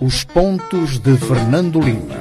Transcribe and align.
Os 0.00 0.24
pontos 0.24 0.98
de 0.98 1.16
Fernando 1.18 1.80
Lima. 1.80 2.14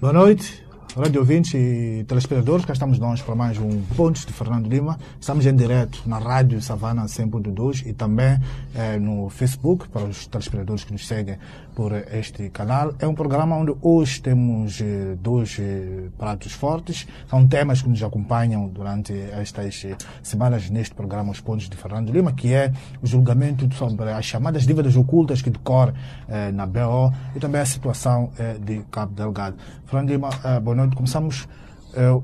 Boa 0.00 0.12
noite, 0.12 0.64
rádio 0.96 1.20
ouvintes 1.20 1.54
e 1.54 2.04
telespectadores. 2.06 2.64
Cá 2.64 2.72
estamos 2.72 2.98
nós 2.98 3.20
para 3.22 3.34
mais 3.34 3.58
um 3.58 3.82
Pontos 3.96 4.24
de 4.24 4.32
Fernando 4.32 4.68
Lima. 4.68 4.98
Estamos 5.20 5.46
em 5.46 5.56
direto 5.56 6.02
na 6.06 6.18
Rádio 6.18 6.60
Savana 6.60 7.04
100.2 7.06 7.86
e 7.86 7.92
também 7.92 8.38
eh, 8.74 8.98
no 8.98 9.28
Facebook 9.28 9.88
para 9.88 10.04
os 10.04 10.26
telespectadores 10.26 10.84
que 10.84 10.92
nos 10.92 11.06
seguem 11.06 11.38
por 11.74 11.92
este 11.92 12.50
canal. 12.50 12.94
É 12.98 13.06
um 13.06 13.14
programa 13.14 13.56
onde 13.56 13.74
hoje 13.80 14.20
temos 14.20 14.80
eh, 14.80 15.16
dois 15.20 15.56
eh, 15.58 16.08
pratos 16.18 16.52
fortes. 16.52 17.06
São 17.28 17.46
temas 17.46 17.82
que 17.82 17.88
nos 17.88 18.02
acompanham 18.02 18.68
durante 18.68 19.12
estas 19.32 19.84
eh, 19.84 19.96
semanas 20.22 20.68
neste 20.70 20.94
programa 20.94 21.32
Os 21.32 21.40
Pontos 21.40 21.68
de 21.68 21.76
Fernando 21.76 22.12
Lima, 22.12 22.32
que 22.32 22.52
é 22.52 22.72
o 23.02 23.06
julgamento 23.06 23.72
sobre 23.74 24.10
as 24.10 24.24
chamadas 24.24 24.66
dívidas 24.66 24.96
ocultas 24.96 25.40
que 25.40 25.50
decorrem 25.50 25.94
eh, 26.28 26.52
na 26.52 26.66
BO 26.66 27.12
e 27.34 27.40
também 27.40 27.60
a 27.60 27.66
situação 27.66 28.30
eh, 28.38 28.56
de 28.58 28.82
Cabo 28.90 29.14
Delgado. 29.14 29.56
Fernando 29.86 30.10
Lima, 30.10 30.30
eh, 30.44 30.60
boa 30.60 30.76
noite. 30.76 30.96
Começamos 30.96 31.48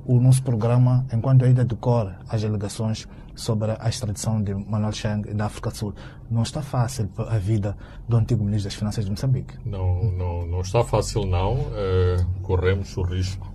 o 0.06 0.18
nosso 0.18 0.42
programa 0.42 1.04
enquanto 1.12 1.44
ainda 1.44 1.62
decorre 1.62 2.14
as 2.26 2.42
alegações 2.42 3.06
sobre 3.34 3.72
a 3.78 3.86
extradição 3.86 4.42
de 4.42 4.54
Manuel 4.54 4.92
Chang 4.92 5.34
da 5.34 5.44
África 5.44 5.68
do 5.68 5.76
Sul. 5.76 5.94
Não 6.30 6.42
está 6.42 6.60
fácil 6.60 7.08
a 7.16 7.38
vida 7.38 7.76
do 8.06 8.16
antigo 8.16 8.44
ministro 8.44 8.68
das 8.68 8.74
Finanças 8.74 9.04
de 9.04 9.10
Moçambique. 9.10 9.54
Não, 9.64 10.12
não, 10.12 10.46
não 10.46 10.60
está 10.60 10.84
fácil, 10.84 11.24
não. 11.24 11.54
Uh, 11.54 12.40
corremos 12.42 12.94
o 12.96 13.02
risco 13.02 13.50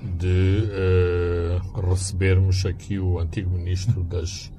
de 0.00 0.68
uh, 0.70 1.80
recebermos 1.88 2.64
aqui 2.64 3.00
o 3.00 3.18
antigo 3.18 3.50
ministro 3.50 4.04
das, 4.04 4.52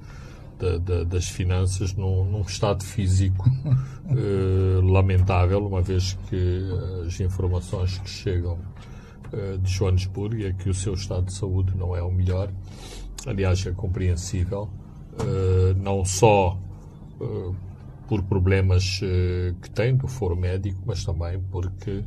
da, 0.58 0.78
da, 0.78 1.04
das 1.06 1.30
Finanças 1.30 1.94
num, 1.94 2.26
num 2.26 2.42
estado 2.42 2.84
físico 2.84 3.50
uh, 3.50 4.82
lamentável, 4.92 5.66
uma 5.66 5.82
vez 5.82 6.18
que 6.30 6.70
as 7.08 7.20
informações 7.22 7.98
que 8.00 8.10
chegam 8.10 8.60
de 9.62 9.72
Joanesburgo 9.72 10.44
é 10.44 10.52
que 10.52 10.72
o 10.72 10.74
seu 10.74 10.96
estado 10.96 11.26
de 11.26 11.34
saúde 11.34 11.78
não 11.78 11.96
é 11.96 12.02
o 12.02 12.12
melhor 12.12 12.50
aliás, 13.28 13.66
é 13.66 13.72
compreensível, 13.72 14.70
não 15.78 16.04
só 16.04 16.58
por 18.08 18.24
problemas 18.24 19.02
uh, 19.02 19.54
que 19.62 19.70
tem 19.70 19.96
do 19.96 20.08
foro 20.08 20.36
médico, 20.36 20.80
mas 20.86 21.04
também 21.04 21.40
porque 21.52 22.04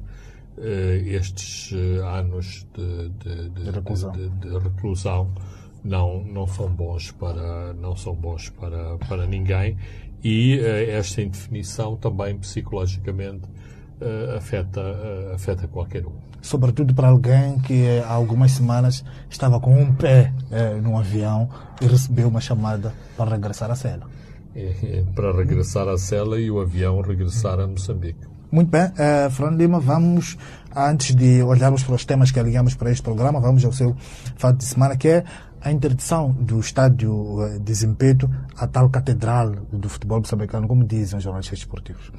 estes 1.07 1.73
anos 2.05 2.67
de, 2.75 3.09
de, 3.09 3.49
de, 3.49 3.65
de 3.65 3.71
reclusão, 3.71 4.13
reclusão 4.63 5.31
não, 5.83 6.23
não 6.25 6.47
são 6.47 6.69
bons 6.69 7.11
para 7.11 7.73
não 7.73 7.97
são 7.97 8.15
bons 8.15 8.51
para, 8.51 8.99
para 9.09 9.27
ninguém. 9.27 9.79
E 10.23 10.61
esta 10.61 11.23
indefinição 11.23 11.97
também 11.97 12.37
psicologicamente 12.37 13.49
afeta 14.37 14.83
afeta 15.35 15.67
qualquer 15.67 16.07
um. 16.07 16.33
Sobretudo 16.43 16.93
para 16.93 17.07
alguém 17.07 17.61
que 17.61 17.87
eh, 17.87 18.05
há 18.05 18.13
algumas 18.13 18.51
semanas 18.51 19.05
estava 19.31 19.61
com 19.61 19.81
um 19.81 19.95
pé 19.95 20.33
eh, 20.51 20.75
no 20.83 20.99
avião 20.99 21.49
e 21.81 21.87
recebeu 21.87 22.27
uma 22.27 22.41
chamada 22.41 22.93
para 23.17 23.31
regressar 23.31 23.71
à 23.71 23.77
cela. 23.77 24.09
É, 24.55 24.75
é, 24.83 25.05
para 25.15 25.35
regressar 25.35 25.89
à 25.89 25.97
cela 25.97 26.39
e 26.39 26.51
o 26.51 26.61
avião 26.61 27.01
regressar 27.01 27.59
a 27.59 27.67
Moçambique. 27.67 28.21
Muito 28.51 28.71
bem, 28.71 28.85
uh, 28.85 29.31
Fernando 29.31 29.59
Lima, 29.59 29.81
vamos, 29.81 30.37
antes 30.77 31.15
de 31.15 31.43
olharmos 31.43 31.83
para 31.83 31.95
os 31.95 32.05
temas 32.05 32.31
que 32.31 32.39
alinhamos 32.39 32.75
para 32.75 32.91
este 32.91 33.03
programa, 33.03 33.41
vamos 33.41 33.65
ao 33.65 33.73
seu 33.73 33.97
fato 34.37 34.59
de 34.59 34.65
semana, 34.65 34.95
que 34.95 35.09
é 35.09 35.25
a 35.63 35.73
interdição 35.73 36.33
do 36.33 36.61
estádio 36.61 37.39
de 37.61 37.73
Zimpeto 37.73 38.29
à 38.57 38.67
tal 38.67 38.91
catedral 38.91 39.53
do 39.73 39.89
futebol 39.89 40.19
moçambicano, 40.19 40.69
como 40.69 40.85
dizem 40.85 41.17
os 41.17 41.25
jornalistas 41.25 41.61
esportivos. 41.61 42.13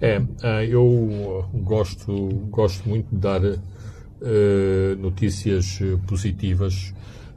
É, 0.00 0.22
ah, 0.42 0.64
eu 0.64 1.46
gosto, 1.52 2.28
gosto 2.50 2.88
muito 2.88 3.08
de 3.10 3.16
dar 3.20 3.40
uh, 3.42 3.58
notícias 4.98 5.80
positivas 6.06 6.94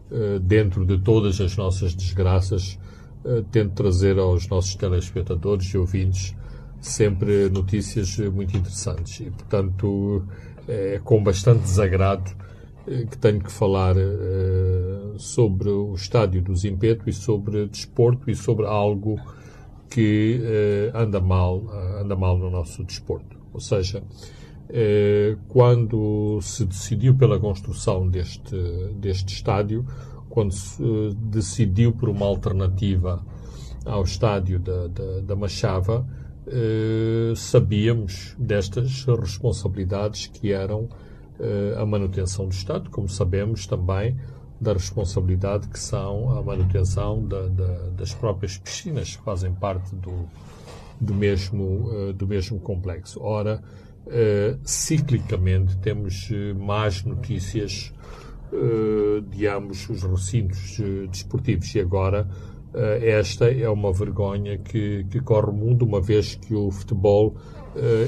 uh, 0.10 0.40
dentro 0.40 0.86
de 0.86 1.00
todas 1.00 1.42
as 1.42 1.58
nossas 1.58 1.94
desgraças. 1.94 2.80
Uh, 3.26 3.42
tento 3.52 3.74
trazer 3.74 4.20
aos 4.20 4.48
nossos 4.48 4.76
telespectadores 4.76 5.66
e 5.74 5.78
ouvintes 5.78 6.36
sempre 6.80 7.50
notícias 7.50 8.18
muito 8.20 8.56
interessantes. 8.56 9.20
E, 9.20 9.32
portanto, 9.32 10.24
é 10.68 11.02
com 11.04 11.24
bastante 11.24 11.62
desagrado 11.62 12.32
que 12.86 13.18
tenho 13.18 13.40
que 13.40 13.52
falar 13.52 13.96
sobre 15.18 15.70
o 15.70 15.96
estádio 15.96 16.40
do 16.44 16.56
Zimpeto 16.56 17.10
e 17.10 17.14
sobre 17.14 17.66
desporto 17.66 18.30
e 18.30 18.36
sobre 18.36 18.68
algo 18.68 19.20
que 19.90 20.40
anda 20.94 21.20
mal 21.20 21.64
anda 22.00 22.16
mal 22.16 22.38
no 22.38 22.52
nosso 22.52 22.84
desporto. 22.84 23.36
Ou 23.52 23.60
seja, 23.60 24.04
quando 25.48 26.40
se 26.44 26.66
decidiu 26.66 27.16
pela 27.16 27.40
construção 27.40 28.08
deste 28.08 28.56
deste 29.00 29.34
estádio, 29.34 29.84
quando 30.36 30.52
se 30.52 30.84
decidiu 31.16 31.94
por 31.94 32.10
uma 32.10 32.26
alternativa 32.26 33.26
ao 33.86 34.04
estádio 34.04 34.60
da, 34.60 34.88
da, 34.88 35.22
da 35.22 35.36
Machava, 35.36 36.06
sabíamos 37.38 38.36
destas 38.38 39.06
responsabilidades 39.06 40.28
que 40.28 40.52
eram 40.52 40.90
a 41.78 41.86
manutenção 41.86 42.48
do 42.48 42.52
Estado, 42.52 42.90
como 42.90 43.08
sabemos 43.08 43.66
também 43.66 44.18
da 44.60 44.74
responsabilidade 44.74 45.70
que 45.70 45.80
são 45.80 46.38
a 46.38 46.44
manutenção 46.44 47.26
da, 47.26 47.48
da, 47.48 47.90
das 47.96 48.14
próprias 48.14 48.58
piscinas, 48.58 49.16
que 49.16 49.24
fazem 49.24 49.54
parte 49.54 49.96
do, 49.96 50.28
do, 51.00 51.14
mesmo, 51.14 52.14
do 52.14 52.28
mesmo 52.28 52.60
complexo. 52.60 53.22
Ora, 53.24 53.64
ciclicamente 54.66 55.78
temos 55.78 56.30
más 56.58 57.06
notícias 57.06 57.94
de 59.30 59.48
ambos 59.48 59.90
os 59.90 60.04
recintos 60.04 60.78
desportivos 61.10 61.74
e 61.76 61.80
agora 61.80 62.28
esta 63.02 63.50
é 63.50 63.70
uma 63.70 63.94
vergonha 63.94 64.58
que, 64.58 65.06
que 65.10 65.22
corre 65.22 65.50
o 65.50 65.54
mundo, 65.54 65.86
uma 65.86 66.02
vez 66.02 66.36
que 66.36 66.54
o 66.54 66.70
futebol 66.70 67.36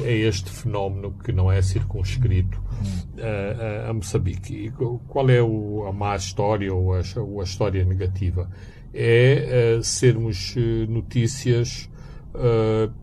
é 0.04 0.14
este 0.14 0.50
fenómeno 0.50 1.14
que 1.24 1.32
não 1.32 1.52
é 1.52 1.62
circunscrito 1.62 2.62
a, 3.88 3.94
Moçambique. 3.94 4.54
E 4.54 4.72
qual 5.08 5.30
é 5.30 5.40
a 5.40 5.92
má 5.92 6.16
história 6.16 6.74
ou 6.74 6.94
a, 6.94 7.44
história 7.44 7.84
negativa? 7.84 8.50
É 8.94 9.80
sermos 9.84 10.56
notícias 10.88 11.90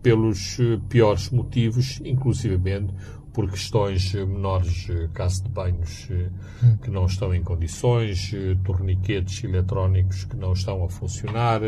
pelos 0.01 0.57
piores 0.89 1.29
motivos, 1.29 2.01
inclusivamente 2.03 2.93
por 3.35 3.51
questões 3.51 4.13
menores, 4.13 4.87
caso 5.13 5.43
de 5.43 5.49
banhos 5.49 6.07
que 6.81 6.89
não 6.89 7.05
estão 7.05 7.35
em 7.35 7.43
condições, 7.43 8.31
torniquetes 8.63 9.43
eletrónicos 9.43 10.23
que 10.23 10.37
não 10.37 10.53
estão 10.53 10.85
a 10.85 10.89
funcionar, 10.89 11.59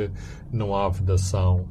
não 0.51 0.73
há 0.73 0.87
vedação 0.87 1.67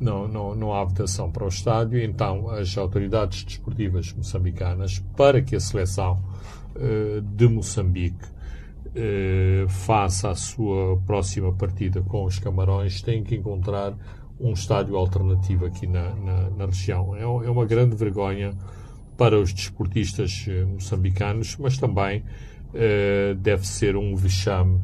não, 0.00 0.28
não, 0.28 0.54
não 0.54 0.72
há 0.72 0.84
votação 0.84 1.30
para 1.30 1.44
o 1.44 1.48
estádio, 1.48 2.02
então 2.02 2.50
as 2.50 2.76
autoridades 2.76 3.44
desportivas 3.44 4.12
moçambicanas, 4.12 5.02
para 5.16 5.40
que 5.40 5.56
a 5.56 5.60
seleção 5.60 6.22
uh, 6.74 7.20
de 7.20 7.48
Moçambique 7.48 8.24
uh, 8.26 9.68
faça 9.68 10.30
a 10.30 10.34
sua 10.34 10.96
próxima 11.06 11.52
partida 11.52 12.02
com 12.02 12.24
os 12.24 12.38
Camarões, 12.38 13.02
têm 13.02 13.22
que 13.22 13.34
encontrar 13.34 13.94
um 14.38 14.52
estádio 14.52 14.96
alternativo 14.96 15.64
aqui 15.64 15.86
na, 15.86 16.14
na, 16.14 16.50
na 16.50 16.66
região. 16.66 17.16
É, 17.16 17.22
é, 17.22 17.50
uma 17.50 17.64
grande 17.64 17.96
vergonha 17.96 18.52
para 19.16 19.38
os 19.38 19.52
desportistas 19.52 20.44
eh, 20.48 20.64
moçambicanos, 20.64 21.56
mas 21.58 21.78
também 21.78 22.20
uh, 22.20 23.34
deve 23.36 23.66
ser 23.66 23.96
um 23.96 24.14
vexame 24.14 24.80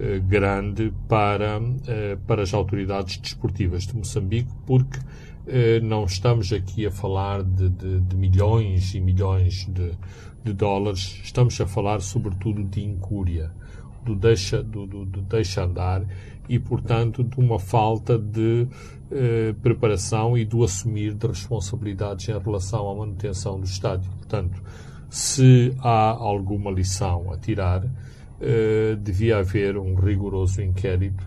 eh, 0.00 0.20
grande 0.20 0.92
para, 1.08 1.60
eh, 1.88 2.16
para 2.24 2.42
as 2.42 2.54
autoridades 2.54 3.16
desportivas 3.16 3.84
de 3.84 3.96
Moçambique, 3.96 4.48
porque 4.64 4.96
eh, 5.44 5.80
não 5.80 6.04
estamos 6.04 6.52
aqui 6.52 6.86
a 6.86 6.90
falar 6.92 7.42
de, 7.42 7.68
de, 7.68 8.00
de 8.02 8.16
milhões 8.16 8.94
e 8.94 9.00
milhões 9.00 9.66
de, 9.66 9.90
de, 10.44 10.52
dólares, 10.52 11.20
estamos 11.24 11.60
a 11.60 11.66
falar 11.66 12.00
sobretudo 12.00 12.62
de 12.62 12.80
incúria, 12.80 13.50
do 14.04 14.14
deixa, 14.14 14.62
do, 14.62 14.86
do, 14.86 15.04
do 15.04 15.20
deixa 15.22 15.64
andar 15.64 16.04
e, 16.48 16.58
portanto, 16.58 17.22
de 17.22 17.38
uma 17.38 17.58
falta 17.58 18.18
de 18.18 18.66
eh, 19.10 19.54
preparação 19.62 20.36
e 20.36 20.44
do 20.44 20.62
assumir 20.62 21.14
de 21.14 21.26
responsabilidades 21.26 22.28
em 22.28 22.38
relação 22.38 22.90
à 22.90 22.94
manutenção 22.94 23.58
do 23.58 23.64
estádio. 23.64 24.10
Portanto, 24.18 24.62
se 25.08 25.74
há 25.78 26.10
alguma 26.10 26.70
lição 26.70 27.32
a 27.32 27.38
tirar, 27.38 27.84
uh, 27.84 28.96
devia 29.00 29.38
haver 29.38 29.78
um 29.78 29.94
rigoroso 29.94 30.60
inquérito 30.60 31.26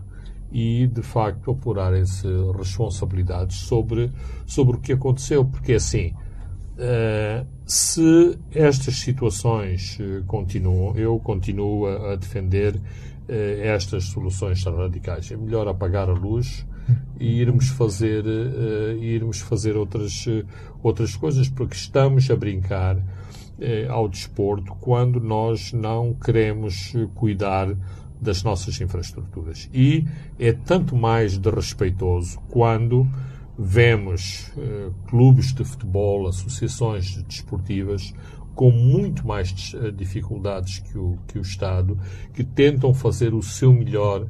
e, 0.51 0.85
de 0.85 1.01
facto, 1.01 1.49
apurarem-se 1.49 2.27
responsabilidades 2.55 3.57
sobre, 3.57 4.11
sobre 4.45 4.77
o 4.77 4.79
que 4.79 4.93
aconteceu. 4.93 5.43
Porque, 5.45 5.73
assim, 5.73 6.13
uh, 6.77 7.45
se 7.65 8.37
estas 8.53 8.97
situações 8.97 9.97
uh, 9.99 10.23
continuam, 10.25 10.95
eu 10.95 11.17
continuo 11.19 11.87
a, 11.87 12.13
a 12.13 12.15
defender 12.15 12.79
estas 13.63 14.05
soluções 14.05 14.63
radicais. 14.63 15.31
É 15.31 15.37
melhor 15.37 15.67
apagar 15.67 16.09
a 16.09 16.13
luz 16.13 16.65
e 17.19 17.39
irmos 17.39 17.69
fazer, 17.69 18.25
irmos 18.99 19.39
fazer 19.39 19.77
outras, 19.77 20.25
outras 20.83 21.15
coisas, 21.15 21.47
porque 21.47 21.75
estamos 21.75 22.29
a 22.29 22.35
brincar 22.35 22.97
ao 23.89 24.09
desporto 24.09 24.75
quando 24.81 25.21
nós 25.21 25.71
não 25.71 26.13
queremos 26.13 26.93
cuidar 27.15 27.73
das 28.19 28.43
nossas 28.43 28.81
infraestruturas. 28.81 29.69
E 29.73 30.05
é 30.37 30.51
tanto 30.51 30.95
mais 30.95 31.37
desrespeitoso 31.37 32.37
quando 32.49 33.07
vemos 33.57 34.51
clubes 35.07 35.53
de 35.53 35.63
futebol, 35.63 36.27
associações 36.27 37.21
desportivas 37.23 38.13
com 38.55 38.71
muito 38.71 39.25
mais 39.25 39.73
uh, 39.73 39.91
dificuldades 39.91 40.79
que 40.79 40.97
o, 40.97 41.17
que 41.27 41.37
o 41.37 41.41
Estado, 41.41 41.97
que 42.33 42.43
tentam 42.43 42.93
fazer 42.93 43.33
o 43.33 43.41
seu 43.41 43.73
melhor 43.73 44.27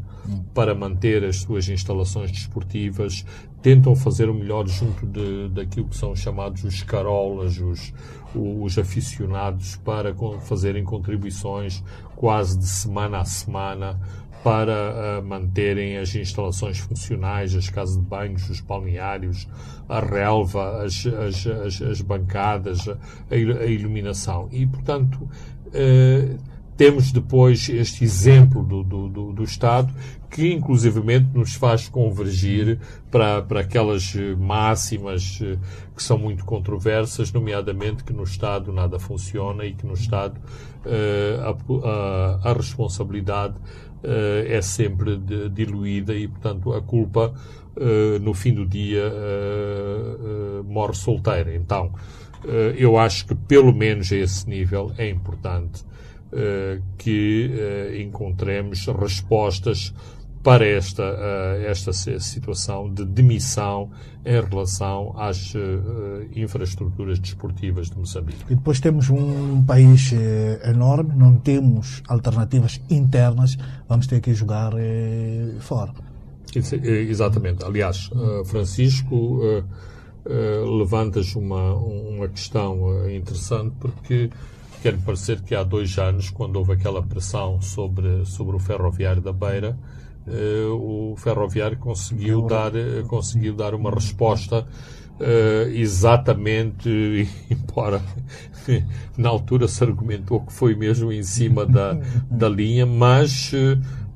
para 0.54 0.76
manter 0.76 1.24
as 1.24 1.38
suas 1.38 1.68
instalações 1.68 2.32
desportivas, 2.32 3.26
tentam 3.62 3.96
fazer 3.96 4.30
o 4.30 4.34
melhor 4.34 4.68
junto 4.68 5.06
de, 5.06 5.50
daquilo 5.50 5.88
que 5.88 5.96
são 5.96 6.16
chamados 6.16 6.64
os 6.64 6.82
carolas, 6.84 7.58
os, 7.58 7.94
os 8.36 8.78
aficionados, 8.78 9.76
para 9.78 10.14
fazerem 10.42 10.84
contribuições 10.84 11.84
quase 12.16 12.58
de 12.58 12.68
semana 12.68 13.20
a 13.20 13.26
semana 13.26 14.00
para 14.44 15.20
uh, 15.20 15.24
manterem 15.24 15.98
as 15.98 16.16
instalações 16.16 16.80
funcionais, 16.80 17.56
as 17.56 17.70
casas 17.70 17.96
de 17.96 18.02
banhos, 18.02 18.50
os 18.50 18.60
balneários, 18.60 19.48
a 19.88 20.00
relva, 20.00 20.84
as, 20.84 21.06
as, 21.06 21.46
as, 21.46 21.82
as 21.82 22.02
bancadas, 22.02 22.88
a, 22.88 22.98
a, 23.30 23.36
iluminação. 23.68 24.50
E, 24.52 24.66
portanto, 24.66 25.30
uh, 25.68 26.40
temos 26.82 27.12
depois 27.12 27.70
este 27.70 28.04
exemplo 28.04 28.64
do, 28.64 28.82
do, 28.82 29.08
do, 29.08 29.34
do, 29.34 29.44
Estado 29.44 29.94
que, 30.32 30.52
inclusivamente, 30.52 31.28
nos 31.32 31.54
faz 31.54 31.88
convergir 31.88 32.80
para, 33.12 33.44
para 33.44 33.60
aquelas 33.60 34.16
máximas 34.40 35.40
uh, 35.42 35.60
que 35.96 36.02
são 36.02 36.18
muito 36.18 36.44
controversas, 36.44 37.32
nomeadamente 37.32 38.04
que 38.04 38.12
no 38.12 38.24
Estado 38.24 38.74
nada 38.74 38.98
funciona 38.98 39.64
e 39.64 39.74
que 39.76 39.86
no 39.86 39.94
Estado 39.94 40.42
a, 41.44 42.48
a, 42.48 42.50
a 42.50 42.54
responsabilidade 42.54 43.54
uh, 43.58 44.48
é 44.48 44.60
sempre 44.64 45.18
de, 45.18 45.50
diluída 45.50 46.16
e, 46.16 46.28
portanto, 46.28 46.74
a 46.74 46.82
culpa, 46.82 47.32
uh, 47.78 48.20
no 48.22 48.34
fim 48.34 48.56
do 48.56 48.66
dia, 48.66 49.04
uh, 49.14 50.64
morre 50.64 50.96
solteira. 50.96 51.54
Então, 51.54 51.94
eu 52.76 52.98
acho 52.98 53.28
que, 53.28 53.36
pelo 53.36 53.72
menos 53.72 54.12
a 54.12 54.16
esse 54.16 54.50
nível, 54.50 54.92
é 54.98 55.08
importante 55.08 55.84
que 56.98 57.52
encontremos 58.02 58.88
respostas 58.88 59.94
para 60.44 60.66
esta, 60.66 61.04
uh, 61.04 61.62
esta 61.66 61.94
situação 61.94 62.92
de 62.92 63.06
demissão 63.06 63.92
em 64.26 64.42
relação 64.42 65.14
às 65.18 65.54
infraestruturas 66.36 67.20
desportivas 67.20 67.90
de 67.90 67.98
Moçambique. 67.98 68.46
E 68.50 68.56
depois 68.56 68.80
temos 68.80 69.10
um 69.10 69.64
país 69.64 70.14
enorme, 70.64 71.16
não 71.16 71.38
temos 71.38 72.04
alternativas 72.08 72.80
internas, 72.88 73.58
vamos 73.90 74.06
ter 74.06 74.22
que 74.22 74.32
jogar 74.36 74.74
fora. 75.60 75.92
Exatamente. 76.54 77.66
Aliás, 77.66 78.12
Francisco, 78.46 79.40
levantas 80.78 81.36
uma, 81.36 81.74
uma 81.74 82.28
questão 82.28 83.10
interessante 83.10 83.74
porque 83.80 84.30
quer-me 84.82 85.02
parecer 85.02 85.42
que 85.42 85.54
há 85.54 85.64
dois 85.64 85.98
anos, 86.00 86.30
quando 86.30 86.56
houve 86.56 86.74
aquela 86.74 87.04
pressão 87.04 87.62
sobre, 87.62 88.26
sobre 88.26 88.56
o 88.56 88.60
ferroviário 88.60 89.22
da 89.22 89.32
Beira, 89.32 89.78
uh, 90.28 91.12
o 91.12 91.16
ferroviário 91.18 91.78
conseguiu 91.78 92.42
dar, 92.48 92.72
uh, 92.74 93.06
conseguiu 93.08 93.54
dar 93.54 93.76
uma 93.76 93.92
resposta 93.92 94.66
uh, 95.20 95.70
exatamente, 95.70 96.90
embora 97.50 98.02
na 99.16 99.30
altura 99.30 99.68
se 99.68 99.84
argumentou 99.84 100.42
que 100.42 100.52
foi 100.52 100.76
mesmo 100.76 101.12
em 101.12 101.24
cima 101.24 101.64
da, 101.64 101.94
da 102.30 102.50
linha, 102.50 102.86
mas, 102.86 103.52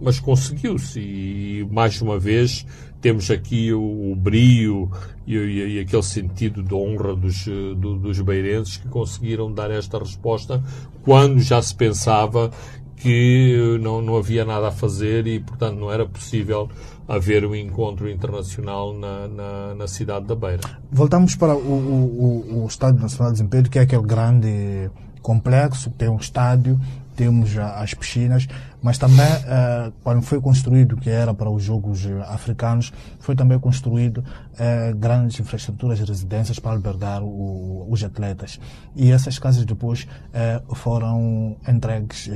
mas 0.01 0.19
conseguiu-se. 0.19 0.99
E 0.99 1.67
mais 1.71 2.01
uma 2.01 2.17
vez 2.17 2.65
temos 2.99 3.29
aqui 3.29 3.71
o, 3.71 4.11
o 4.11 4.15
brio 4.15 4.89
e, 5.25 5.35
e, 5.35 5.77
e, 5.77 5.79
aquele 5.79 6.03
sentido 6.03 6.61
de 6.61 6.73
honra 6.73 7.15
dos, 7.15 7.45
do, 7.45 7.95
dos 7.95 8.19
beirenses 8.21 8.77
que 8.77 8.87
conseguiram 8.87 9.51
dar 9.51 9.71
esta 9.71 9.97
resposta 9.97 10.63
quando 11.03 11.39
já 11.39 11.61
se 11.61 11.73
pensava 11.73 12.51
que 12.95 13.77
não, 13.81 14.01
não 14.01 14.17
havia 14.17 14.45
nada 14.45 14.69
a 14.69 14.71
fazer 14.71 15.27
e, 15.27 15.39
portanto, 15.39 15.77
não 15.77 15.91
era 15.91 16.05
possível 16.05 16.69
haver 17.07 17.45
um 17.45 17.55
encontro 17.55 18.09
internacional 18.09 18.93
na, 18.93 19.27
na, 19.27 19.75
na 19.75 19.87
cidade 19.87 20.25
da 20.25 20.35
Beira. 20.35 20.61
Voltamos 20.91 21.35
para 21.35 21.55
o, 21.55 21.59
o, 21.59 22.63
o 22.63 22.67
Estádio 22.67 23.01
Nacional 23.01 23.31
de 23.31 23.37
Desempenho, 23.37 23.69
que 23.69 23.77
é 23.77 23.83
aquele 23.83 24.03
grande 24.03 24.89
complexo, 25.21 25.91
tem 25.91 26.09
um 26.09 26.17
estádio, 26.17 26.79
temos 27.15 27.57
as 27.57 27.93
piscinas, 27.93 28.47
mas 28.81 28.97
também 28.97 29.25
eh, 29.25 29.91
quando 30.03 30.21
foi 30.21 30.39
construído, 30.39 30.95
que 30.97 31.09
era 31.09 31.33
para 31.33 31.49
os 31.49 31.63
Jogos 31.63 32.05
Africanos, 32.27 32.93
foi 33.19 33.35
também 33.35 33.57
construído 33.57 34.23
eh, 34.59 34.93
grandes 34.95 35.39
infraestruturas 35.39 35.97
de 35.97 36.05
residências 36.05 36.59
para 36.59 36.71
albergar 36.71 37.23
o, 37.23 37.87
os 37.89 38.03
atletas. 38.03 38.59
E 38.95 39.11
essas 39.11 39.39
casas 39.39 39.65
depois 39.65 40.07
eh, 40.33 40.61
foram 40.73 41.57
entregues 41.67 42.29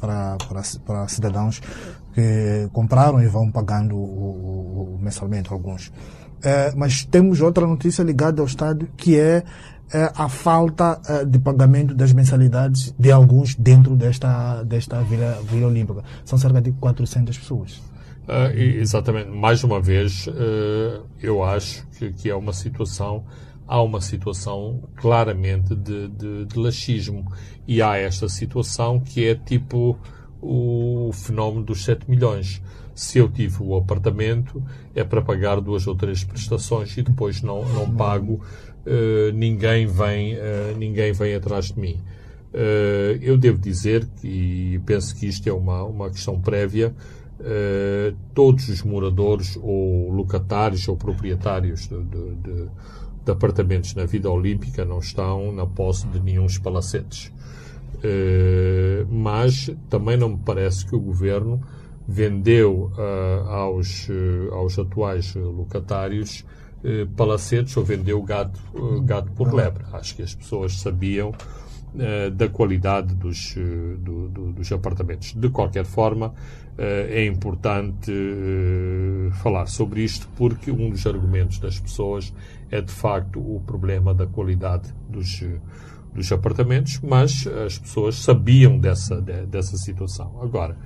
para, 0.00 0.36
para, 0.48 0.62
para 0.84 1.08
cidadãos 1.08 1.60
que 2.12 2.68
compraram 2.72 3.22
e 3.22 3.26
vão 3.26 3.50
pagando 3.50 3.96
o, 3.96 4.96
o 4.96 4.98
mensalmente 5.00 5.52
alguns. 5.52 5.92
mas 6.76 7.04
temos 7.04 7.40
outra 7.40 7.66
notícia 7.66 8.02
ligada 8.02 8.40
ao 8.40 8.46
estádio 8.46 8.88
que 8.96 9.18
é, 9.18 9.42
a 10.14 10.28
falta 10.28 11.00
é, 11.08 11.24
de 11.24 11.38
pagamento 11.38 11.94
das 11.94 12.12
mensalidades 12.12 12.94
de 12.98 13.12
alguns 13.12 13.54
dentro 13.54 13.94
desta, 13.96 14.62
desta 14.64 15.02
Vila, 15.02 15.40
Vila 15.48 15.68
Olímpica. 15.68 16.02
São 16.24 16.38
cerca 16.38 16.60
de 16.60 16.72
400 16.72 17.38
pessoas. 17.38 17.82
Uh, 18.26 18.56
exatamente. 18.56 19.30
Mais 19.30 19.62
uma 19.62 19.80
vez, 19.80 20.26
uh, 20.26 21.04
eu 21.20 21.44
acho 21.44 21.86
que, 21.98 22.12
que 22.12 22.30
é 22.30 22.34
uma 22.34 22.52
situação, 22.52 23.24
há 23.66 23.82
uma 23.82 24.00
situação 24.00 24.82
claramente 24.96 25.74
de, 25.74 26.08
de, 26.08 26.44
de 26.46 26.58
laxismo. 26.58 27.30
E 27.66 27.82
há 27.82 27.96
esta 27.96 28.28
situação 28.28 28.98
que 28.98 29.26
é 29.26 29.34
tipo 29.34 29.98
o 30.40 31.10
fenómeno 31.12 31.64
dos 31.64 31.84
7 31.84 32.10
milhões. 32.10 32.62
Se 32.94 33.18
eu 33.18 33.28
tive 33.28 33.56
o 33.60 33.76
apartamento, 33.76 34.62
é 34.94 35.02
para 35.02 35.20
pagar 35.20 35.60
duas 35.60 35.86
ou 35.86 35.94
três 35.94 36.22
prestações 36.22 36.96
e 36.96 37.02
depois 37.02 37.42
não, 37.42 37.64
não 37.70 37.90
pago 37.90 38.40
uh, 38.86 39.32
ninguém, 39.32 39.86
vem, 39.86 40.34
uh, 40.34 40.76
ninguém 40.76 41.12
vem 41.12 41.34
atrás 41.34 41.66
de 41.66 41.78
mim. 41.78 42.00
Uh, 42.52 43.18
eu 43.20 43.36
devo 43.36 43.58
dizer, 43.58 44.06
e 44.22 44.80
penso 44.86 45.16
que 45.16 45.26
isto 45.26 45.48
é 45.48 45.52
uma, 45.52 45.82
uma 45.84 46.10
questão 46.10 46.40
prévia, 46.40 46.94
todos 48.32 48.68
os 48.68 48.82
moradores 48.84 49.58
ou 49.60 50.08
locatários 50.08 50.86
ou 50.86 50.96
proprietários 50.96 51.88
de, 51.88 52.00
de, 52.04 52.34
de, 52.36 52.68
de, 53.24 53.30
apartamentos 53.30 53.92
na 53.96 54.06
vida 54.06 54.30
olímpica 54.30 54.84
não 54.84 55.00
estão 55.00 55.50
na 55.50 55.66
posse 55.66 56.06
de 56.06 56.20
nenhum 56.20 56.46
palacetes. 56.62 57.32
mas 59.10 59.68
também 59.90 60.16
não 60.16 60.30
me 60.30 60.38
parece 60.38 60.86
que 60.86 60.94
o 60.94 61.00
governo 61.00 61.60
vendeu 62.06 62.92
aos, 63.48 64.08
aos 64.52 64.78
atuais 64.78 65.34
locatários 65.34 66.44
eh, 66.86 67.06
palacetes 67.16 67.74
ou 67.78 67.82
vendeu 67.82 68.22
gado, 68.22 68.58
eh, 68.74 69.00
gado 69.04 69.30
por 69.30 69.54
lebre. 69.54 69.84
Acho 69.90 70.16
que 70.16 70.22
as 70.22 70.34
pessoas 70.34 70.78
sabiam 70.78 71.32
eh, 71.98 72.28
da 72.28 72.46
qualidade 72.46 73.14
dos, 73.14 73.54
do, 73.54 74.28
do, 74.28 74.52
dos 74.52 74.70
apartamentos. 74.70 75.32
De 75.32 75.48
qualquer 75.48 75.86
forma, 75.86 76.34
é 76.76 77.24
importante 77.24 78.12
falar 79.34 79.66
sobre 79.66 80.02
isto 80.02 80.28
porque 80.36 80.72
um 80.72 80.90
dos 80.90 81.06
argumentos 81.06 81.60
das 81.60 81.78
pessoas 81.78 82.34
é 82.68 82.80
de 82.80 82.90
facto 82.90 83.38
o 83.38 83.62
problema 83.64 84.12
da 84.12 84.26
qualidade 84.26 84.92
dos, 85.08 85.44
dos 86.12 86.32
apartamentos, 86.32 87.00
mas 87.00 87.46
as 87.64 87.78
pessoas 87.78 88.16
sabiam 88.16 88.76
dessa, 88.76 89.20
dessa 89.20 89.76
situação. 89.76 90.36
Agora, 90.42 90.76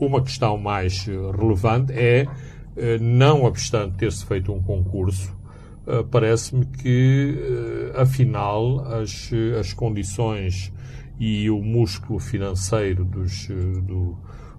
uma 0.00 0.22
questão 0.22 0.56
mais 0.56 1.04
relevante 1.38 1.92
é 1.92 2.26
não 3.00 3.44
obstante 3.44 3.96
ter-se 3.96 4.24
feito 4.24 4.52
um 4.52 4.62
concurso, 4.62 5.34
eh, 5.86 6.04
parece-me 6.10 6.64
que, 6.64 7.38
eh, 7.94 8.00
afinal, 8.00 8.80
as, 8.94 9.30
as 9.58 9.72
condições 9.72 10.72
e 11.18 11.50
o 11.50 11.60
músculo 11.60 12.18
financeiro 12.18 13.04
dos, 13.04 13.48
do, 13.82 14.16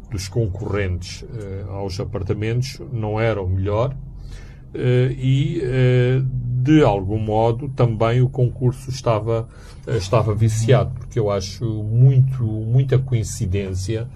dos 0.09 0.27
concorrentes 0.29 1.25
aos 1.67 1.99
apartamentos 1.99 2.79
não 2.93 3.19
era 3.19 3.41
o 3.41 3.49
melhor 3.49 3.93
e, 5.17 5.61
de 6.63 6.81
algum 6.81 7.19
modo, 7.19 7.67
também 7.67 8.21
o 8.21 8.29
concurso 8.29 8.89
estava, 8.89 9.49
estava 9.85 10.33
viciado, 10.33 10.91
porque 10.91 11.19
eu 11.19 11.29
acho 11.29 11.65
muito, 11.83 12.43
muita 12.43 12.97
coincidência 12.97 14.07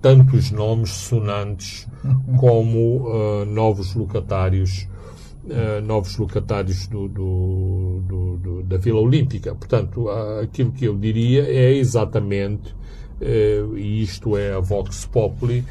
tantos 0.00 0.50
nomes 0.50 0.90
sonantes 0.90 1.88
como 2.38 3.08
uh, 3.08 3.44
novos 3.44 3.94
locatários 3.94 4.88
uh, 5.44 5.84
novos 5.84 6.16
locatários 6.16 6.86
do, 6.86 7.08
do, 7.08 8.00
do, 8.38 8.62
da 8.62 8.76
Vila 8.76 9.00
Olímpica. 9.00 9.54
Portanto, 9.54 10.08
aquilo 10.42 10.72
que 10.72 10.84
eu 10.84 10.96
diria 10.96 11.44
é 11.44 11.72
exatamente, 11.72 12.74
uh, 13.20 13.76
e 13.76 14.02
isto 14.02 14.36
é 14.36 14.54
a 14.54 14.60
Vox 14.60 15.06
Populi, 15.06 15.64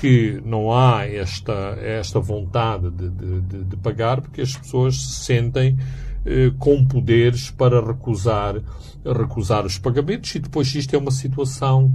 que 0.00 0.40
não 0.44 0.72
há 0.72 1.06
esta, 1.06 1.76
esta 1.80 2.18
vontade 2.18 2.90
de, 2.90 3.10
de, 3.10 3.64
de 3.64 3.76
pagar 3.76 4.22
porque 4.22 4.40
as 4.40 4.56
pessoas 4.56 4.96
se 4.96 5.24
sentem 5.24 5.76
com 6.58 6.86
poderes 6.86 7.50
para 7.50 7.84
recusar, 7.84 8.54
recusar 9.04 9.66
os 9.66 9.76
pagamentos 9.76 10.34
e 10.34 10.38
depois 10.38 10.72
isto 10.74 10.94
é 10.94 10.98
uma 10.98 11.10
situação 11.10 11.92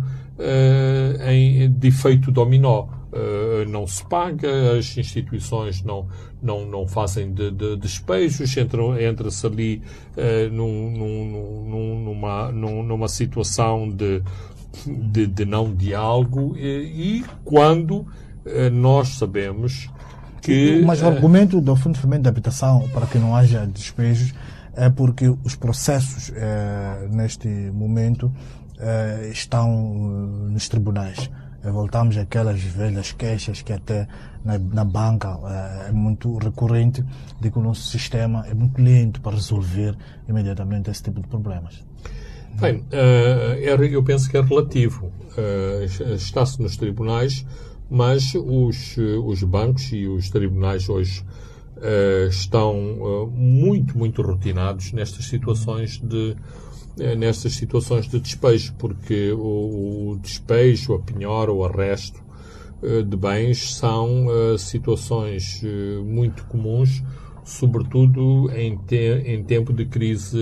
em, 1.27 1.71
de 1.71 1.87
efeito 1.87 2.31
dominó. 2.31 2.87
Uh, 3.07 3.67
não 3.69 3.87
se 3.87 4.05
paga, 4.05 4.77
as 4.77 4.97
instituições 4.97 5.81
não, 5.81 6.07
não, 6.41 6.65
não 6.65 6.85
fazem 6.85 7.33
de, 7.33 7.51
de 7.51 7.77
despejos, 7.77 8.53
entra-se 8.57 9.47
ali 9.47 9.81
uh, 10.17 10.53
num, 10.53 10.91
num, 10.91 12.03
numa, 12.03 12.51
numa 12.51 13.07
situação 13.07 13.89
de, 13.89 14.21
de, 14.85 15.25
de 15.25 15.45
não 15.45 15.73
diálogo 15.73 16.57
e, 16.57 17.21
e 17.21 17.25
quando 17.45 17.99
uh, 17.99 18.07
nós 18.73 19.07
sabemos 19.17 19.89
que. 20.41 20.83
Mas 20.85 21.01
o 21.01 21.07
argumento 21.07 21.61
do 21.61 21.77
Fundo 21.77 21.95
de 21.95 22.01
Fomento 22.01 22.23
de 22.23 22.29
Habitação 22.29 22.89
para 22.93 23.07
que 23.07 23.17
não 23.17 23.33
haja 23.33 23.65
despejos 23.65 24.33
é 24.75 24.89
porque 24.89 25.27
os 25.43 25.55
processos 25.55 26.31
neste 27.09 27.47
momento 27.47 28.31
estão 29.31 29.71
nos 30.49 30.69
tribunais 30.69 31.29
voltamos 31.71 32.17
àquelas 32.17 32.61
velhas 32.61 33.11
queixas 33.11 33.61
que 33.61 33.73
até 33.73 34.07
na, 34.43 34.57
na 34.57 34.85
banca 34.85 35.39
é, 35.43 35.89
é, 35.89 35.91
muito 35.91 36.37
recorrente 36.37 37.03
de 37.39 37.51
que 37.51 37.59
o 37.59 37.61
nosso 37.61 37.87
sistema 37.89 38.45
é 38.47 38.53
muito 38.53 38.81
lento 38.81 39.21
para 39.21 39.35
resolver 39.35 39.95
imediatamente 40.27 40.89
esse 40.89 41.03
tipo 41.03 41.21
de 41.21 41.27
problemas. 41.27 41.83
Bem, 42.59 42.77
uh, 42.77 43.83
eu 43.83 44.03
penso 44.03 44.29
que 44.29 44.37
é 44.37 44.41
relativo. 44.41 45.11
Uh, 45.37 46.13
Está-se 46.15 46.61
nos 46.61 46.75
tribunais, 46.75 47.45
mas 47.89 48.33
os, 48.33 48.95
os 48.97 49.43
bancos 49.43 49.91
e 49.91 50.07
os 50.07 50.29
tribunais 50.29 50.89
hoje 50.89 51.23
uh, 51.77 52.27
estão 52.27 53.29
muito, 53.31 53.97
muito 53.97 54.21
rotinados 54.21 54.91
nestas 54.91 55.25
situações 55.25 55.99
de 55.99 56.31
eh, 56.31 56.35
nestas 57.17 57.53
situações 57.53 58.07
de 58.07 58.19
despejo, 58.19 58.73
porque 58.77 59.31
o, 59.31 60.11
o 60.11 60.19
despejo, 60.19 60.93
a 60.95 60.99
penhora 60.99 61.51
ou 61.51 61.65
arresto 61.65 62.23
eh, 62.81 63.01
de 63.01 63.17
bens 63.17 63.75
são 63.75 64.27
uh, 64.27 64.57
situações 64.57 65.61
muito 66.05 66.45
comuns, 66.45 67.03
sobretudo 67.43 68.51
em, 68.51 68.77
te, 68.77 69.23
em 69.25 69.43
tempo 69.43 69.73
de 69.73 69.85
crise, 69.85 70.37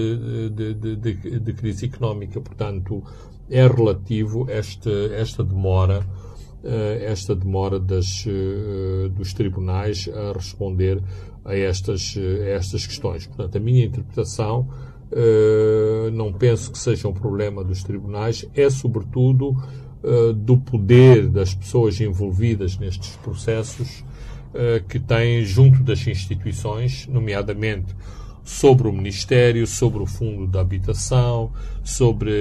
de, 0.53 0.73
de, 0.73 0.95
de, 0.95 1.39
de, 1.39 1.53
crise 1.53 1.85
económica. 1.85 2.41
Portanto, 2.41 3.03
é 3.49 3.65
relativo 3.67 4.49
esta, 4.49 4.89
esta 5.13 5.43
demora, 5.43 6.05
esta 6.63 7.35
demora 7.35 7.79
das, 7.79 8.25
dos 9.11 9.33
tribunais 9.33 10.09
a 10.11 10.33
responder 10.33 10.99
a 11.45 11.55
estas, 11.55 12.15
a 12.17 12.49
estas 12.49 12.87
questões. 12.87 13.27
Portanto, 13.27 13.55
a 13.55 13.61
minha 13.61 13.85
interpretação 13.85 14.67
Uh, 15.11 16.09
não 16.11 16.33
penso 16.33 16.71
que 16.71 16.79
seja 16.79 17.07
um 17.07 17.13
problema 17.13 17.63
dos 17.63 17.83
tribunais, 17.83 18.45
é 18.55 18.69
sobretudo 18.69 19.49
uh, 20.03 20.33
do 20.33 20.57
poder 20.57 21.27
das 21.27 21.53
pessoas 21.53 22.01
envolvidas 22.01 22.77
nestes 22.77 23.15
processos 23.17 23.99
uh, 23.99 24.83
que 24.89 24.99
têm 24.99 25.45
junto 25.45 25.83
das 25.83 26.05
instituições, 26.07 27.07
nomeadamente 27.07 27.95
sobre 28.43 28.87
o 28.87 28.93
Ministério, 28.93 29.65
sobre 29.65 30.01
o 30.01 30.05
Fundo 30.05 30.45
da 30.45 30.61
Habitação, 30.61 31.51
sobre 31.83 32.31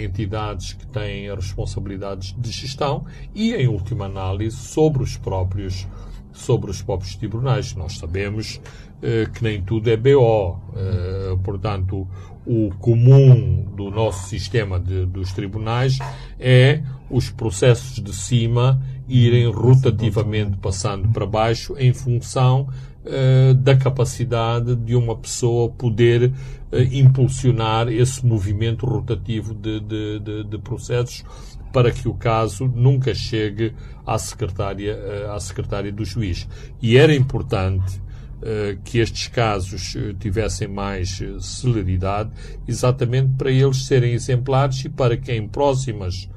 entidades 0.00 0.72
que 0.72 0.86
têm 0.86 1.34
responsabilidades 1.34 2.32
de 2.38 2.52
gestão 2.52 3.04
e, 3.34 3.54
em 3.54 3.66
última 3.66 4.04
análise, 4.04 4.56
sobre 4.56 5.02
os 5.02 5.16
próprios 5.16 5.84
sobre 6.34 6.70
os 6.70 6.82
próprios 6.82 7.14
tribunais. 7.14 7.74
Nós 7.74 7.96
sabemos 7.96 8.60
eh, 9.00 9.26
que 9.32 9.42
nem 9.42 9.62
tudo 9.62 9.88
é 9.88 9.96
BO. 9.96 10.58
Eh, 10.76 11.36
portanto, 11.42 12.06
o 12.44 12.70
comum 12.78 13.64
do 13.74 13.90
nosso 13.90 14.28
sistema 14.28 14.78
de, 14.78 15.06
dos 15.06 15.32
tribunais 15.32 15.98
é 16.38 16.82
os 17.08 17.30
processos 17.30 18.02
de 18.02 18.12
cima 18.12 18.82
irem 19.08 19.50
rotativamente 19.50 20.58
passando 20.58 21.08
para 21.08 21.24
baixo 21.24 21.74
em 21.78 21.92
função 21.94 22.68
eh, 23.06 23.54
da 23.54 23.76
capacidade 23.76 24.74
de 24.74 24.96
uma 24.96 25.16
pessoa 25.16 25.70
poder 25.70 26.32
impulsionar 26.90 27.86
esse 27.86 28.26
movimento 28.26 28.84
rotativo 28.84 29.54
de, 29.54 29.78
de, 29.78 30.44
de 30.44 30.58
processos 30.58 31.24
para 31.74 31.90
que 31.90 32.06
o 32.06 32.14
caso 32.14 32.70
nunca 32.72 33.12
chegue 33.12 33.74
à 34.06 34.16
secretária, 34.16 34.92
eh, 34.92 35.28
à 35.28 35.40
secretária 35.40 35.90
do 35.90 36.04
juiz. 36.04 36.46
E 36.80 36.96
era 36.96 37.12
importante 37.12 37.98
uh, 37.98 38.80
que 38.84 39.00
estes 39.00 39.26
casos 39.26 39.96
eh, 39.96 40.14
tivessem 40.16 40.68
mais 40.68 41.20
celeridade, 41.40 42.30
exatamente 42.68 43.32
para 43.36 43.50
eles 43.50 43.86
serem 43.86 44.12
exemplares 44.12 44.84
e 44.84 44.88
para 44.88 45.16
que 45.16 45.32
em 45.32 45.48
próximas 45.48 46.30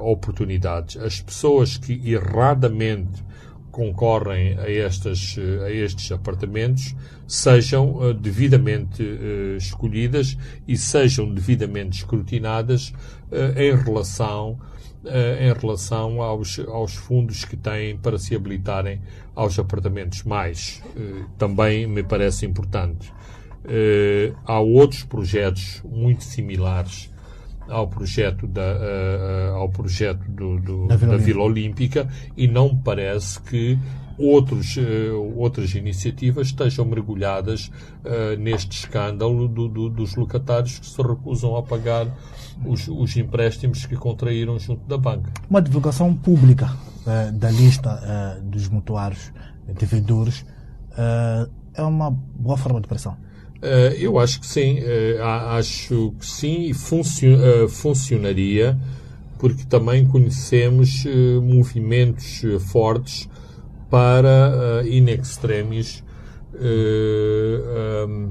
oportunidades 0.00 0.96
as 0.96 1.20
pessoas 1.20 1.76
que 1.76 1.92
erradamente 2.10 3.22
concorrem 3.78 4.58
a, 4.58 4.68
estas, 4.68 5.36
a 5.64 5.70
estes 5.70 6.10
apartamentos 6.10 6.96
sejam 7.28 7.94
uh, 7.94 8.12
devidamente 8.12 9.04
uh, 9.04 9.56
escolhidas 9.56 10.36
e 10.66 10.76
sejam 10.76 11.32
devidamente 11.32 11.98
escrutinadas 11.98 12.92
em 13.56 13.76
relação 13.76 14.58
em 15.40 15.52
relação 15.52 16.20
aos, 16.20 16.58
aos 16.58 16.94
fundos 16.94 17.44
que 17.44 17.56
têm 17.56 17.96
para 17.96 18.18
se 18.18 18.34
habilitarem 18.34 19.00
aos 19.34 19.58
apartamentos 19.58 20.24
mais 20.24 20.82
também 21.38 21.86
me 21.86 22.02
parece 22.02 22.44
importante. 22.44 23.12
Há 24.44 24.58
outros 24.58 25.04
projetos 25.04 25.82
muito 25.84 26.24
similares 26.24 27.10
ao 27.68 27.88
projeto 27.88 28.46
da, 28.46 28.62
uh, 28.62 29.56
ao 29.56 29.68
projeto 29.68 30.28
do, 30.30 30.58
do, 30.58 30.86
da, 30.86 30.96
Vila, 30.96 31.12
da 31.12 31.18
Vila 31.18 31.42
Olímpica 31.42 32.08
e 32.36 32.48
não 32.48 32.72
me 32.74 32.80
parece 32.82 33.40
que 33.42 33.78
outros, 34.18 34.76
uh, 34.76 35.36
outras 35.36 35.74
iniciativas 35.74 36.48
estejam 36.48 36.84
mergulhadas 36.84 37.70
uh, 38.04 38.38
neste 38.38 38.72
escândalo 38.78 39.46
do, 39.48 39.68
do, 39.68 39.88
dos 39.88 40.16
locatários 40.16 40.78
que 40.78 40.86
se 40.86 41.02
recusam 41.02 41.56
a 41.56 41.62
pagar 41.62 42.06
os, 42.64 42.88
os, 42.88 43.16
empréstimos 43.16 43.86
que 43.86 43.96
contraíram 43.96 44.58
junto 44.58 44.86
da 44.88 44.98
banca. 44.98 45.32
Uma 45.48 45.62
divulgação 45.62 46.14
pública 46.14 46.70
da 47.34 47.50
lista 47.50 48.38
dos 48.42 48.68
mutuários 48.68 49.32
devedores 49.78 50.44
é 51.72 51.82
uma 51.82 52.10
boa 52.10 52.56
forma 52.58 52.82
de 52.82 52.88
pressão. 52.88 53.16
Uh, 53.60 53.92
eu 53.98 54.20
acho 54.20 54.40
que 54.40 54.46
sim, 54.46 54.78
uh, 54.78 55.22
acho 55.50 56.14
que 56.16 56.24
sim 56.24 56.70
e 56.70 56.70
uh, 56.70 57.68
funcionaria, 57.68 58.78
porque 59.36 59.64
também 59.64 60.06
conhecemos 60.06 61.04
movimentos 61.40 62.42
fortes 62.72 63.28
para, 63.88 64.82
in 64.84 65.08
extremis, 65.08 66.02
um, 66.54 68.30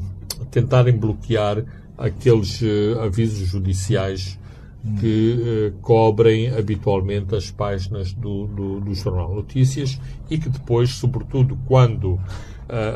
tentarem 0.51 0.98
bloquear 0.98 1.63
aqueles 1.98 2.62
avisos 3.01 3.48
judiciais 3.48 4.38
que 5.00 5.74
cobrem 5.81 6.50
habitualmente 6.50 7.34
as 7.34 7.50
páginas 7.50 8.12
do, 8.12 8.46
do, 8.48 8.81
do 8.81 8.93
Jornal 8.93 9.34
Notícias 9.34 9.98
e 10.29 10.38
que 10.38 10.50
depois, 10.50 10.89
sobretudo 10.89 11.57
quando 11.65 12.15
uh, 12.15 12.19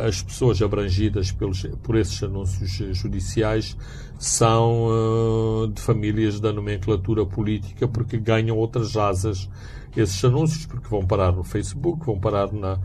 as 0.07 0.21
pessoas 0.21 0.61
abrangidas 0.61 1.31
pelos, 1.31 1.63
por 1.81 1.95
esses 1.95 2.21
anúncios 2.23 2.71
judiciais 2.97 3.77
são 4.19 4.87
uh, 4.87 5.67
de 5.67 5.81
famílias 5.81 6.39
da 6.39 6.53
nomenclatura 6.53 7.25
política 7.25 7.87
porque 7.87 8.17
ganham 8.17 8.57
outras 8.57 8.95
asas 8.95 9.49
esses 9.95 10.23
anúncios, 10.23 10.65
porque 10.65 10.87
vão 10.87 11.05
parar 11.05 11.31
no 11.31 11.43
Facebook, 11.43 12.05
vão 12.05 12.17
parar 12.17 12.51
na, 12.53 12.79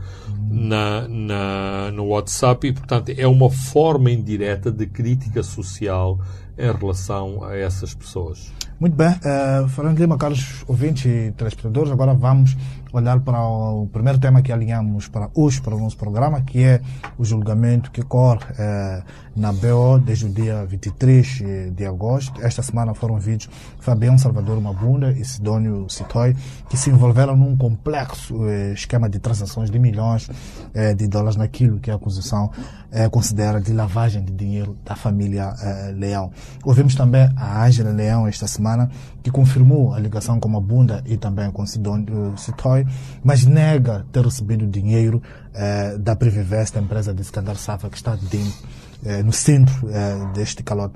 na, 0.51 1.09
na, 1.09 1.91
no 1.93 2.07
WhatsApp 2.07 2.67
e, 2.67 2.73
portanto, 2.73 3.13
é 3.17 3.27
uma 3.27 3.51
forma 3.51 4.11
indireta 4.11 4.73
de 4.73 4.87
crítica 4.87 5.43
social 5.43 6.19
em 6.59 6.73
relação 6.73 7.45
a 7.45 7.57
essas 7.57 7.95
pessoas. 7.95 8.53
Muito 8.81 8.95
bem, 8.95 9.09
uh, 9.09 9.69
Fernando 9.69 9.99
Lima, 9.99 10.19
caros 10.19 10.65
ouvintes 10.67 11.07
e 11.07 11.33
telespectadores, 11.33 11.91
agora 11.91 12.13
vamos 12.13 12.57
olhar 12.99 13.21
para 13.21 13.41
o 13.41 13.87
primeiro 13.93 14.19
tema 14.19 14.43
que 14.43 14.53
alinhamos 14.53 15.09
para 15.09 15.31
hoje, 15.35 15.61
para 15.61 15.75
o 15.75 15.79
nosso 15.79 15.97
programa, 15.97 16.41
que 16.41 16.63
é 16.63 16.81
o 17.19 17.25
julgamento 17.25 17.91
que 17.91 18.03
corre 18.03 18.47
eh, 18.59 19.03
na 19.37 19.53
BO 19.53 19.99
desde 19.99 20.27
o 20.27 20.29
dia 20.31 20.65
23 20.65 21.73
de 21.75 21.85
agosto. 21.85 22.41
Esta 22.43 22.63
semana 22.63 22.95
foram 22.95 23.19
vídeos 23.19 23.51
Fabião 23.79 24.17
Salvador 24.17 24.61
Mabunda 24.61 25.13
e 25.13 25.25
Sidônio 25.25 25.87
Citoy, 25.89 26.35
que 26.69 26.77
se 26.77 26.91
envolveram 26.91 27.37
num 27.37 27.57
complexo 27.57 28.49
eh, 28.49 28.73
esquema 28.73 29.09
de 29.09 29.19
transações 29.19 29.71
de 29.71 29.79
milhões 29.79 30.29
eh, 30.75 30.95
de 30.95 31.07
dólares 31.07 31.37
naquilo 31.37 31.79
que 31.79 31.91
a 31.91 31.95
acusação 31.95 32.51
eh, 32.91 33.09
considera 33.09 33.61
de 33.61 33.73
lavagem 33.73 34.25
de 34.25 34.33
dinheiro 34.33 34.77
da 34.85 34.97
família 34.97 35.55
eh, 35.61 35.93
Leão. 35.97 36.31
Ouvimos 36.65 36.95
também 36.95 37.29
a 37.37 37.65
Ângela 37.65 37.91
Leão 37.91 38.27
esta 38.27 38.47
semana, 38.47 38.91
que 39.23 39.31
confirmou 39.31 39.93
a 39.93 39.99
ligação 39.99 40.41
com 40.41 40.49
Mabunda 40.49 41.03
e 41.05 41.17
também 41.17 41.51
com 41.51 41.67
Sidônio 41.67 42.35
Citoy, 42.39 42.87
mas 43.23 43.45
nega 43.45 44.07
ter 44.13 44.25
recebido 44.25 44.67
dinheiro 44.67 45.23
eh, 45.53 45.99
da 45.99 46.17
Privivest, 46.17 46.77
a 46.77 46.81
empresa 46.81 47.13
de 47.13 47.23
Skandar 47.23 47.57
Safa, 47.57 47.91
que 47.91 47.97
está 47.97 48.15
dentro 48.15 48.67
eh, 49.07 49.23
no 49.23 49.33
centro 49.33 49.89
eh, 49.89 50.33
deste 50.35 50.65
calor. 50.65 50.91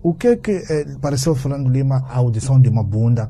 O 0.00 0.14
que 0.14 0.28
é 0.28 0.36
que 0.36 0.52
eh, 0.52 0.86
pareceu 1.00 1.34
Fernando 1.34 1.68
Lima 1.68 2.04
a 2.08 2.18
audição 2.18 2.60
de 2.60 2.70
Mabunda, 2.70 3.28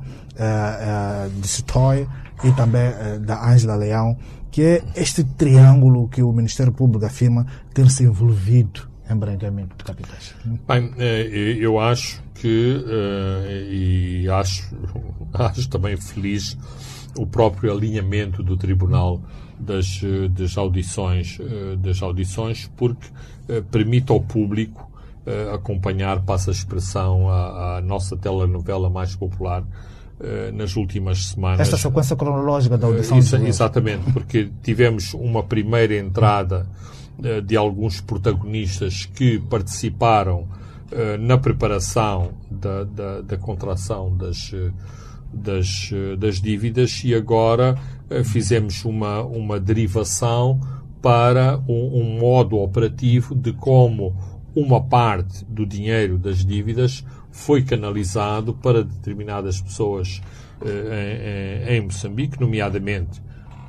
de 1.40 1.48
Sitoy 1.48 2.06
e 2.44 2.52
também 2.52 2.92
da 3.22 3.44
Ângela 3.50 3.74
Leão, 3.74 4.16
que 4.52 4.62
é 4.62 4.84
este 4.94 5.24
triângulo 5.24 6.08
que 6.08 6.22
o 6.22 6.30
Ministério 6.30 6.72
Público 6.72 7.04
afirma 7.04 7.44
ter 7.74 7.90
se 7.90 8.04
envolvido 8.04 8.88
em 9.10 9.16
branqueamento 9.16 9.76
de 9.76 9.82
capitais? 9.82 10.34
Bem, 10.68 10.92
eu 11.58 11.80
acho 11.80 12.22
que, 12.34 12.84
e 13.68 14.28
acho, 14.30 14.72
acho 15.34 15.68
também 15.68 15.96
feliz, 15.96 16.56
o 17.16 17.26
próprio 17.26 17.72
alinhamento 17.72 18.44
do 18.44 18.56
Tribunal 18.56 19.20
das, 19.58 20.00
das 20.30 20.56
audições, 20.56 21.38
das 21.78 22.02
audições, 22.02 22.70
porque 22.76 23.08
permite 23.70 24.12
ao 24.12 24.20
público 24.20 24.90
acompanhar, 25.52 26.22
passa 26.22 26.50
a 26.50 26.52
expressão, 26.52 27.28
a, 27.28 27.76
a 27.76 27.80
nossa 27.80 28.16
telenovela 28.16 28.88
mais 28.88 29.14
popular 29.14 29.64
nas 30.54 30.74
últimas 30.74 31.26
semanas. 31.26 31.60
Esta 31.60 31.76
sequência 31.76 32.16
cronológica 32.16 32.76
da 32.76 32.86
audição. 32.86 33.18
Isso, 33.18 33.36
exatamente, 33.36 34.12
porque 34.12 34.50
tivemos 34.62 35.14
uma 35.14 35.42
primeira 35.42 35.96
entrada 35.96 36.66
de 37.44 37.56
alguns 37.56 38.00
protagonistas 38.00 39.06
que 39.06 39.38
participaram 39.38 40.46
na 41.20 41.36
preparação 41.36 42.30
da, 42.50 42.84
da, 42.84 43.20
da 43.20 43.36
contração 43.36 44.16
das, 44.16 44.54
das, 45.32 45.90
das 46.18 46.40
dívidas 46.40 47.02
e 47.04 47.14
agora 47.14 47.76
fizemos 48.24 48.84
uma, 48.84 49.22
uma 49.22 49.60
derivação 49.60 50.60
para 51.02 51.58
um, 51.68 52.00
um 52.00 52.18
modo 52.18 52.56
operativo 52.56 53.34
de 53.34 53.52
como 53.52 54.16
uma 54.54 54.82
parte 54.82 55.44
do 55.44 55.64
dinheiro 55.64 56.18
das 56.18 56.44
dívidas 56.44 57.04
foi 57.30 57.62
canalizado 57.62 58.54
para 58.54 58.82
determinadas 58.82 59.60
pessoas 59.60 60.20
eh, 60.60 61.66
em, 61.68 61.76
em, 61.76 61.80
Moçambique, 61.82 62.40
nomeadamente, 62.40 63.22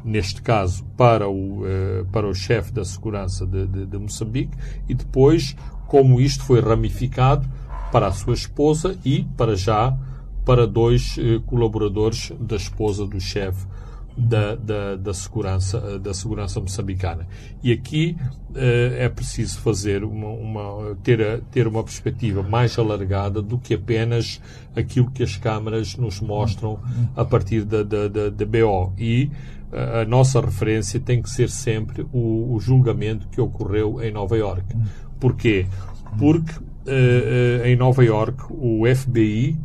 neste 0.04 0.42
caso, 0.42 0.84
para 0.98 1.30
o, 1.30 1.64
eh, 1.68 2.04
para 2.12 2.28
o 2.28 2.34
chefe 2.34 2.72
da 2.72 2.84
segurança 2.84 3.46
de, 3.46 3.68
de, 3.68 3.86
de, 3.86 3.98
Moçambique, 3.98 4.58
e 4.88 4.96
depois 4.96 5.56
como 5.86 6.20
isto 6.20 6.44
foi 6.44 6.62
ramificado 6.62 7.48
para 7.92 8.08
a 8.08 8.12
sua 8.12 8.34
esposa 8.34 8.98
e, 9.06 9.24
para 9.38 9.56
já, 9.56 9.96
para 10.44 10.66
dois 10.66 11.16
eh, 11.20 11.40
colaboradores 11.46 12.32
da 12.40 12.56
esposa 12.56 13.06
do 13.06 13.20
chefe 13.20 13.68
da, 14.20 14.56
da, 14.56 14.96
da, 14.96 15.14
segurança, 15.14 15.98
da 15.98 16.14
segurança 16.14 16.60
moçambicana. 16.60 17.28
E 17.64 17.72
aqui 17.72 18.18
uh, 18.50 18.56
é 18.98 19.08
preciso 19.08 19.60
fazer 19.60 20.04
uma, 20.04 20.28
uma, 20.28 20.96
ter, 21.04 21.42
ter 21.52 21.68
uma 21.68 21.84
perspectiva 21.84 22.44
mais 22.44 22.78
alargada 22.78 23.42
do 23.42 23.58
que 23.58 23.74
apenas 23.74 24.42
aquilo 24.76 25.10
que 25.10 25.24
as 25.24 25.38
câmaras 25.38 25.96
nos 25.96 26.20
mostram 26.20 26.80
a 27.16 27.24
partir 27.24 27.64
da, 27.64 27.84
da, 27.84 28.08
da, 28.08 28.30
da 28.30 28.46
BO. 28.46 28.94
E 28.98 29.32
uh, 29.72 30.02
a 30.02 30.06
nossa 30.06 30.42
referência 30.42 31.00
tem 31.00 31.22
que 31.22 31.30
ser 31.30 31.50
sempre 31.50 32.06
o, 32.12 32.54
o 32.54 32.60
julgamento 32.60 33.28
que 33.30 33.40
ocorreu 33.40 34.02
em 34.04 34.12
Nova 34.12 34.38
Iorque. 34.38 34.76
Porquê? 35.20 35.66
Porque 36.18 36.52
uh, 36.52 37.66
em 37.66 37.76
Nova 37.76 38.04
Iorque 38.04 38.44
o 38.50 38.84
FBI 38.94 39.58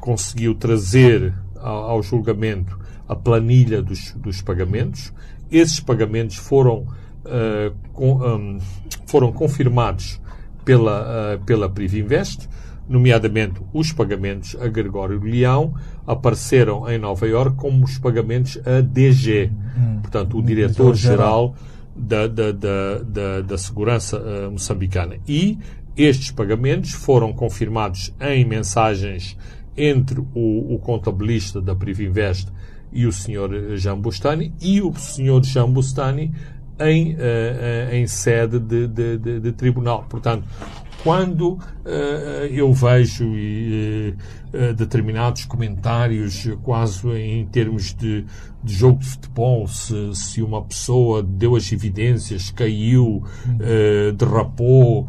conseguiu 0.00 0.54
trazer 0.54 1.32
ao 1.56 2.02
julgamento 2.02 2.76
a 3.12 3.14
planilha 3.14 3.82
dos, 3.82 4.12
dos 4.12 4.40
pagamentos. 4.40 5.12
Esses 5.50 5.80
pagamentos 5.80 6.36
foram, 6.36 6.86
uh, 7.26 7.74
com, 7.92 8.16
um, 8.16 8.58
foram 9.06 9.30
confirmados 9.30 10.20
pela, 10.64 11.36
uh, 11.36 11.44
pela 11.44 11.68
Privinvest, 11.68 12.48
nomeadamente 12.88 13.60
os 13.72 13.92
pagamentos 13.92 14.56
a 14.60 14.66
Gregório 14.66 15.20
Leão, 15.22 15.74
apareceram 16.06 16.90
em 16.90 16.98
Nova 16.98 17.26
Iorque 17.28 17.56
como 17.56 17.84
os 17.84 17.98
pagamentos 17.98 18.58
a 18.66 18.80
DG, 18.80 19.50
hum, 19.76 20.00
portanto, 20.00 20.38
o 20.38 20.42
diretor-geral 20.42 21.54
da, 21.94 22.26
da, 22.26 22.50
da, 22.50 22.98
da, 23.04 23.40
da 23.42 23.58
Segurança 23.58 24.18
uh, 24.18 24.50
Moçambicana. 24.50 25.16
E 25.28 25.58
estes 25.96 26.30
pagamentos 26.30 26.92
foram 26.92 27.32
confirmados 27.32 28.12
em 28.20 28.44
mensagens 28.44 29.36
entre 29.76 30.20
o, 30.34 30.74
o 30.74 30.78
contabilista 30.78 31.60
da 31.60 31.74
Privinvest 31.74 32.48
e 32.92 33.06
o 33.06 33.12
Sr. 33.12 33.76
Jambustani 33.76 34.52
e 34.60 34.80
o 34.80 34.92
Sr. 34.92 35.42
Jambustani 35.42 36.32
em, 36.80 37.14
uh, 37.14 37.92
em 37.92 38.06
sede 38.06 38.58
de, 38.58 38.86
de, 38.86 39.18
de, 39.18 39.40
de, 39.40 39.52
tribunal. 39.52 40.04
Portanto, 40.08 40.44
quando 41.02 41.52
uh, 41.52 41.58
eu 42.50 42.72
vejo 42.72 43.26
uh, 43.26 44.16
determinados 44.76 45.44
comentários, 45.44 46.48
quase 46.62 47.08
em 47.10 47.46
termos 47.46 47.94
de, 47.94 48.24
de 48.62 48.74
jogo 48.74 48.98
de 48.98 49.06
futebol, 49.06 49.66
se, 49.66 50.14
se, 50.14 50.42
uma 50.42 50.62
pessoa 50.62 51.22
deu 51.22 51.56
as 51.56 51.72
evidências, 51.72 52.50
caiu, 52.50 53.22
derrapou, 54.16 55.08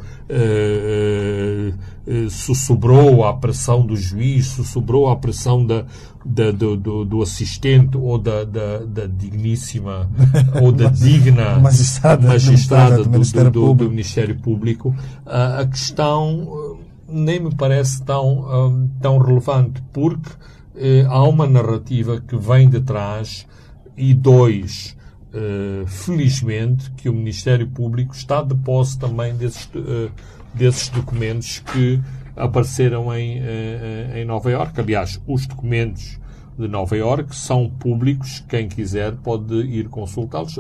sussurrou 2.30 3.26
à 3.26 3.34
pressão 3.34 3.86
do 3.86 3.96
juiz, 3.96 4.48
sussurrou 4.48 5.10
à 5.10 5.16
pressão 5.16 5.66
da, 5.66 5.86
da, 6.26 6.52
do, 6.52 6.78
do, 6.78 7.06
do, 7.06 7.22
assistente 7.22 7.98
ou 7.98 8.18
da, 8.18 8.44
da, 8.44 8.80
da 8.80 9.06
digníssima 9.06 10.10
ou 10.62 10.72
da 10.72 10.90
digna 10.90 11.60
magistrada, 11.60 12.28
magistrada 12.28 13.04
do, 13.04 13.10
Ministério 13.10 13.52
do, 13.52 13.90
Ministério 13.90 14.40
Público, 14.40 14.96
a, 15.26 15.66
questão 15.66 16.78
eh, 16.80 16.83
nem 17.08 17.40
me 17.40 17.56
parece 17.56 18.04
tão, 18.04 18.70
um, 18.70 18.90
tão 19.02 19.18
relevante, 19.18 19.82
porque 19.92 20.30
eh, 20.76 21.06
há 21.08 21.24
uma 21.24 21.48
narrativa 21.48 22.20
que 22.22 22.36
vem 22.36 22.70
de 22.70 22.82
trás 22.82 23.48
e 23.96 24.14
dois, 24.14 24.98
eh, 25.34 25.84
felizmente, 25.88 26.92
que 26.92 27.10
o 27.10 27.14
Ministério 27.14 27.68
Público 27.68 28.16
está 28.16 28.42
de 28.42 28.56
posse 28.56 28.98
também 28.98 29.36
desses, 29.36 29.70
eh, 29.76 30.10
desses 30.54 30.90
documentos 30.90 31.60
que 31.60 32.02
apareceram 32.36 33.14
em, 33.14 33.40
eh, 33.40 34.22
em 34.22 34.26
Nova 34.26 34.50
Iorque. 34.50 34.82
Aliás, 34.82 35.22
os 35.28 35.46
documentos 35.46 36.20
de 36.58 36.68
Nova 36.68 36.96
Iorque 36.96 37.36
são 37.36 37.70
públicos, 37.70 38.44
quem 38.48 38.68
quiser 38.68 39.16
pode 39.16 39.56
ir 39.56 39.90
consultá-los. 39.90 40.56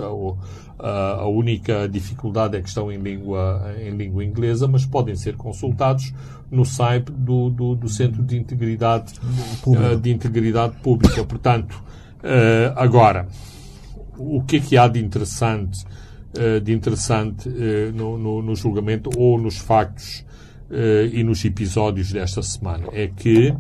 A, 0.79 1.21
a, 1.21 1.27
única 1.27 1.88
dificuldade 1.88 2.57
é 2.57 2.62
que 2.62 2.67
estão 2.67 2.91
em 2.91 2.97
língua, 2.97 3.73
em 3.79 3.91
língua 3.91 4.23
inglesa, 4.23 4.67
mas 4.67 4.86
podem 4.86 5.15
ser 5.15 5.36
consultados 5.36 6.13
no 6.49 6.65
site 6.65 7.12
do, 7.12 7.49
do, 7.49 7.75
do 7.75 7.89
Centro 7.89 8.23
de 8.23 8.38
Integridade, 8.38 9.13
uh, 9.65 9.95
de 9.95 10.12
Integridade 10.12 10.75
Pública. 10.81 11.23
Portanto, 11.23 11.73
uh, 12.19 12.73
agora, 12.75 13.27
o 14.17 14.43
que 14.43 14.57
é 14.57 14.59
que 14.59 14.77
há 14.77 14.88
de 14.88 14.99
interessante, 14.99 15.86
de 16.63 16.73
interessante 16.73 17.47
no, 17.93 18.17
no, 18.17 18.41
no, 18.41 18.55
julgamento 18.55 19.09
ou 19.15 19.39
nos 19.39 19.57
factos 19.57 20.25
e 21.12 21.23
nos 21.23 21.45
episódios 21.45 22.12
desta 22.12 22.41
semana? 22.41 22.88
É 22.91 23.07
que 23.07 23.53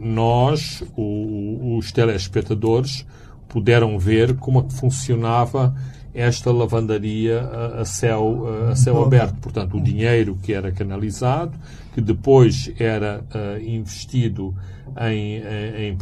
nós, 0.00 0.84
os 0.96 1.90
telespectadores, 1.90 3.04
puderam 3.48 3.98
ver 3.98 4.36
como 4.36 4.60
é 4.60 4.62
que 4.62 4.74
funcionava 4.74 5.74
esta 6.14 6.52
lavandaria 6.52 7.40
a, 7.80 7.84
céu, 7.84 8.46
a 8.70 8.76
céu 8.76 9.02
aberto. 9.02 9.34
Portanto, 9.40 9.76
o 9.76 9.82
dinheiro 9.82 10.38
que 10.40 10.52
era 10.52 10.70
canalizado, 10.70 11.58
que 11.92 12.00
depois 12.00 12.72
era 12.78 13.24
uh, 13.34 13.60
investido 13.60 14.54
em, 15.00 15.42
em, 15.42 15.98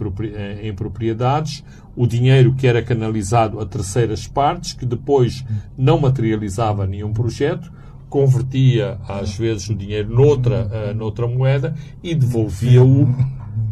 em, 0.68 0.74
propriedades, 0.74 1.64
o 1.96 2.06
dinheiro 2.06 2.54
que 2.54 2.66
era 2.66 2.82
canalizado 2.82 3.58
a 3.58 3.64
terceiras 3.64 4.26
partes, 4.26 4.74
que 4.74 4.84
depois 4.84 5.44
não 5.78 5.98
materializava 5.98 6.86
nenhum 6.86 7.12
projeto, 7.12 7.72
convertia 8.10 8.98
às 9.08 9.34
vezes 9.34 9.70
o 9.70 9.74
dinheiro 9.74 10.14
noutra, 10.14 10.68
uh, 10.90 10.94
noutra 10.94 11.26
moeda 11.26 11.74
e 12.02 12.14
devolvia-o 12.14 13.08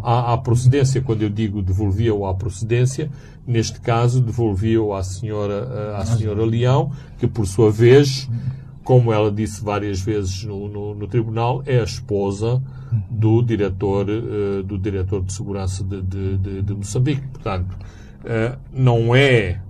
à, 0.03 0.33
à 0.33 0.39
procedência. 0.39 1.01
Quando 1.01 1.23
eu 1.23 1.31
digo 1.31 1.63
devolvia-o 1.63 2.27
à 2.27 2.35
procedência, 2.35 3.11
neste 3.47 3.81
caso 3.81 4.21
devolvia-o 4.21 4.95
à 4.95 5.03
senhora, 5.03 5.97
à 5.97 6.05
senhora 6.05 6.45
Leão, 6.45 6.93
que 7.19 7.27
por 7.27 7.47
sua 7.47 7.71
vez, 7.71 8.29
como 8.85 9.13
ela 9.13 9.31
disse 9.31 9.63
várias 9.63 10.01
vezes 10.01 10.45
no, 10.45 10.69
no, 10.69 10.95
no 10.95 11.07
tribunal, 11.07 11.63
é 11.67 11.81
a 11.81 11.85
esposa 11.85 12.63
do 13.11 13.43
diretor, 13.43 14.07
uh, 14.09 14.63
do 14.63 14.79
diretor 14.79 15.23
de 15.23 15.33
segurança 15.33 15.85
de, 15.85 16.03
de, 16.03 16.39
de, 16.39 16.63
de 16.63 16.75
Moçambique. 16.75 17.27
Portanto, 17.29 17.77
uh, 18.25 18.59
não 18.73 19.15
é 19.15 19.61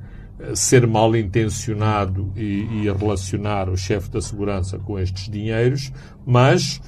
ser 0.55 0.87
mal 0.87 1.15
intencionado 1.15 2.33
e, 2.35 2.41
e, 2.41 2.93
relacionar 2.93 3.69
o 3.69 3.77
chefe 3.77 4.11
da 4.11 4.23
segurança 4.23 4.79
com 4.79 4.99
estes 4.99 5.29
dinheiros, 5.29 5.93
mas 6.25 6.81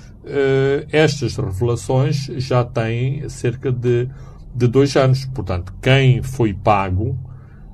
estas 0.91 1.37
revelações 1.37 2.27
já 2.37 2.65
têm 2.65 3.29
cerca 3.29 3.73
de, 3.73 4.09
de 4.55 4.67
dois 4.67 4.97
anos. 4.97 5.25
Portanto, 5.27 5.73
quem 5.81 6.23
foi 6.23 6.55
pago 6.55 7.19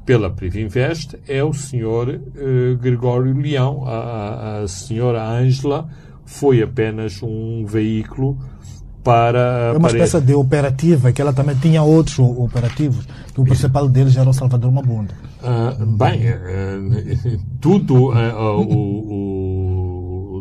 pela 0.09 0.31
Privinvest 0.31 1.17
é 1.29 1.45
o 1.45 1.53
senhor 1.53 2.09
uh, 2.09 2.77
Gregório 2.79 3.37
Leão. 3.37 3.85
A, 3.87 4.63
a, 4.63 4.67
senhora 4.67 5.23
Ângela 5.23 5.87
foi 6.25 6.63
apenas 6.63 7.23
um 7.23 7.67
veículo 7.67 8.39
para. 9.05 9.73
É 9.75 9.77
uma 9.77 9.81
para 9.91 9.99
espécie 9.99 10.25
de 10.25 10.33
operativa, 10.33 11.13
que 11.13 11.21
ela 11.21 11.35
também 11.35 11.55
tinha 11.57 11.83
outros 11.83 12.19
operativos, 12.19 13.07
que 13.35 13.39
o 13.39 13.45
principal 13.45 13.87
deles 13.87 14.17
era 14.17 14.31
o 14.31 14.33
Salvador 14.33 14.73
Mabunda. 14.73 15.13
Uh, 15.43 15.85
bem, 15.85 16.31
uh, 16.31 17.41
tudo 17.61 17.95
o, 17.95 18.63
o, 18.63 19.48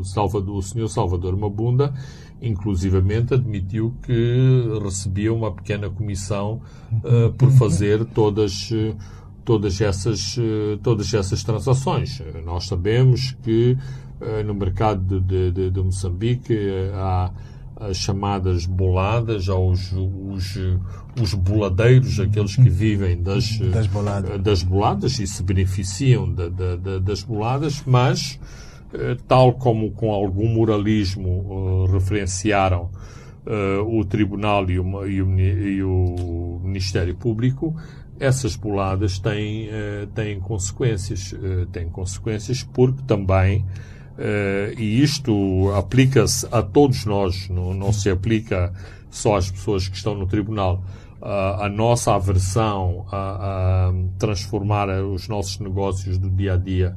Salvador, 0.08 0.58
o 0.58 0.62
senhor 0.62 0.88
Salvador 0.88 1.36
Mabunda, 1.38 1.94
inclusivamente, 2.42 3.34
admitiu 3.34 3.94
que 4.04 4.80
recebia 4.84 5.34
uma 5.34 5.52
pequena 5.52 5.90
comissão 5.90 6.62
por 7.38 7.52
fazer 7.52 8.06
todas 8.06 8.70
todas 9.44 9.80
essas 9.82 10.36
todas 10.84 11.14
essas 11.14 11.44
transações. 11.44 12.22
Nós 12.46 12.68
sabemos 12.68 13.36
que 13.42 13.78
no 14.46 14.54
mercado 14.54 15.20
de, 15.20 15.52
de, 15.52 15.72
de 15.72 15.82
Moçambique 15.82 16.56
há 16.94 17.32
as 17.80 17.98
chamadas 17.98 18.66
boladas, 18.66 19.50
aos 19.50 19.92
os, 19.94 20.58
os 21.22 21.34
boladeiros, 21.34 22.20
aqueles 22.20 22.56
que 22.56 22.70
vivem 22.70 23.22
das, 23.22 23.60
das, 23.60 23.88
boladas. 23.88 24.42
das 24.42 24.64
boladas 24.64 25.20
e 25.20 25.28
se 25.28 25.44
beneficiam 25.44 26.32
de, 26.32 26.50
de, 26.50 26.78
de, 26.78 27.00
das 27.00 27.22
boladas, 27.22 27.84
mas, 27.86 28.40
eh, 28.42 28.67
tal 29.28 29.54
como 29.54 29.92
com 29.92 30.12
algum 30.12 30.48
moralismo 30.48 31.30
uh, 31.30 31.86
referenciaram 31.92 32.90
uh, 33.46 34.00
o 34.00 34.06
Tribunal 34.06 34.70
e 34.70 34.80
o, 34.80 35.06
e, 35.06 35.22
o, 35.22 35.40
e 35.40 35.84
o, 35.84 36.62
Ministério 36.64 37.16
Público, 37.16 37.76
essas 38.20 38.56
boladas 38.56 39.20
têm, 39.20 39.70
têm 40.16 40.40
consequências. 40.40 41.36
têm 41.72 41.88
consequências 41.88 42.64
porque 42.64 43.02
também 43.06 43.64
Uh, 44.18 44.74
e 44.80 45.04
isto 45.04 45.72
aplica-se 45.76 46.48
a 46.52 46.64
todos 46.64 47.06
nós, 47.06 47.48
não, 47.50 47.72
não, 47.76 47.94
se 47.94 48.10
aplica 48.10 48.74
só 49.12 49.36
às 49.36 49.52
pessoas 49.52 49.88
que 49.88 49.96
estão 49.96 50.16
no 50.16 50.26
tribunal. 50.26 50.84
A 51.22 51.70
nossa 51.70 52.16
aversão 52.16 53.06
a, 53.12 53.18
a, 53.18 53.94
transformar 54.18 54.90
os 55.04 55.28
nossos 55.28 55.60
negócios 55.60 56.18
do 56.18 56.30
dia 56.30 56.54
a 56.54 56.58
dia 56.58 56.96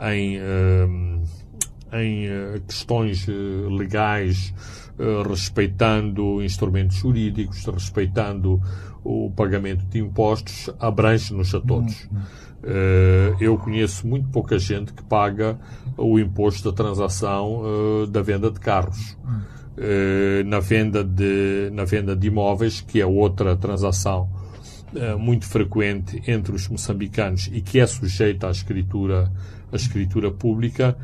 em, 0.00 0.38
uh, 0.38 1.22
em 1.92 2.26
eh, 2.26 2.60
questões 2.66 3.26
legais, 3.26 4.54
respeitando 5.28 6.42
instrumentos 6.42 6.96
jurídicos, 6.96 7.64
respeitando 7.66 8.60
o 9.04 9.30
pagamento 9.30 9.84
de 9.86 10.00
impostos, 10.00 10.68
abrange-nos 10.80 11.54
a 11.54 11.60
todos. 11.60 12.08
Uhum. 12.10 12.18
Uh, 12.58 13.36
eu 13.40 13.56
conheço 13.56 14.06
muito 14.08 14.28
pouca 14.30 14.58
gente 14.58 14.92
que 14.92 15.04
paga 15.04 15.56
o 15.96 16.18
imposto 16.18 16.68
da 16.68 16.76
transação 16.76 17.62
da 18.10 18.20
venda 18.20 18.50
de 18.50 18.58
carros. 18.58 19.16
Uh, 19.78 20.42
na, 20.44 20.58
venda 20.58 21.04
de, 21.04 21.70
na 21.72 21.84
venda 21.84 22.16
de 22.16 22.26
imóveis, 22.26 22.80
que 22.80 23.00
é 23.00 23.06
outra 23.06 23.54
transação 23.54 24.28
muito 25.18 25.44
frequente 25.44 26.22
entre 26.26 26.54
os 26.54 26.66
moçambicanos 26.66 27.48
e 27.52 27.60
que 27.60 27.78
é 27.78 27.86
sujeita 27.86 28.48
à 28.48 28.50
escritura, 28.50 29.30
à 29.72 29.76
escritura 29.76 30.30
pública, 30.30 30.96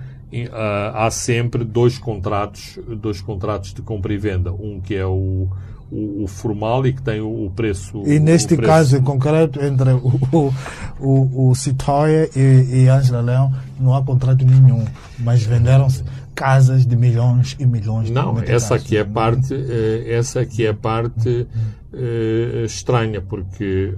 há 0.95 1.11
sempre 1.11 1.65
dois 1.65 1.99
contratos, 1.99 2.79
dois 2.97 3.21
contratos 3.21 3.73
de 3.73 3.83
compra 3.83 4.13
e 4.13 4.19
venda. 4.19 4.53
Um 4.53 4.81
que 4.81 4.95
é 4.95 5.07
o 5.07 5.49
o, 5.91 6.25
o, 6.25 6.27
formal 6.27 6.87
e 6.87 6.93
que 6.93 7.03
tem 7.03 7.21
o, 7.21 7.51
preço. 7.55 8.03
E 8.05 8.19
neste 8.19 8.57
preço... 8.57 8.69
caso 8.69 8.97
em 8.97 9.03
concreto, 9.03 9.63
entre 9.63 9.93
o, 9.93 10.53
o, 10.99 11.51
o, 11.51 11.55
Citoia 11.55 12.29
e, 12.35 12.83
e 12.83 12.89
Angela 12.89 13.21
Leão, 13.21 13.55
não 13.79 13.95
há 13.95 14.03
contrato 14.03 14.45
nenhum, 14.45 14.85
mas 15.19 15.45
venderam-se 15.45 16.03
casas 16.35 16.85
de 16.85 16.97
milhões 16.97 17.57
e 17.61 17.67
milhões 17.67 18.09
de 18.09 18.13
Não, 18.13 18.41
essa 18.41 18.75
aqui 18.75 18.97
é 18.97 19.05
parte, 19.05 19.55
eh, 19.55 20.15
essa 20.15 20.41
aqui 20.41 20.67
é 20.67 20.71
a 20.71 20.75
parte 20.75 21.47
estranha, 22.67 23.21
porque 23.21 23.95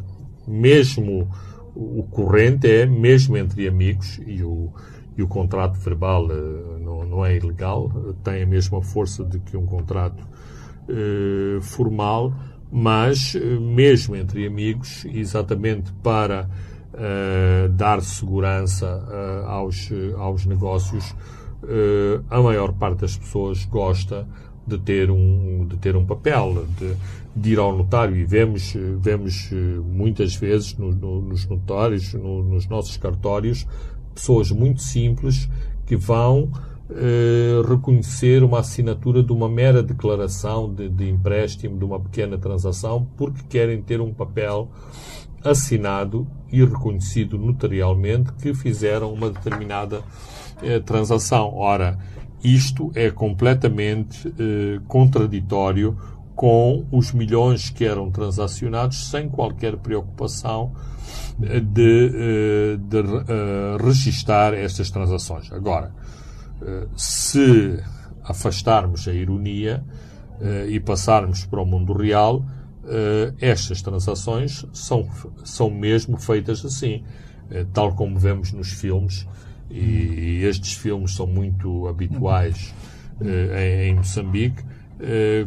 mesmo 0.46 1.26
o 1.76 2.02
corrente 2.10 2.66
é, 2.66 2.86
mesmo 2.86 3.36
entre 3.36 3.68
amigos, 3.68 4.18
e 4.26 4.42
o, 4.42 4.72
e 5.16 5.22
o 5.22 5.28
contrato 5.28 5.78
verbal 5.78 6.24
uh, 6.24 6.78
não, 6.80 7.04
não 7.04 7.24
é 7.24 7.36
ilegal, 7.36 7.90
tem 8.24 8.42
a 8.42 8.46
mesma 8.46 8.80
força 8.80 9.22
de 9.22 9.38
que 9.40 9.56
um 9.56 9.66
contrato 9.66 10.26
eh, 10.88 11.58
formal, 11.62 12.32
mas 12.70 13.34
eh, 13.34 13.40
mesmo 13.58 14.14
entre 14.14 14.46
amigos, 14.46 15.04
exatamente 15.06 15.92
para 16.02 16.48
dar 17.72 18.00
segurança 18.00 18.86
aos, 19.46 19.90
aos 20.16 20.46
negócios, 20.46 21.14
a 22.30 22.40
maior 22.40 22.72
parte 22.72 23.00
das 23.00 23.18
pessoas 23.18 23.66
gosta 23.66 24.26
de 24.66 24.78
ter 24.78 25.10
um, 25.10 25.66
de 25.66 25.76
ter 25.76 25.96
um 25.96 26.04
papel, 26.04 26.66
de, 26.78 26.94
de 27.34 27.52
ir 27.52 27.58
ao 27.58 27.76
notário. 27.76 28.16
E 28.16 28.24
vemos, 28.24 28.74
vemos 29.00 29.50
muitas 29.84 30.34
vezes 30.34 30.76
no, 30.76 30.92
no, 30.92 31.20
nos 31.20 31.46
notários, 31.46 32.14
no, 32.14 32.42
nos 32.42 32.66
nossos 32.66 32.96
cartórios, 32.96 33.66
pessoas 34.14 34.50
muito 34.50 34.82
simples 34.82 35.48
que 35.86 35.96
vão 35.96 36.50
eh, 36.88 37.62
reconhecer 37.68 38.44
uma 38.44 38.60
assinatura 38.60 39.20
de 39.20 39.32
uma 39.32 39.48
mera 39.48 39.82
declaração 39.82 40.72
de, 40.72 40.88
de, 40.88 41.10
empréstimo, 41.10 41.76
de 41.76 41.84
uma 41.84 41.98
pequena 41.98 42.38
transação, 42.38 43.08
porque 43.16 43.42
querem 43.48 43.82
ter 43.82 44.00
um 44.00 44.14
papel 44.14 44.70
assinado 45.42 46.26
e 46.50 46.64
reconhecido 46.64 47.38
notarialmente 47.38 48.32
que 48.34 48.54
fizeram 48.54 49.12
uma 49.12 49.30
determinada 49.30 50.02
eh, 50.62 50.78
transação. 50.78 51.54
Ora, 51.56 51.98
isto 52.42 52.92
é 52.94 53.10
completamente 53.10 54.28
eh, 54.28 54.80
contraditório 54.86 55.96
com 56.34 56.86
os 56.92 57.12
milhões 57.12 57.70
que 57.70 57.84
eram 57.84 58.10
transacionados 58.10 59.08
sem 59.08 59.28
qualquer 59.28 59.76
preocupação 59.78 60.72
eh, 61.42 61.60
de, 61.60 62.12
eh, 62.14 62.76
de, 62.76 63.02
de 63.02 63.84
registar 63.84 64.54
estas 64.54 64.90
transações. 64.90 65.50
Agora, 65.52 65.92
se 66.96 67.78
afastarmos 68.24 69.06
a 69.06 69.12
ironia 69.12 69.84
e 70.68 70.80
passarmos 70.80 71.44
para 71.44 71.60
o 71.60 71.66
mundo 71.66 71.92
real, 71.92 72.42
estas 73.38 73.82
transações 73.82 74.64
são, 74.72 75.06
são 75.44 75.70
mesmo 75.70 76.16
feitas 76.16 76.64
assim, 76.64 77.04
tal 77.74 77.94
como 77.94 78.18
vemos 78.18 78.52
nos 78.52 78.72
filmes, 78.72 79.26
e, 79.70 80.40
estes 80.44 80.74
filmes 80.74 81.14
são 81.14 81.26
muito 81.26 81.86
habituais 81.88 82.74
em, 83.20 83.88
em, 83.88 83.94
Moçambique. 83.94 84.62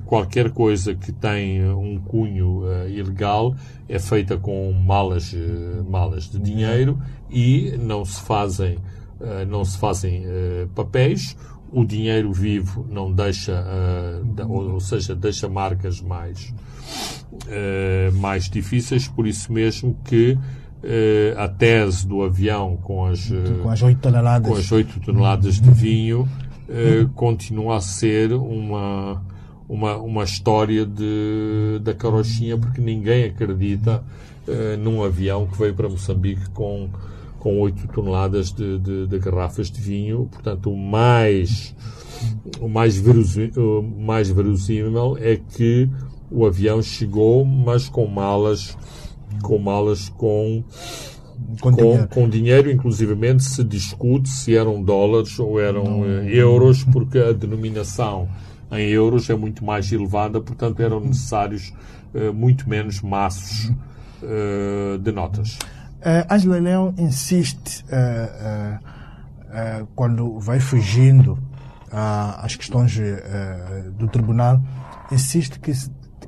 qualquer 0.06 0.52
coisa 0.52 0.94
que 0.94 1.12
tem 1.12 1.64
um 1.70 2.00
cunho 2.00 2.64
ilegal 2.90 3.56
é 3.88 4.00
feita 4.00 4.38
com 4.38 4.72
malas, 4.74 5.36
malas 5.88 6.30
de 6.30 6.40
dinheiro 6.40 7.00
e 7.30 7.78
não 7.78 8.04
se 8.04 8.22
fazem 8.22 8.78
eh, 9.22 9.46
não 9.46 9.66
se 9.66 9.78
fazem 9.78 10.24
papéis, 10.74 11.36
o 11.72 11.84
dinheiro 11.84 12.32
vivo 12.32 12.86
não 12.90 13.12
deixa, 13.12 13.64
ou, 14.48 14.74
ou, 14.74 14.80
seja, 14.80 15.14
deixa 15.14 15.48
marcas 15.50 16.02
mais, 16.02 16.54
mais 18.14 18.50
difíceis, 18.50 19.08
por 19.08 19.28
isso 19.28 19.52
mesmo 19.52 19.96
que 20.06 20.38
a 21.38 21.48
tese 21.48 22.08
do 22.08 22.24
avião 22.24 22.78
com 22.78 23.06
as, 23.06 23.32
com 23.62 23.70
as 23.70 23.82
8 23.82 24.00
toneladas, 24.00 24.48
com 24.48 24.58
as 24.58 24.72
8 24.72 25.00
toneladas 25.02 25.60
de 25.60 25.72
vinho 25.72 26.28
continua 27.16 27.78
a 27.78 27.82
ser 27.82 28.32
uma, 28.32 29.22
uma, 29.68 29.98
uma 29.98 30.24
história 30.24 30.86
de, 30.86 31.80
da 31.82 31.94
carochinha, 31.94 32.58
porque 32.58 32.80
ninguém 32.80 33.26
acredita 33.26 34.04
num 34.80 35.04
avião 35.04 35.48
que 35.48 35.58
veio 35.58 35.74
para 35.74 35.90
Moçambique 35.90 36.50
com 36.52 36.90
com 37.40 37.60
8 37.62 37.88
toneladas 37.88 38.52
de, 38.52 38.78
de, 38.78 39.08
de, 39.08 39.20
garrafas 39.20 39.72
de 39.72 39.82
vinho. 39.82 40.28
Portanto, 40.32 40.72
o 40.72 40.78
mais, 40.78 41.74
o 42.60 42.68
mais, 42.68 42.98
verosímil, 42.98 43.80
o 43.80 43.82
mais 43.82 44.30
verosímil 44.30 45.18
é 45.18 45.38
que 45.38 45.90
o 46.30 46.46
avião 46.46 46.82
chegou, 46.82 47.44
mas 47.44 47.90
com 47.90 48.06
malas, 48.06 48.78
com 49.42 49.58
malas 49.58 50.10
com 50.10 50.64
com, 51.62 51.72
com, 51.72 51.72
dinheiro. 51.72 52.08
com 52.10 52.30
dinheiro, 52.30 52.72
inclusivamente 52.72 53.44
se 53.44 53.64
discute 53.64 54.30
se 54.30 54.56
eram 54.56 54.82
dólares 54.82 55.40
ou 55.40 55.60
eram 55.60 55.84
não, 55.84 56.06
eh, 56.06 56.36
euros, 56.36 56.84
porque 56.84 57.18
a 57.18 57.32
denominação 57.32 58.28
em 58.72 58.90
euros 58.90 59.30
é 59.30 59.36
muito 59.36 59.64
mais 59.64 59.92
elevada, 59.92 60.40
portanto 60.40 60.80
eram 60.82 61.00
necessários 61.00 61.74
uh, 62.14 62.34
muito 62.34 62.70
menos 62.70 63.02
maços 63.02 63.72
uh, 64.22 64.98
de 65.00 65.12
notas. 65.12 65.58
Uh, 66.00 66.26
Angela 66.30 66.60
Leão 66.60 66.94
insiste 66.98 67.84
quando 69.96 70.40
vai 70.40 70.60
fugindo 70.60 71.40
às 71.92 72.56
questões 72.56 72.96
do 73.98 74.08
tribunal, 74.08 74.62
insiste 75.12 75.60
que, 75.60 75.72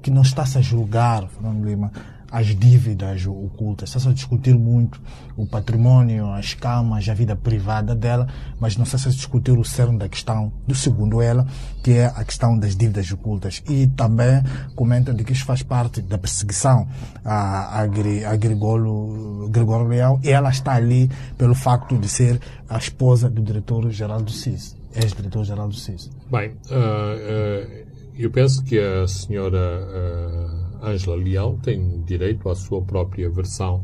que 0.02 0.10
não 0.10 0.24
está-se 0.24 0.58
a 0.58 0.62
julgar, 0.62 1.28
Fernando 1.28 1.64
Lima, 1.64 1.92
as 2.32 2.48
dívidas 2.56 3.26
ocultas. 3.28 3.90
Está-se 3.90 4.08
a 4.08 4.14
discutir 4.14 4.56
muito 4.56 5.02
o 5.36 5.46
património, 5.46 6.32
as 6.32 6.54
camas, 6.54 7.08
a 7.10 7.14
vida 7.14 7.36
privada 7.36 7.94
dela, 7.94 8.28
mas 8.60 8.78
não 8.78 8.84
está-se 8.84 9.10
a 9.10 9.12
discutir 9.12 9.52
o 9.52 9.66
cerne 9.66 9.98
da 9.98 10.08
questão, 10.08 10.52
do 10.66 10.74
segundo 10.74 11.22
ela, 11.22 11.46
que 11.84 11.92
é 11.92 12.06
a 12.06 12.24
questão 12.24 12.58
das 12.58 12.76
dívidas 12.76 13.12
ocultas. 13.12 13.62
E 13.70 13.88
também 13.88 14.42
comenta 14.76 15.14
de 15.14 15.24
que 15.24 15.34
isso 15.34 15.44
faz 15.44 15.62
parte 15.62 16.02
da 16.02 16.18
perseguição 16.18 16.88
a, 17.26 17.80
a, 17.80 17.82
a 17.82 18.36
Gregório, 18.38 19.50
Leão 19.88 20.20
e 20.24 20.30
ela 20.30 20.50
está 20.50 20.74
ali 20.74 21.10
pelo 21.38 21.54
facto 21.54 21.98
de 21.98 22.08
ser 22.08 22.40
a 22.70 22.78
esposa 22.78 23.30
do 23.30 23.42
diretor-geral 23.42 24.22
do 24.22 24.32
CIS, 24.32 24.78
ex-diretor-geral 24.96 25.68
do 25.68 25.76
CIS. 25.76 26.10
Bem, 26.32 26.52
uh, 26.70 26.76
uh, 26.76 27.86
eu 28.18 28.32
penso 28.32 28.64
que 28.64 28.80
a 28.80 29.06
senhora 29.08 29.58
uh 29.58 30.61
Ângela 30.82 31.16
Leão 31.16 31.58
tem 31.58 32.02
direito 32.02 32.50
à 32.50 32.56
sua 32.56 32.82
própria 32.82 33.30
versão, 33.30 33.84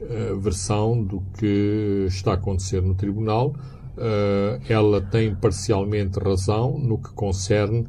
uh, 0.00 0.38
versão 0.38 1.02
do 1.02 1.22
que 1.38 2.06
está 2.08 2.32
a 2.32 2.34
acontecer 2.34 2.82
no 2.82 2.94
tribunal. 2.94 3.54
Uh, 3.96 4.62
ela 4.68 5.00
tem 5.00 5.34
parcialmente 5.34 6.18
razão 6.18 6.78
no 6.78 6.98
que 6.98 7.12
concerne 7.12 7.80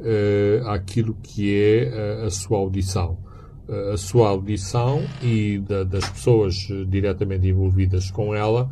uh, 0.00 0.68
àquilo 0.68 1.14
que 1.22 1.54
é 1.54 2.24
a 2.26 2.30
sua 2.30 2.58
audição. 2.58 3.18
a 3.92 3.96
sua 3.96 4.30
audição 4.30 5.02
e 5.22 5.58
da, 5.58 5.84
das 5.84 6.08
pessoas 6.08 6.54
diretamente 6.88 7.46
envolvidas 7.48 8.10
com 8.10 8.34
ela 8.34 8.70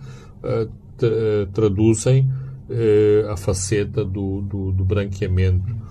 traduzem 1.52 2.26
a 3.30 3.36
faceta 3.36 4.02
do, 4.02 4.40
do, 4.40 4.72
do 4.72 4.84
branqueamento 4.84 5.70
eh, 5.70 5.85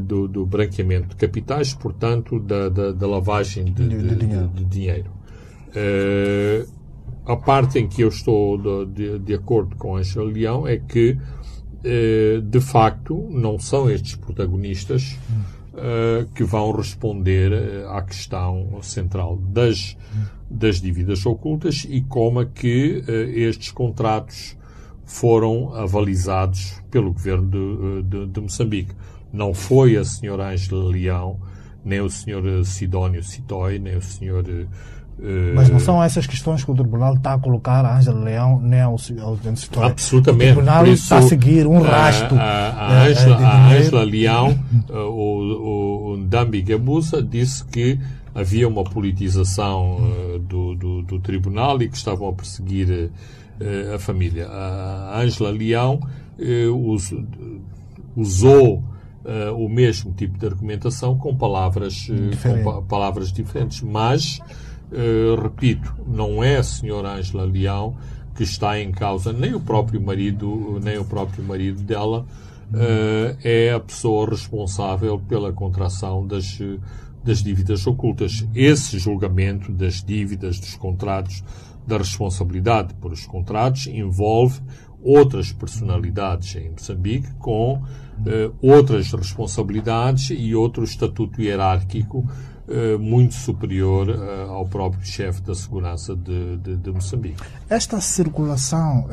do, 0.00 0.26
do 0.26 0.44
branqueamento 0.44 1.08
de 1.08 1.16
capitais, 1.16 1.72
portanto, 1.72 2.38
da, 2.38 2.68
da, 2.68 2.92
da 2.92 3.06
lavagem 3.06 3.64
de, 3.64 3.88
de, 3.88 4.02
de, 4.02 4.14
dinheiro. 4.16 4.48
de 4.48 4.64
dinheiro. 4.64 5.20
Uh, 5.70 6.68
a 7.24 7.36
parte 7.36 7.78
em 7.78 7.86
que 7.86 8.02
eu 8.02 8.08
estou 8.08 8.58
de, 8.86 9.18
de 9.20 9.34
acordo 9.34 9.76
com 9.76 9.96
Angela 9.96 10.28
Leão 10.28 10.66
é 10.66 10.78
que, 10.78 11.16
uh, 11.16 12.42
de 12.42 12.60
facto, 12.60 13.28
não 13.30 13.58
são 13.58 13.88
estes 13.88 14.16
protagonistas 14.16 15.16
uh, 15.74 16.26
que 16.34 16.42
vão 16.42 16.72
responder 16.72 17.52
à 17.88 18.02
questão 18.02 18.80
central 18.82 19.36
das, 19.36 19.96
das 20.50 20.80
dívidas 20.80 21.24
ocultas 21.24 21.86
e 21.88 22.00
como 22.00 22.42
é 22.42 22.46
que 22.46 23.04
estes 23.34 23.70
contratos 23.70 24.56
foram 25.04 25.74
avalizados 25.74 26.80
pelo 26.90 27.12
governo 27.12 27.48
de, 27.48 28.02
de, 28.08 28.26
de 28.26 28.40
Moçambique. 28.40 28.94
Não 29.32 29.54
foi 29.54 29.96
a 29.96 30.04
senhora 30.04 30.50
Ângela 30.50 30.84
Leão, 30.90 31.38
nem 31.84 32.00
o 32.00 32.10
senhor 32.10 32.64
Sidónio 32.64 33.22
Citói, 33.22 33.78
nem 33.78 33.96
o 33.96 34.02
senhor. 34.02 34.44
Uh, 34.48 35.54
Mas 35.54 35.68
não 35.68 35.78
são 35.78 36.02
essas 36.02 36.26
questões 36.26 36.64
que 36.64 36.70
o 36.70 36.74
tribunal 36.74 37.14
está 37.14 37.34
a 37.34 37.38
colocar 37.38 37.84
a 37.84 37.98
Ângela 37.98 38.24
Leão 38.24 38.60
nem 38.60 38.80
ao, 38.80 38.96
ao 39.20 39.56
Citói. 39.56 39.86
Absolutamente. 39.86 40.52
O 40.52 40.54
tribunal 40.54 40.86
isso, 40.86 41.02
está 41.02 41.18
a 41.18 41.22
seguir 41.22 41.66
um 41.66 41.80
rastro. 41.80 42.36
A, 42.38 42.70
a, 42.70 43.72
Ângela 43.72 44.02
Leão, 44.02 44.58
uh, 44.88 44.94
o, 44.94 46.12
o 46.12 46.16
Ndambi 46.16 46.62
Gabusa, 46.62 47.22
disse 47.22 47.64
que 47.64 47.98
havia 48.34 48.66
uma 48.66 48.82
politização 48.82 49.98
uh, 49.98 50.38
do, 50.38 50.74
do, 50.74 51.02
do, 51.02 51.18
tribunal 51.20 51.80
e 51.82 51.88
que 51.88 51.96
estavam 51.96 52.28
a 52.28 52.32
perseguir 52.32 53.10
a 53.94 53.98
família. 53.98 54.48
A 54.48 55.20
Ângela 55.20 55.50
Leão 55.50 56.00
usou 58.16 58.82
uh, 59.24 59.54
o 59.54 59.68
mesmo 59.68 60.12
tipo 60.12 60.38
de 60.38 60.46
argumentação 60.46 61.16
com 61.16 61.34
palavras, 61.36 62.08
uh, 62.08 62.36
com 62.42 62.64
pa 62.64 62.82
palavras 62.82 63.32
diferentes. 63.32 63.82
Mas, 63.82 64.40
uh, 64.92 65.40
repito, 65.40 65.94
não 66.06 66.42
é 66.42 66.56
a 66.56 66.62
senhora 66.62 67.14
Ângela 67.14 67.44
Leão 67.44 67.96
que 68.34 68.42
está 68.42 68.80
em 68.80 68.90
causa, 68.92 69.32
nem 69.32 69.54
o 69.54 69.60
próprio 69.60 70.00
marido, 70.00 70.80
nem 70.82 70.98
o 70.98 71.04
próprio 71.04 71.44
marido 71.44 71.82
dela 71.82 72.24
é 73.42 73.72
a 73.72 73.80
pessoa 73.80 74.30
responsável 74.30 75.18
pela 75.18 75.52
contração 75.52 76.24
das, 76.24 76.56
das 77.24 77.42
dívidas 77.42 77.84
ocultas. 77.84 78.46
Esse 78.54 78.96
julgamento 78.96 79.72
das 79.72 80.04
dívidas, 80.04 80.60
dos 80.60 80.76
contratos, 80.76 81.42
da 81.84 81.98
responsabilidade 81.98 82.94
por 82.94 83.12
os 83.12 83.26
contratos 83.26 83.88
envolve 83.88 84.60
outras 85.02 85.52
personalidades 85.52 86.54
em 86.56 86.70
Moçambique 86.70 87.32
com 87.34 87.74
uh, 87.74 87.82
outras 88.60 89.12
responsabilidades 89.12 90.30
e 90.30 90.54
outro 90.54 90.84
estatuto 90.84 91.40
hierárquico 91.40 92.18
uh, 92.18 92.98
muito 92.98 93.34
superior 93.34 94.08
uh, 94.08 94.50
ao 94.50 94.66
próprio 94.66 95.04
chefe 95.04 95.40
da 95.42 95.54
segurança 95.54 96.14
de, 96.14 96.56
de, 96.58 96.76
de 96.76 96.90
Moçambique. 96.90 97.42
Esta 97.68 98.00
circulação, 98.00 99.06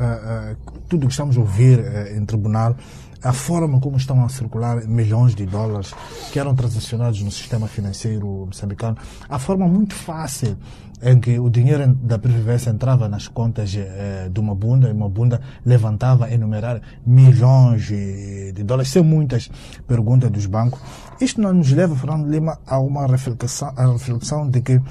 tudo 0.90 1.04
o 1.04 1.08
que 1.08 1.14
estamos 1.14 1.38
a 1.38 1.40
ouvir 1.40 1.80
em 2.16 2.26
tribunal, 2.26 2.76
a 3.24 3.34
forma 3.34 3.80
como 3.80 3.98
estão 3.98 4.24
a 4.24 4.30
circular 4.30 4.86
milhões 4.88 5.34
de 5.34 5.46
dólares 5.46 5.94
que 6.32 6.40
eram 6.40 6.56
transacionados 6.56 7.22
no 7.22 7.32
sistema 7.32 7.68
financeiro 7.68 8.46
moçambicano, 8.46 8.98
a 9.28 9.40
forma 9.40 9.68
muito 9.68 9.96
fácil 9.96 10.58
em 11.02 11.20
que 11.20 11.40
o 11.40 11.50
dinheiro 11.50 11.94
da 11.94 12.18
Previdência 12.18 12.70
entrava 12.70 13.08
nas 13.08 13.28
contas 13.28 13.76
eh, 13.76 14.30
de 14.32 14.40
uma 14.40 14.56
bunda 14.56 14.90
e 14.90 14.92
uma 14.92 15.10
bunda 15.10 15.42
levantava 15.66 16.32
enumerar 16.32 16.82
milhões 17.06 17.86
de, 17.86 18.52
de, 18.52 18.64
dólares, 18.64 18.92
sem 18.92 19.04
muitas 19.04 19.50
perguntas 19.88 20.32
dos 20.32 20.46
bancos. 20.46 20.80
Isto 21.22 21.42
não 21.42 21.54
nos 21.54 21.72
leva, 21.72 21.96
Fernando 21.96 22.28
Lima, 22.28 22.60
a 22.66 22.80
uma 22.80 23.06
reflexão, 23.06 23.74
a 23.76 23.92
reflexão 23.92 24.50
de 24.50 24.62
que 24.62 24.82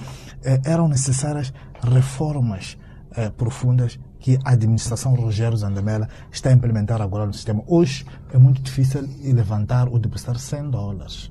eh, 0.44 0.60
eram 0.64 0.88
necessárias 0.88 1.52
reformas 1.82 2.78
eh, 3.16 3.30
profundas 3.30 3.98
que 4.20 4.38
a 4.44 4.52
administração 4.52 5.14
Rogério 5.14 5.56
Zandamela 5.56 6.08
está 6.32 6.50
a 6.50 6.52
implementar 6.52 7.00
agora 7.00 7.26
no 7.26 7.32
sistema. 7.32 7.62
Hoje 7.66 8.04
é 8.32 8.38
muito 8.38 8.60
difícil 8.62 9.08
levantar 9.22 9.88
ou 9.88 9.98
depositar 9.98 10.38
100 10.38 10.70
dólares. 10.70 11.30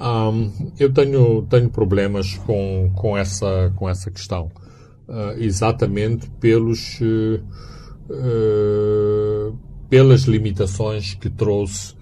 Um, 0.00 0.72
eu 0.78 0.92
tenho, 0.92 1.42
tenho 1.48 1.70
problemas 1.70 2.36
com, 2.38 2.90
com, 2.94 3.16
essa, 3.16 3.72
com 3.76 3.88
essa 3.88 4.10
questão, 4.10 4.50
uh, 5.08 5.38
exatamente 5.38 6.28
pelos, 6.38 7.00
uh, 7.00 7.42
uh, 8.10 9.58
pelas 9.88 10.22
limitações 10.22 11.14
que 11.14 11.30
trouxe 11.30 11.96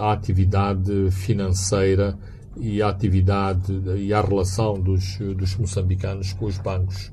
a 0.00 0.10
atividade 0.10 1.08
financeira 1.12 2.18
e 2.56 2.82
a 2.82 2.88
atividade 2.88 3.72
e 3.96 4.12
a 4.12 4.20
relação 4.20 4.74
dos, 4.74 5.18
dos 5.18 5.54
moçambicanos 5.54 6.32
com 6.32 6.46
os 6.46 6.58
bancos. 6.58 7.12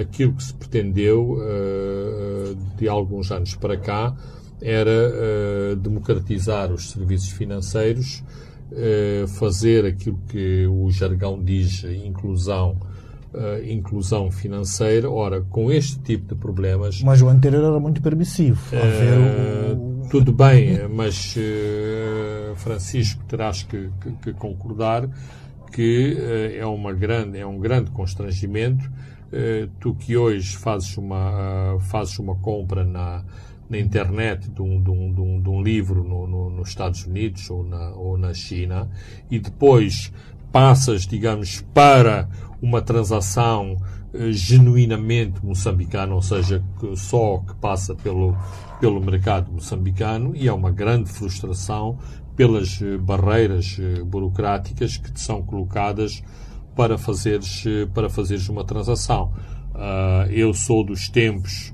aquilo 0.00 0.32
que 0.32 0.42
se 0.42 0.54
pretendeu 0.54 1.38
de 2.78 2.88
alguns 2.88 3.30
anos 3.30 3.54
para 3.54 3.76
cá 3.76 4.16
era 4.62 5.76
democratizar 5.76 6.72
os 6.72 6.88
serviços 6.92 7.28
financeiros 7.28 8.22
fazer 9.38 9.84
aquilo 9.84 10.18
que 10.28 10.66
o 10.66 10.90
jargão 10.90 11.42
diz 11.42 11.84
inclusão, 11.84 12.76
uh, 13.32 13.64
inclusão 13.64 14.30
financeira. 14.30 15.10
Ora, 15.10 15.40
com 15.42 15.70
este 15.70 15.98
tipo 16.00 16.34
de 16.34 16.40
problemas. 16.40 17.02
Mas 17.02 17.22
o 17.22 17.28
anterior 17.28 17.64
era 17.64 17.80
muito 17.80 18.02
permissivo. 18.02 18.60
Uh, 18.74 20.04
o... 20.04 20.08
Tudo 20.08 20.32
bem, 20.32 20.88
mas 20.88 21.34
Francisco, 22.56 23.24
terás 23.24 23.62
que, 23.64 23.90
que, 24.00 24.12
que 24.22 24.32
concordar 24.34 25.08
que 25.72 26.16
é, 26.56 26.64
uma 26.64 26.92
grande, 26.92 27.38
é 27.38 27.46
um 27.46 27.58
grande 27.58 27.90
constrangimento. 27.90 28.88
tu 29.80 29.96
que 29.96 30.16
hoje 30.16 30.56
fazes 30.56 30.96
uma, 30.96 31.76
fazes 31.80 32.18
uma 32.20 32.36
compra 32.36 32.84
na, 32.84 33.24
na 33.68 33.78
internet 33.78 34.48
de 34.50 34.62
um, 34.62 34.80
de 34.80 34.90
um, 34.90 35.40
de 35.42 35.48
um, 35.48 35.62
livro 35.62 36.04
no, 36.04 36.26
no, 36.26 36.50
nos 36.50 36.68
Estados 36.68 37.04
Unidos 37.04 37.50
ou 37.50 37.64
na, 37.64 37.90
ou 37.90 38.16
na 38.16 38.32
China 38.32 38.88
e 39.30 39.38
depois 39.38 40.12
passas, 40.52 41.06
digamos, 41.06 41.60
para 41.74 42.28
uma 42.62 42.80
transação 42.80 43.76
eh, 44.14 44.32
genuinamente 44.32 45.44
moçambicana, 45.44 46.14
ou 46.14 46.22
seja, 46.22 46.64
que 46.78 46.96
só 46.96 47.38
que 47.38 47.54
passa 47.56 47.94
pelo, 47.94 48.36
pelo 48.80 49.00
mercado 49.00 49.52
moçambicano 49.52 50.34
e 50.34 50.48
é 50.48 50.52
uma 50.52 50.70
grande 50.70 51.10
frustração 51.10 51.98
pelas 52.36 52.80
barreiras 53.00 53.78
burocráticas 54.04 54.96
que 54.98 55.10
te 55.10 55.20
são 55.20 55.42
colocadas 55.42 56.22
para 56.74 56.98
fazeres, 56.98 57.64
para 57.94 58.10
fazeres 58.10 58.48
uma 58.50 58.62
transação. 58.62 59.32
eu 60.30 60.52
sou 60.52 60.84
dos 60.84 61.08
tempos 61.08 61.72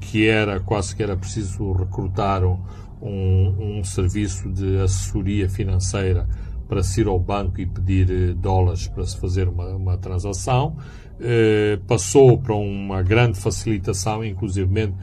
que 0.00 0.26
era 0.26 0.58
quase 0.60 0.96
que 0.96 1.02
era 1.02 1.16
preciso 1.16 1.72
recrutar 1.72 2.42
um, 2.44 2.58
um, 3.02 3.78
um 3.78 3.84
serviço 3.84 4.48
de 4.50 4.78
assessoria 4.78 5.48
financeira 5.48 6.26
para 6.68 6.82
se 6.82 7.02
ir 7.02 7.06
ao 7.06 7.18
banco 7.18 7.60
e 7.60 7.66
pedir 7.66 8.10
eh, 8.10 8.34
dólares 8.34 8.88
para 8.88 9.04
se 9.04 9.16
fazer 9.18 9.48
uma, 9.48 9.68
uma 9.76 9.98
transação. 9.98 10.76
Eh, 11.20 11.78
passou 11.86 12.38
para 12.38 12.54
uma 12.54 13.02
grande 13.02 13.38
facilitação, 13.38 14.24
inclusive 14.24 14.94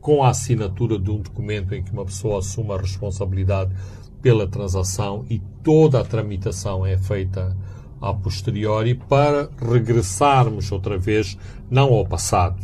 com 0.00 0.22
a 0.22 0.28
assinatura 0.28 0.98
de 0.98 1.10
um 1.10 1.20
documento 1.20 1.74
em 1.74 1.82
que 1.82 1.90
uma 1.90 2.04
pessoa 2.04 2.38
assume 2.38 2.72
a 2.72 2.76
responsabilidade 2.76 3.74
pela 4.22 4.46
transação 4.46 5.24
e 5.28 5.40
toda 5.62 6.00
a 6.00 6.04
tramitação 6.04 6.86
é 6.86 6.96
feita 6.96 7.56
a 8.00 8.12
posteriori 8.12 8.94
para 8.94 9.48
regressarmos 9.58 10.70
outra 10.70 10.98
vez, 10.98 11.36
não 11.70 11.92
ao 11.94 12.06
passado, 12.06 12.62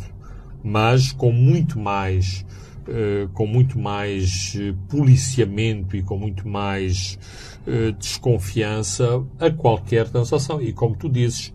mas 0.63 1.11
com 1.11 1.31
muito 1.31 1.77
mais 1.77 2.45
eh, 2.87 3.29
com 3.33 3.47
muito 3.47 3.79
mais 3.79 4.57
eh, 4.59 4.73
policiamento 4.89 5.95
e 5.95 6.03
com 6.03 6.17
muito 6.17 6.45
mais 6.45 7.17
uh, 7.65 7.93
desconfiança 7.93 9.23
a 9.39 9.49
qualquer 9.49 10.09
transação. 10.09 10.61
E 10.61 10.73
como 10.73 10.95
tu 10.95 11.07
dizes, 11.07 11.53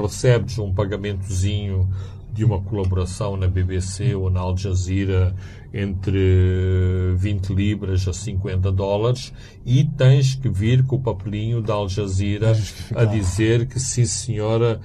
recebes 0.00 0.58
um 0.58 0.72
pagamentozinho 0.72 1.88
de 2.32 2.44
uma 2.44 2.60
colaboração 2.62 3.36
na 3.36 3.46
BBC 3.46 4.14
ou 4.14 4.30
na 4.30 4.40
Al 4.40 4.56
Jazeera 4.56 5.34
entre 5.72 7.14
20 7.16 7.54
libras 7.54 8.06
a 8.08 8.12
50 8.12 8.72
dólares 8.72 9.32
e 9.64 9.84
tens 9.84 10.34
que 10.34 10.48
vir 10.48 10.84
com 10.84 10.96
o 10.96 11.00
papelinho 11.00 11.62
da 11.62 11.74
Al 11.74 11.88
Jazeera 11.88 12.52
a 12.94 13.04
dizer 13.04 13.66
que 13.66 13.78
sim 13.78 14.04
senhora, 14.04 14.80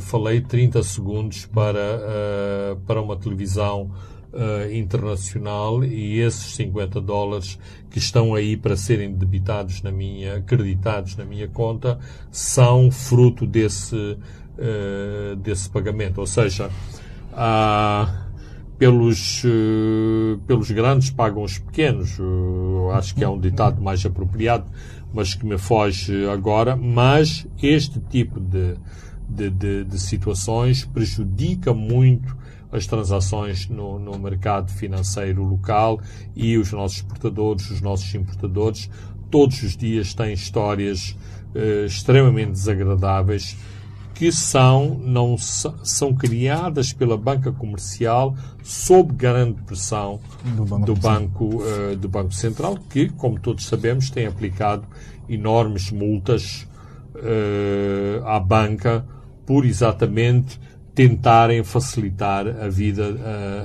falei 0.00 0.40
30 0.40 0.82
segundos 0.82 1.44
para, 1.46 2.76
para 2.86 3.02
uma 3.02 3.16
televisão 3.16 3.90
uh, 4.32 4.72
internacional 4.72 5.84
e 5.84 6.20
esses 6.20 6.54
50 6.54 7.00
dólares 7.00 7.58
que 7.90 7.98
estão 7.98 8.34
aí 8.34 8.56
para 8.56 8.76
serem 8.76 9.12
debitados 9.12 9.82
na 9.82 9.90
minha, 9.90 10.36
acreditados 10.36 11.16
na 11.16 11.24
minha 11.24 11.48
conta, 11.48 11.98
são 12.30 12.90
fruto 12.90 13.46
desse, 13.46 13.96
uh, 13.96 15.36
desse 15.36 15.68
pagamento. 15.70 16.18
Ou 16.18 16.26
seja, 16.26 16.70
pelos, 18.78 19.42
uh, 19.44 20.38
pelos 20.46 20.70
grandes 20.70 21.10
pagam 21.10 21.42
os 21.42 21.58
pequenos. 21.58 22.16
acho 22.94 23.14
que 23.14 23.24
é 23.24 23.28
um 23.28 23.38
ditado 23.38 23.82
mais 23.82 24.04
apropriado, 24.06 24.66
mas 25.12 25.34
que 25.34 25.44
me 25.44 25.58
foge 25.58 26.26
agora. 26.28 26.76
Mas 26.76 27.46
este 27.60 28.00
tipo 28.00 28.38
de, 28.38 28.76
de, 29.28 29.50
de, 29.50 29.84
de 29.84 29.98
situações 29.98 30.84
prejudica 30.84 31.74
muito 31.74 32.36
as 32.70 32.86
transações 32.86 33.68
no, 33.68 33.98
no 33.98 34.18
mercado 34.18 34.70
financeiro 34.70 35.42
local 35.42 36.00
e 36.36 36.56
os 36.56 36.70
nossos 36.72 36.98
exportadores, 36.98 37.70
os 37.70 37.80
nossos 37.80 38.14
importadores, 38.14 38.90
todos 39.30 39.62
os 39.62 39.76
dias 39.76 40.14
têm 40.14 40.34
histórias 40.34 41.16
eh, 41.54 41.86
extremamente 41.86 42.52
desagradáveis 42.52 43.56
que 44.18 44.32
são, 44.32 45.00
não 45.00 45.36
são 45.38 46.12
criadas 46.12 46.92
pela 46.92 47.16
banca 47.16 47.52
comercial 47.52 48.34
sob 48.64 49.12
grande 49.12 49.62
pressão 49.62 50.18
do 50.56 50.64
Banco, 50.64 50.86
do 50.86 50.94
banco, 50.96 51.44
uh, 51.62 51.96
do 51.96 52.08
banco 52.08 52.34
Central, 52.34 52.76
que, 52.90 53.08
como 53.10 53.38
todos 53.38 53.64
sabemos, 53.66 54.10
tem 54.10 54.26
aplicado 54.26 54.84
enormes 55.28 55.92
multas 55.92 56.66
uh, 57.14 58.26
à 58.26 58.40
banca 58.40 59.06
por 59.46 59.64
exatamente 59.64 60.60
tentarem 60.96 61.62
facilitar 61.62 62.48
a 62.48 62.68
vida, 62.68 63.16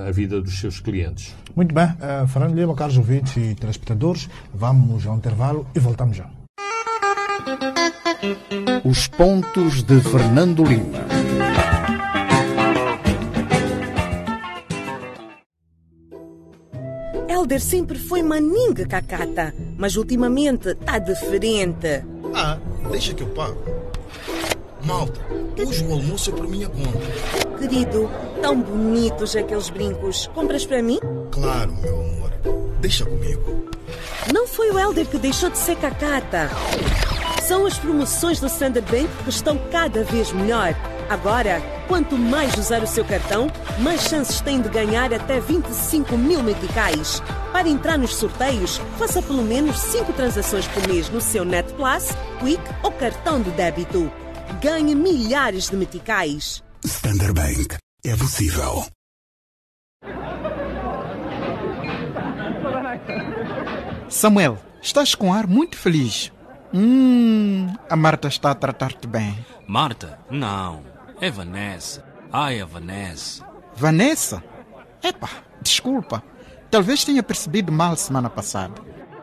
a, 0.04 0.08
a 0.08 0.12
vida 0.12 0.40
dos 0.40 0.56
seus 0.60 0.78
clientes. 0.78 1.34
Muito 1.56 1.74
bem. 1.74 1.86
Uh, 1.86 2.28
Fernando 2.28 2.54
Lima, 2.54 2.76
caros 2.76 2.96
ouvintes 2.96 3.36
e 3.36 3.56
telespectadores, 3.56 4.30
vamos 4.54 5.04
a 5.04 5.10
um 5.10 5.16
intervalo 5.16 5.66
e 5.74 5.80
voltamos 5.80 6.16
já. 6.16 6.30
Os 8.84 9.06
pontos 9.08 9.82
de 9.82 10.00
Fernando 10.00 10.64
Lima. 10.64 11.04
Helder 17.28 17.60
sempre 17.60 17.98
foi 17.98 18.22
maninga 18.22 18.86
cacata, 18.86 19.54
mas 19.76 19.96
ultimamente 19.96 20.70
está 20.70 20.98
diferente. 20.98 22.02
Ah, 22.34 22.58
deixa 22.90 23.12
que 23.12 23.22
eu 23.22 23.28
pago. 23.28 23.58
Malta, 24.84 25.20
hoje 25.66 25.84
o 25.84 25.92
almoço 25.92 26.30
é 26.30 26.32
por 26.34 26.48
minha 26.48 26.68
conta. 26.68 27.58
Querido, 27.58 28.10
tão 28.40 28.60
bonitos 28.60 29.36
aqueles 29.36 29.68
brincos. 29.68 30.28
Compras 30.34 30.64
para 30.64 30.82
mim? 30.82 30.98
Claro, 31.30 31.74
meu 31.82 31.94
amor. 31.94 32.32
Deixa 32.80 33.04
comigo. 33.04 33.68
Não 34.32 34.46
foi 34.46 34.70
o 34.70 34.78
Helder 34.78 35.06
que 35.06 35.18
deixou 35.18 35.50
de 35.50 35.58
ser 35.58 35.76
cacata. 35.76 36.50
São 37.46 37.66
as 37.66 37.78
promoções 37.78 38.40
do 38.40 38.46
Standard 38.46 38.90
Bank 38.90 39.08
que 39.22 39.30
estão 39.30 39.58
cada 39.70 40.02
vez 40.04 40.32
melhor. 40.32 40.74
Agora, 41.08 41.60
quanto 41.86 42.16
mais 42.16 42.56
usar 42.56 42.82
o 42.82 42.86
seu 42.86 43.04
cartão, 43.04 43.48
mais 43.80 44.02
chances 44.02 44.40
tem 44.40 44.60
de 44.60 44.68
ganhar 44.68 45.12
até 45.12 45.40
25 45.40 46.16
mil 46.16 46.42
meticais. 46.42 47.22
Para 47.52 47.68
entrar 47.68 47.98
nos 47.98 48.14
sorteios, 48.16 48.78
faça 48.98 49.20
pelo 49.20 49.42
menos 49.42 49.78
5 49.78 50.12
transações 50.14 50.66
por 50.68 50.86
mês 50.88 51.10
no 51.10 51.20
seu 51.20 51.44
Net 51.44 51.72
Plus, 51.74 52.08
Quick 52.40 52.62
ou 52.82 52.90
cartão 52.92 53.40
de 53.40 53.50
débito 53.50 54.10
ganhe 54.60 54.94
milhares 54.94 55.68
de 55.68 55.76
meticais. 55.76 56.62
Standard 56.84 57.34
Bank. 57.34 57.76
É 58.04 58.16
possível. 58.16 58.86
Samuel, 64.08 64.58
estás 64.82 65.14
com 65.14 65.32
ar 65.32 65.46
muito 65.46 65.76
feliz. 65.76 66.30
Hum, 66.76 67.72
a 67.88 67.94
Marta 67.94 68.26
está 68.26 68.50
a 68.50 68.54
tratar-te 68.54 69.06
bem. 69.06 69.46
Marta? 69.68 70.18
Não. 70.28 70.82
É 71.20 71.30
Vanessa. 71.30 72.04
Ai, 72.32 72.60
a 72.60 72.66
Vanessa. 72.66 73.46
Vanessa? 73.76 74.42
Epa, 75.00 75.30
desculpa. 75.62 76.20
Talvez 76.72 77.04
tenha 77.04 77.22
percebido 77.22 77.70
mal 77.70 77.94
semana 77.94 78.28
passada. 78.28 78.74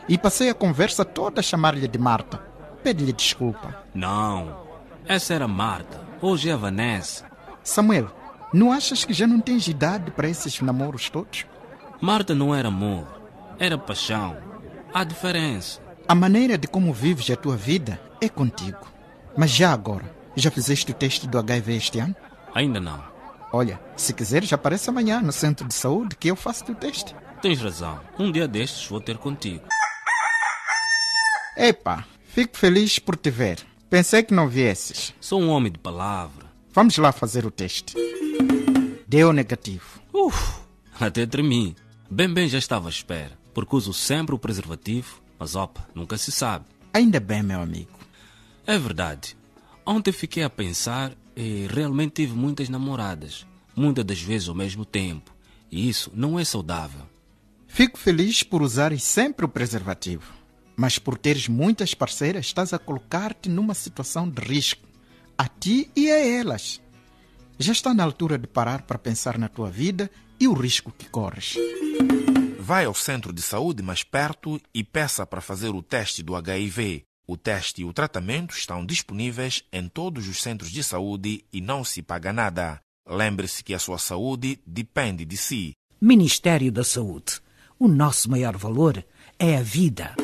E 0.08 0.18
passei 0.18 0.50
a 0.50 0.54
conversa 0.54 1.04
toda 1.04 1.42
a 1.42 1.44
chamar-lhe 1.44 1.90
de 1.90 2.00
Marta. 2.00 2.38
Pede-lhe 2.82 3.12
desculpa. 3.12 3.84
Não, 3.94 4.62
essa 5.06 5.34
era 5.34 5.46
Marta, 5.48 6.00
hoje 6.22 6.50
é 6.50 6.54
a 6.54 6.58
Vanessa. 6.58 7.26
Samuel, 7.62 8.10
não 8.54 8.72
achas 8.72 9.04
que 9.04 9.14
já 9.14 9.28
não 9.28 9.42
tens 9.42 9.68
idade 9.68 10.10
para 10.12 10.30
esses 10.30 10.62
namoros 10.62 11.10
todos? 11.10 11.46
Marta 12.00 12.34
não 12.34 12.56
era 12.56 12.70
amor, 12.70 13.06
era 13.60 13.78
paixão. 13.78 14.38
Há 14.94 15.04
diferença. 15.04 15.82
A 16.12 16.14
maneira 16.14 16.58
de 16.58 16.68
como 16.68 16.92
vives 16.92 17.32
a 17.32 17.38
tua 17.38 17.56
vida 17.56 17.98
é 18.20 18.28
contigo. 18.28 18.86
Mas 19.38 19.50
já 19.50 19.72
agora, 19.72 20.14
já 20.36 20.52
fizeste 20.52 20.92
o 20.92 20.94
teste 20.94 21.26
do 21.26 21.40
HIV 21.40 21.74
este 21.74 22.00
ano? 22.00 22.14
Ainda 22.54 22.82
não. 22.82 23.02
Olha, 23.54 23.80
se 23.96 24.14
quiseres, 24.14 24.52
aparece 24.52 24.90
amanhã 24.90 25.22
no 25.22 25.32
centro 25.32 25.66
de 25.66 25.74
saúde 25.74 26.18
que 26.18 26.28
eu 26.28 26.36
faço 26.36 26.70
o 26.70 26.76
teste. 26.76 27.16
Tens 27.42 27.62
razão. 27.62 27.98
Um 28.20 28.30
dia 28.30 28.46
destes 28.46 28.86
vou 28.90 29.00
ter 29.00 29.18
contigo. 29.20 29.64
Epa, 31.56 32.06
fico 32.26 32.58
feliz 32.58 33.00
por 33.00 33.16
te 33.16 33.30
ver. 33.30 33.60
Pensei 33.90 34.22
que 34.22 34.34
não 34.34 34.50
viesses. 34.50 35.14
Sou 35.22 35.42
um 35.42 35.48
homem 35.48 35.72
de 35.72 35.80
palavra. 35.80 36.46
Vamos 36.74 36.98
lá 36.98 37.14
fazer 37.14 37.46
o 37.46 37.52
teste. 37.52 37.96
Deu 39.08 39.32
negativo. 39.32 40.02
Uf, 40.14 40.60
até 41.00 41.26
tremi. 41.26 41.74
Bem, 42.10 42.34
bem 42.34 42.50
já 42.50 42.58
estava 42.58 42.90
à 42.90 42.92
espera, 42.92 43.32
porque 43.54 43.78
uso 43.78 43.94
sempre 43.94 44.36
o 44.36 44.38
preservativo, 44.40 45.21
mas 45.42 45.56
opa, 45.56 45.90
nunca 45.96 46.20
se 46.20 46.32
sabe. 46.32 46.66
Ainda 46.94 47.20
bem, 47.20 47.42
meu 47.42 47.60
amigo. 47.60 47.98
É 48.64 48.78
verdade. 48.78 49.36
Ontem 49.84 50.12
fiquei 50.12 50.44
a 50.44 50.50
pensar 50.52 51.14
e 51.36 51.66
realmente 51.68 52.12
tive 52.12 52.36
muitas 52.36 52.70
namoradas, 52.70 53.48
muitas 53.76 54.06
das 54.06 54.22
vezes 54.22 54.48
ao 54.48 54.54
mesmo 54.54 54.86
tempo, 54.86 55.36
e 55.72 55.90
isso 55.90 56.12
não 56.14 56.40
é 56.40 56.46
saudável. 56.46 57.08
Fico 57.66 57.98
feliz 57.98 58.44
por 58.44 58.62
usares 58.62 59.02
sempre 59.02 59.44
o 59.44 59.50
preservativo. 59.50 60.32
Mas 60.78 61.00
por 61.00 61.18
teres 61.18 61.48
muitas 61.48 61.96
parceiras, 61.96 62.46
estás 62.46 62.72
a 62.72 62.78
colocar-te 62.78 63.50
numa 63.50 63.74
situação 63.74 64.30
de 64.30 64.44
risco, 64.44 64.88
a 65.36 65.48
ti 65.48 65.90
e 65.96 66.12
a 66.12 66.20
elas. 66.20 66.80
Já 67.58 67.72
está 67.72 67.96
na 67.96 68.04
altura 68.04 68.38
de 68.38 68.46
parar 68.46 68.84
para 68.84 69.00
pensar 69.00 69.40
na 69.40 69.48
tua 69.48 69.72
vida 69.72 70.08
e 70.40 70.48
o 70.48 70.54
risco 70.54 70.94
que 70.96 71.10
corres 71.10 71.56
vai 72.72 72.86
ao 72.86 72.94
centro 72.94 73.34
de 73.34 73.42
saúde 73.42 73.84
mais 73.84 74.02
perto 74.02 74.58
e 74.74 74.82
peça 74.82 75.26
para 75.26 75.42
fazer 75.42 75.72
o 75.72 75.82
teste 75.82 76.24
do 76.24 76.38
HIV. 76.38 77.04
O 77.28 77.36
teste 77.36 77.82
e 77.82 77.84
o 77.84 77.92
tratamento 77.92 78.56
estão 78.56 78.86
disponíveis 78.86 79.62
em 79.74 79.90
todos 79.90 80.26
os 80.30 80.42
centros 80.42 80.72
de 80.72 80.82
saúde 80.82 81.44
e 81.52 81.60
não 81.60 81.84
se 81.84 82.02
paga 82.02 82.32
nada. 82.32 82.80
Lembre-se 83.06 83.62
que 83.62 83.74
a 83.74 83.80
sua 83.80 83.98
saúde 83.98 84.58
depende 84.66 85.26
de 85.26 85.36
si. 85.36 85.74
Ministério 86.00 86.72
da 86.72 86.86
Saúde. 86.86 87.42
O 87.78 87.90
nosso 87.90 88.32
maior 88.32 88.56
valor 88.56 89.04
é 89.38 89.58
a 89.58 89.62
vida. 89.62 90.16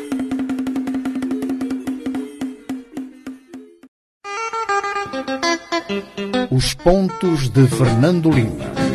Os 6.49 6.73
pontos 6.75 7.49
de 7.49 7.67
Fernando 7.67 8.31
Lima. 8.31 8.86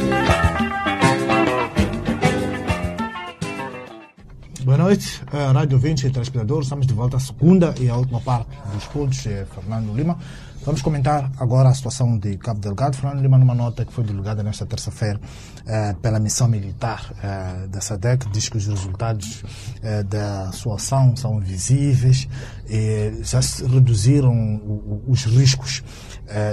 Boa 4.64 4.76
noite, 4.76 5.20
Rádio 5.52 5.76
20 5.76 6.06
e 6.06 6.10
telespectadores. 6.10 6.66
Estamos 6.66 6.86
de 6.86 6.94
volta 6.94 7.16
à 7.16 7.20
segunda 7.20 7.74
e 7.80 7.90
à 7.90 7.96
última 7.96 8.20
parte 8.20 8.56
dos 8.72 8.84
pontos 8.84 9.18
de 9.18 9.44
Fernando 9.46 9.92
Lima. 9.92 10.16
Vamos 10.64 10.80
comentar 10.80 11.32
agora 11.40 11.68
a 11.68 11.74
situação 11.74 12.16
de 12.16 12.36
Cabo 12.36 12.60
Delgado. 12.60 12.96
Fernando 12.96 13.20
Lima, 13.20 13.36
numa 13.36 13.56
nota 13.56 13.84
que 13.84 13.92
foi 13.92 14.04
divulgada 14.04 14.40
nesta 14.40 14.64
terça-feira 14.64 15.20
uh, 15.20 15.96
pela 15.96 16.20
missão 16.20 16.46
militar 16.46 17.12
uh, 17.12 17.66
da 17.68 17.80
SADEC, 17.80 18.30
diz 18.30 18.48
que 18.48 18.56
os 18.56 18.68
resultados 18.68 19.42
uh, 19.42 20.04
da 20.04 20.52
sua 20.52 20.76
ação 20.76 21.16
são 21.16 21.40
visíveis 21.40 22.28
e 22.68 23.20
já 23.24 23.42
se 23.42 23.66
reduziram 23.66 25.02
os 25.08 25.24
riscos 25.24 25.82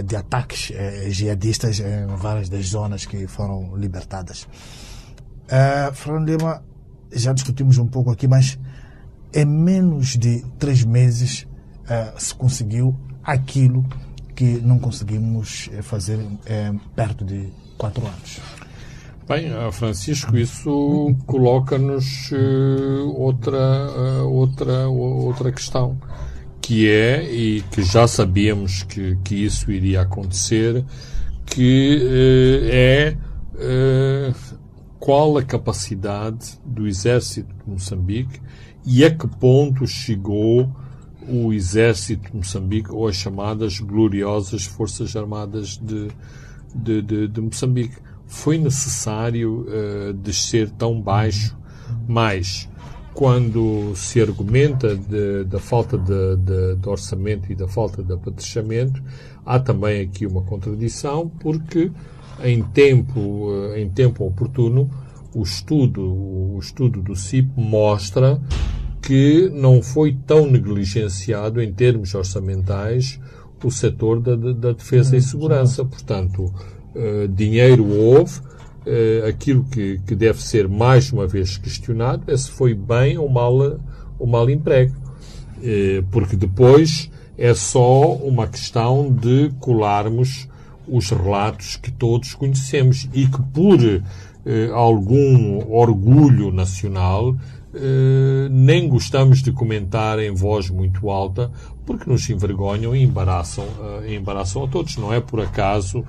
de 0.04 0.16
ataques 0.16 0.74
jihadistas 1.10 1.80
em 1.80 2.08
várias 2.18 2.50
das 2.50 2.66
zonas 2.66 3.06
que 3.06 3.28
foram 3.28 3.78
libertadas. 3.78 4.46
Fernando 5.94 6.28
Lima, 6.28 6.62
já 7.12 7.34
discutimos 7.34 7.78
um 7.78 7.88
pouco 7.88 8.12
aqui, 8.12 8.28
mas 8.28 8.58
em 9.34 9.46
menos 9.46 10.18
de 10.18 10.44
três 10.58 10.84
meses 10.84 11.48
se 12.18 12.36
conseguiu 12.36 12.96
aquilo 13.24 13.84
que 14.36 14.62
não 14.62 14.78
conseguimos 14.80 15.70
fazer 15.82 16.20
é, 16.46 16.72
perto 16.96 17.26
de 17.26 17.50
quatro 17.78 18.06
anos. 18.06 18.40
Bem, 19.30 19.52
Francisco, 19.72 20.36
isso 20.36 21.16
coloca-nos 21.28 22.32
uh, 22.32 23.14
outra, 23.16 23.60
uh, 23.60 24.28
outra, 24.28 24.88
outra 24.88 25.52
questão, 25.52 26.00
que 26.60 26.90
é, 26.90 27.32
e 27.32 27.62
que 27.70 27.84
já 27.84 28.08
sabíamos 28.08 28.82
que, 28.82 29.20
que 29.24 29.36
isso 29.36 29.72
iria 29.72 30.02
acontecer, 30.02 30.84
que 31.46 32.00
uh, 32.02 32.70
é 32.72 33.18
qual 35.10 35.40
a 35.40 35.44
capacidade 35.44 36.60
do 36.64 36.88
exército 36.88 37.52
de 37.52 37.72
Moçambique 37.72 38.40
e 38.86 39.04
a 39.04 39.10
que 39.10 39.28
ponto 39.28 39.88
chegou 39.88 40.70
o 41.28 41.52
exército 41.52 42.30
de 42.30 42.38
Moçambique 42.38 42.92
ou 42.92 43.08
as 43.08 43.16
chamadas 43.16 43.80
gloriosas 43.80 44.66
Forças 44.66 45.16
Armadas 45.16 45.80
de, 45.82 46.10
de, 46.76 47.02
de, 47.02 47.28
de 47.28 47.42
Moçambique. 47.42 47.98
Foi 48.28 48.60
necessário 48.60 49.66
uh, 49.68 50.14
descer 50.14 50.70
tão 50.70 51.02
baixo, 51.02 51.58
mas 52.08 52.70
quando 53.12 53.96
se 53.96 54.22
argumenta 54.22 54.96
de, 54.96 55.44
da 55.46 55.58
falta 55.58 55.98
de, 55.98 56.36
de, 56.36 56.76
de, 56.76 56.88
orçamento 56.88 57.52
e 57.52 57.56
da 57.56 57.68
falta 57.68 58.04
de 58.04 58.14
apetrechamento, 58.14 59.02
há 59.44 59.60
também 59.60 60.02
aqui 60.02 60.28
uma 60.28 60.44
contradição, 60.44 61.28
porque 61.40 61.92
em 62.44 62.64
tempo, 62.64 63.50
eh, 63.74 63.82
em 63.82 63.90
tempo 63.90 64.26
oportuno, 64.26 64.90
o 65.34 65.44
estudo, 65.44 66.02
o 66.02 66.60
estudo 66.60 67.02
do 67.02 67.16
CIP 67.16 67.50
mostra 67.56 68.42
que 69.02 69.50
não 69.54 69.82
foi 69.82 70.18
tão 70.26 70.50
negligenciado 70.50 71.62
em 71.62 71.72
termos 71.72 72.14
orçamentais 72.14 73.20
o 73.64 73.70
setor 73.70 74.22
da, 74.22 74.36
da 74.36 74.72
defesa 74.72 75.18
e 75.18 75.22
segurança. 75.22 75.84
Portanto, 75.84 76.46
uh, 76.96 77.28
dinheiro 77.28 77.86
houve. 77.86 78.40
Uh, 78.80 79.28
aquilo 79.28 79.66
que, 79.66 80.00
que 80.08 80.16
deve 80.16 80.42
ser 80.42 80.68
mais 80.68 81.12
uma 81.12 81.28
vez 81.28 81.58
questionado 81.58 82.24
é 82.28 82.38
se 82.38 82.50
foi 82.50 82.74
bem 82.74 83.18
ou 83.18 83.30
mal, 83.30 83.54
ou 84.18 84.26
mal 84.26 84.50
emprego. 84.50 84.96
Porque 86.10 86.38
depois 86.38 87.12
é 87.38 87.54
só 87.54 88.14
uma 88.16 88.48
questão 88.48 89.12
de 89.12 89.52
colarmos 89.60 90.49
os 90.92 91.10
relatos 91.10 91.76
que 91.78 91.92
todos 91.92 92.34
conhecemos 92.34 93.08
e 93.14 93.28
que, 93.28 93.42
por 93.54 93.80
algum 94.74 95.72
orgulho 95.72 96.52
nacional, 96.52 97.36
Uh, 97.72 98.50
nem 98.50 98.90
gostamos 98.90 99.44
de 99.44 99.52
comentar 99.52 100.18
em 100.18 100.34
voz 100.34 100.72
muito 100.72 101.08
alta 101.08 101.52
porque 101.86 102.10
nos 102.10 102.28
envergonham 102.28 102.96
e 102.96 103.04
embaraçam, 103.04 103.64
uh, 103.64 104.12
embaraçam 104.12 104.64
a 104.64 104.68
todos. 104.68 104.98
Não 104.98 105.14
é 105.14 105.22
por 105.22 105.40
acaso 105.40 106.04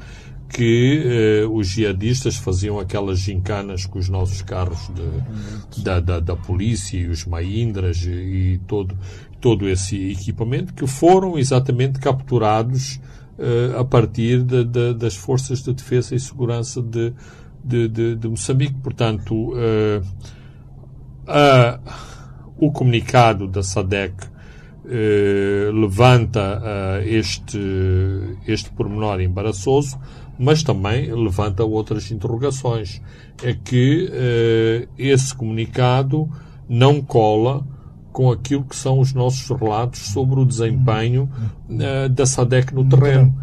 que 0.48 1.44
uh, 1.46 1.54
os 1.54 1.68
jihadistas 1.68 2.36
faziam 2.36 2.80
aquelas 2.80 3.18
gincanas 3.18 3.86
com 3.86 3.98
os 3.98 4.08
nossos 4.08 4.42
carros 4.42 4.90
de, 4.94 5.82
da, 5.82 6.00
da, 6.00 6.18
da, 6.20 6.34
polícia 6.36 6.98
e 6.98 7.06
os 7.06 7.24
Mahindras 7.24 7.98
e, 8.04 8.10
e, 8.10 8.60
todo, 8.66 8.96
todo 9.40 9.68
esse 9.68 10.10
equipamento 10.10 10.74
que 10.74 10.86
foram 10.86 11.38
exatamente 11.38 12.00
capturados 12.00 12.98
a 13.78 13.84
partir 13.84 14.42
de, 14.42 14.64
de, 14.64 14.94
das 14.94 15.16
forças 15.16 15.62
de 15.62 15.72
defesa 15.72 16.14
e 16.14 16.20
segurança 16.20 16.82
de, 16.82 17.12
de 18.16 18.28
Moçambique. 18.28 18.74
Portanto, 18.82 19.52
Uh, 21.30 21.78
o 22.58 22.72
comunicado 22.72 23.46
da 23.46 23.62
SADEC 23.62 24.24
uh, 24.24 25.72
levanta 25.72 26.60
uh, 26.60 27.08
este, 27.08 27.58
este 28.48 28.70
pormenor 28.70 29.20
embaraçoso, 29.20 29.96
mas 30.36 30.64
também 30.64 31.12
levanta 31.14 31.64
outras 31.64 32.10
interrogações. 32.10 33.00
É 33.44 33.54
que 33.54 34.10
esse 34.98 35.34
comunicado 35.34 36.28
não 36.68 37.00
cola 37.00 37.64
com 38.12 38.30
aquilo 38.30 38.64
que 38.64 38.76
são 38.76 38.98
os 38.98 39.12
nossos 39.12 39.48
relatos 39.48 40.00
sobre 40.12 40.40
o 40.40 40.44
desempenho 40.44 41.30
da 42.10 42.26
SADEC 42.26 42.74
no 42.74 42.88
terreno. 42.88 43.34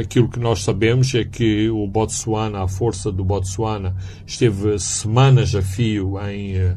Aquilo 0.00 0.28
que 0.28 0.38
nós 0.38 0.64
sabemos 0.64 1.14
é 1.14 1.24
que 1.24 1.68
o 1.68 1.86
Botsuana, 1.86 2.62
a 2.62 2.68
força 2.68 3.12
do 3.12 3.22
Botsuana, 3.24 3.94
esteve 4.26 4.78
semanas 4.78 5.54
a 5.54 5.60
fio 5.60 6.18
em 6.28 6.74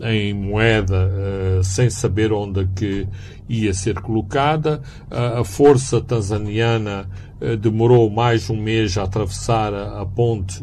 em 0.00 0.34
moeda 0.34 1.08
uh, 1.08 1.64
sem 1.64 1.88
saber 1.88 2.32
onde 2.32 2.60
é 2.60 2.68
que 2.74 3.08
ia 3.48 3.72
ser 3.72 4.00
colocada. 4.00 4.82
Uh, 5.10 5.40
a 5.40 5.44
força 5.44 6.00
tanzaniana 6.00 7.08
uh, 7.40 7.56
demorou 7.56 8.10
mais 8.10 8.50
um 8.50 8.56
mês 8.56 8.98
a 8.98 9.04
atravessar 9.04 9.72
a, 9.72 10.02
a 10.02 10.06
ponte, 10.06 10.62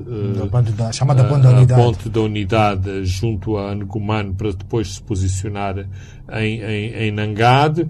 da, 0.78 0.92
chamada 0.92 1.24
ponte 1.24 1.42
da 1.42 1.50
unidade. 1.50 1.74
A 1.74 1.84
ponte 1.84 2.10
da 2.10 2.22
unidade 2.22 3.06
junto 3.06 3.58
a 3.58 3.72
Angumano 3.72 4.34
para 4.36 4.52
depois 4.52 4.96
se 4.96 5.02
posicionar 5.02 5.86
em, 6.32 6.62
em, 6.62 6.94
em 6.94 7.12
Nangade. 7.12 7.88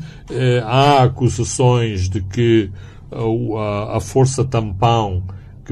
há 0.66 1.04
acusações 1.04 2.10
de 2.10 2.22
que 2.22 2.72
a, 3.12 3.98
a 3.98 4.00
força 4.00 4.44
tampão 4.44 5.24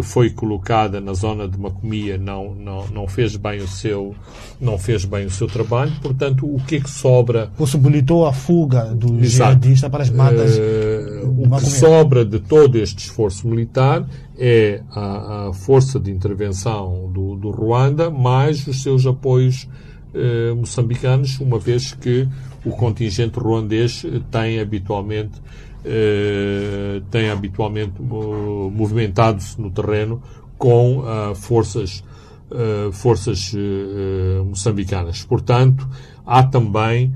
que 0.01 0.07
foi 0.07 0.31
colocada 0.31 0.99
na 0.99 1.13
zona 1.13 1.47
de 1.47 1.57
Macomia 1.57 2.17
não, 2.17 2.55
não, 2.55 2.87
não 2.87 3.07
fez 3.07 3.35
bem 3.35 3.59
o 3.61 3.67
seu 3.67 4.15
não 4.59 4.77
fez 4.77 5.05
bem 5.05 5.25
o 5.25 5.29
seu 5.29 5.47
trabalho, 5.47 5.91
portanto 6.01 6.45
o 6.45 6.59
que 6.65 6.77
é 6.77 6.79
que 6.79 6.89
sobra? 6.89 7.51
Possibilitou 7.55 8.25
a 8.25 8.33
fuga 8.33 8.85
do 8.95 9.23
jihadista 9.23 9.89
para 9.89 10.03
as 10.03 10.09
matas 10.09 10.57
uh, 10.57 11.29
o 11.29 11.57
que 11.57 11.65
sobra 11.65 12.25
de 12.25 12.39
todo 12.39 12.77
este 12.77 13.05
esforço 13.05 13.47
militar 13.47 14.05
é 14.37 14.81
a, 14.91 15.49
a 15.49 15.53
força 15.53 15.99
de 15.99 16.11
intervenção 16.11 17.09
do, 17.13 17.35
do 17.35 17.51
Ruanda 17.51 18.09
mais 18.09 18.65
os 18.65 18.81
seus 18.81 19.05
apoios 19.05 19.69
uh, 20.15 20.55
moçambicanos, 20.55 21.39
uma 21.39 21.59
vez 21.59 21.93
que 21.93 22.27
o 22.65 22.71
contingente 22.71 23.39
ruandês 23.39 24.03
tem 24.29 24.59
habitualmente 24.59 25.33
eh, 25.83 27.01
tem 27.09 27.29
habitualmente 27.29 27.99
movimentado-se 27.99 29.59
no 29.59 29.71
terreno 29.71 30.21
com 30.55 30.99
uh, 30.99 31.33
forças, 31.33 32.03
uh, 32.51 32.91
forças 32.91 33.51
moçambicanas. 34.45 35.23
Portanto, 35.23 35.87
há 36.25 36.43
também 36.43 37.13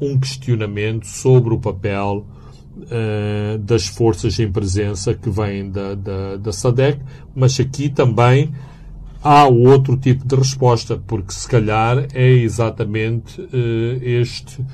um 0.00 0.20
questionamento 0.20 1.04
sobre 1.06 1.52
o 1.52 1.58
papel 1.58 2.24
das 3.64 3.88
forças 3.88 4.38
em 4.38 4.52
presença 4.52 5.14
que 5.14 5.28
vêm 5.28 5.68
da, 5.68 5.96
da, 5.96 6.36
da 6.36 6.52
SADEC, 6.52 7.00
mas 7.34 7.58
aqui 7.58 7.88
também 7.88 8.52
há 9.20 9.48
outro 9.48 9.96
tipo 9.96 10.24
de 10.24 10.36
resposta, 10.36 11.02
porque 11.08 11.32
se 11.32 11.48
calhar 11.48 12.06
é 12.14 12.28
exatamente 12.28 13.48
este 14.00 14.64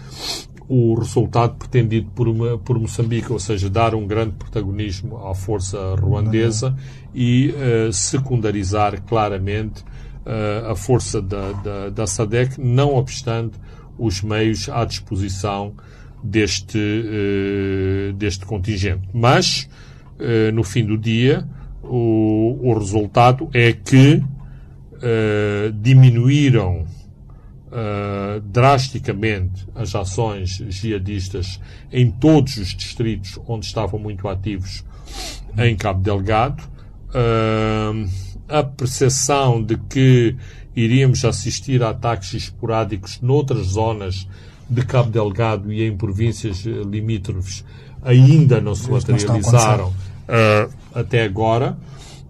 o 0.69 0.95
resultado 0.95 1.57
pretendido 1.57 2.11
por, 2.15 2.29
uma, 2.29 2.59
por 2.59 2.79
Moçambique, 2.79 3.33
ou 3.33 3.39
seja, 3.39 3.69
dar 3.69 3.95
um 3.95 4.07
grande 4.07 4.33
protagonismo 4.33 5.27
à 5.27 5.35
força 5.35 5.95
ruandesa 5.97 6.77
e 7.15 7.55
uh, 7.55 7.93
secundarizar 7.93 9.03
claramente 9.03 9.83
uh, 9.83 10.71
a 10.71 10.77
força 10.77 11.21
da, 11.21 11.53
da, 11.53 11.91
da, 11.91 12.07
SADEC, 12.07 12.61
não 12.61 12.95
obstante 12.95 13.59
os 13.99 14.23
meios 14.23 14.69
à 14.69 14.85
disposição 14.85 15.75
deste, 16.23 16.79
uh, 16.79 18.13
deste 18.15 18.47
contingente. 18.47 19.09
Mas, 19.13 19.69
no 20.55 20.63
fim 20.63 20.85
do 20.85 20.97
dia, 20.97 21.45
o, 21.83 22.57
o 22.63 22.79
resultado 22.79 23.51
é 23.53 23.73
que 23.73 24.23
diminuíram 25.81 26.87
uh, 27.73 28.41
drasticamente 28.41 29.67
as 29.75 29.95
ações 29.95 30.63
jihadistas 30.69 31.59
em 31.91 32.11
todos 32.11 32.59
os 32.59 32.69
distritos 32.69 33.39
onde 33.47 33.67
estavam 33.67 33.99
muito 33.99 34.29
ativos 34.29 34.85
em 35.59 35.75
Cabo 35.77 36.01
Delgado. 36.03 36.63
Uh, 37.09 38.09
a 38.49 38.63
percepção 38.63 39.63
de 39.63 39.77
que 39.77 40.37
iríamos 40.77 41.25
assistir 41.25 41.83
a 41.83 41.91
ataques 41.91 42.35
esporádicos 42.35 43.21
noutras 43.21 43.69
zonas 43.69 44.29
de 44.69 44.85
Cabo 44.85 45.11
Delgado 45.11 45.73
e 45.73 45.83
em 45.83 45.97
províncias 45.97 46.65
limítrofes 46.65 47.65
ainda 48.03 48.61
não 48.61 48.75
se 48.75 48.91
materializaram 48.91 49.89
uh, 49.89 50.73
até 50.95 51.25
agora. 51.25 51.77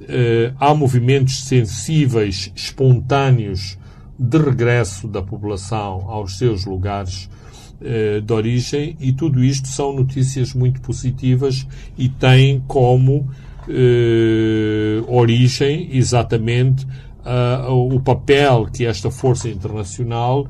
Uh, 0.01 0.55
há 0.59 0.75
movimentos 0.75 1.45
sensíveis, 1.45 2.53
espontâneos, 2.55 3.79
de 4.23 4.39
regresso 4.39 5.09
da 5.09 5.23
população 5.23 6.05
aos 6.09 6.39
seus 6.39 6.65
lugares 6.65 7.29
uh, 7.81 8.21
de 8.21 8.33
origem 8.33 8.97
e 9.01 9.13
tudo 9.13 9.43
isto 9.43 9.69
são 9.69 9.95
notícias 9.95 10.55
muito 10.55 10.81
positivas 10.81 11.67
e 11.97 12.09
têm 12.09 12.63
como 12.67 13.29
origem 15.07 15.97
exatamente 15.97 16.85
o 17.69 18.01
papel 18.01 18.67
que 18.67 18.85
esta 18.85 19.09
força 19.09 19.49
internacional 19.49 20.49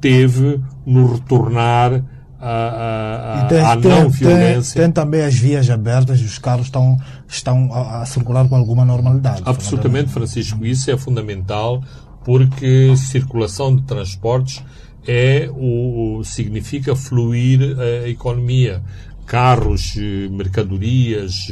teve 0.00 0.58
no 0.86 1.12
retornar 1.12 2.02
a, 2.40 3.40
a, 3.40 3.44
tem, 3.46 3.80
tem, 3.80 3.90
não 3.90 4.08
violência. 4.08 4.74
Tem, 4.74 4.84
tem, 4.84 4.92
também 4.92 5.22
as 5.22 5.34
vias 5.34 5.68
abertas, 5.68 6.20
os 6.20 6.38
carros 6.38 6.66
estão, 6.66 6.96
estão 7.26 7.72
a, 7.72 8.02
a 8.02 8.06
circular 8.06 8.48
com 8.48 8.54
alguma 8.54 8.84
normalidade. 8.84 9.42
Absolutamente, 9.44 10.10
Francisco, 10.10 10.64
isso 10.64 10.90
é 10.90 10.96
fundamental 10.96 11.82
porque 12.28 12.94
circulação 12.94 13.74
de 13.74 13.84
transportes 13.84 14.62
é 15.06 15.48
o, 15.50 16.22
significa 16.22 16.94
fluir 16.94 17.74
a 17.80 18.06
economia. 18.06 18.82
Carros, 19.24 19.94
mercadorias, 20.30 21.48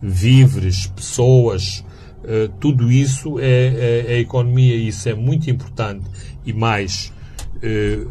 víveres, 0.00 0.86
pessoas, 0.86 1.84
tudo 2.58 2.90
isso 2.90 3.38
é, 3.38 3.44
é, 3.44 4.14
é 4.14 4.18
economia 4.18 4.74
isso 4.74 5.06
é 5.10 5.14
muito 5.14 5.50
importante. 5.50 6.06
E 6.46 6.54
mais, 6.54 7.12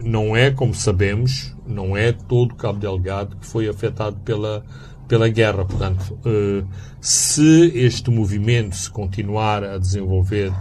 não 0.03 0.37
é, 0.37 0.51
como 0.51 0.75
sabemos, 0.75 1.55
não 1.65 1.97
é 1.97 2.11
todo 2.11 2.53
Cabo 2.53 2.77
Delgado 2.77 3.37
que 3.37 3.47
foi 3.47 3.67
afetado 3.67 4.17
pela, 4.17 4.63
pela 5.07 5.27
guerra. 5.29 5.65
Portanto, 5.65 6.15
eh, 6.25 6.63
se 7.01 7.71
este 7.75 8.11
movimento 8.11 8.75
se 8.75 8.89
continuar 8.89 9.63
a 9.63 9.79
desenvolver 9.79 10.53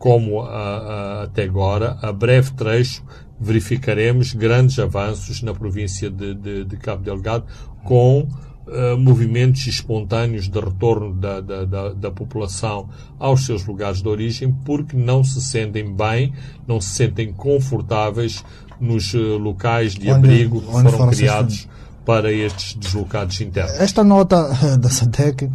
como 0.00 0.40
a, 0.40 0.48
a, 0.48 1.22
até 1.24 1.44
agora, 1.44 1.98
a 2.00 2.10
breve 2.10 2.52
trecho 2.52 3.04
verificaremos 3.38 4.32
grandes 4.32 4.78
avanços 4.78 5.42
na 5.42 5.52
província 5.52 6.10
de, 6.10 6.34
de, 6.34 6.64
de 6.64 6.76
Cabo 6.78 7.02
Delgado 7.02 7.44
com 7.84 8.20
uh, 8.22 8.96
movimentos 8.98 9.66
espontâneos 9.66 10.48
de 10.48 10.58
retorno 10.58 11.12
da, 11.12 11.42
da, 11.42 11.64
da, 11.66 11.88
da, 11.90 12.10
população 12.10 12.88
aos 13.18 13.44
seus 13.44 13.66
lugares 13.66 14.00
de 14.00 14.08
origem 14.08 14.50
porque 14.64 14.96
não 14.96 15.22
se 15.22 15.38
sentem 15.42 15.94
bem, 15.94 16.32
não 16.66 16.80
se 16.80 16.94
sentem 16.94 17.30
confortáveis 17.30 18.42
nos 18.80 19.12
uh, 19.12 19.36
locais 19.36 19.94
de 19.94 20.10
onde, 20.10 20.28
abrigo 20.28 20.62
que 20.62 20.72
foram 20.72 21.10
criados 21.10 21.68
para 22.06 22.32
estes 22.32 22.74
deslocados 22.74 23.38
internos. 23.42 23.78
Esta 23.78 24.02
nota 24.02 24.50
uh, 24.50 24.78
da 24.78 24.88
SATEC 24.88 25.50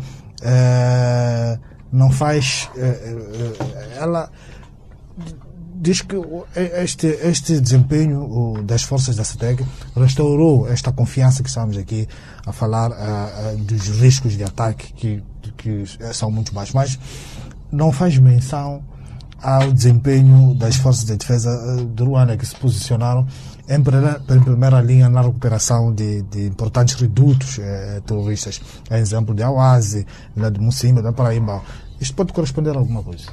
não 1.91 2.11
faz. 2.11 2.69
ela 3.97 4.29
diz 5.75 6.01
que 6.01 6.15
este, 6.55 7.07
este 7.07 7.59
desempenho 7.59 8.61
das 8.63 8.83
forças 8.83 9.15
da 9.15 9.23
SETEC 9.23 9.65
restaurou 9.95 10.67
esta 10.69 10.91
confiança 10.91 11.43
que 11.43 11.49
estamos 11.49 11.77
aqui 11.77 12.07
a 12.45 12.51
falar 12.51 12.89
dos 13.57 13.89
riscos 13.99 14.33
de 14.33 14.43
ataque 14.43 14.93
que, 14.93 15.23
que 15.57 15.83
são 16.13 16.31
muito 16.31 16.53
baixos, 16.53 16.73
mas 16.73 16.99
não 17.71 17.91
faz 17.91 18.17
menção 18.17 18.83
ao 19.41 19.71
desempenho 19.71 20.55
das 20.55 20.75
forças 20.77 21.05
de 21.05 21.15
defesa 21.15 21.85
de 21.93 22.03
Ruanda 22.03 22.35
que 22.37 22.45
se 22.45 22.55
posicionaram 22.55 23.27
em 23.67 23.81
primeira, 23.81 24.21
em 24.29 24.39
primeira 24.41 24.81
linha 24.81 25.09
na 25.09 25.21
recuperação 25.21 25.93
de, 25.93 26.21
de 26.23 26.47
importantes 26.47 26.95
redutos 26.95 27.59
eh, 27.59 28.01
terroristas. 28.05 28.61
É 28.89 28.99
exemplo 28.99 29.33
de 29.33 29.43
Awazi, 29.43 30.05
de 30.35 30.59
Mucimba, 30.59 31.01
da 31.01 31.11
Paraíba. 31.11 31.61
Isto 31.99 32.15
pode 32.15 32.33
corresponder 32.33 32.75
a 32.75 32.79
alguma 32.79 33.01
coisa? 33.01 33.25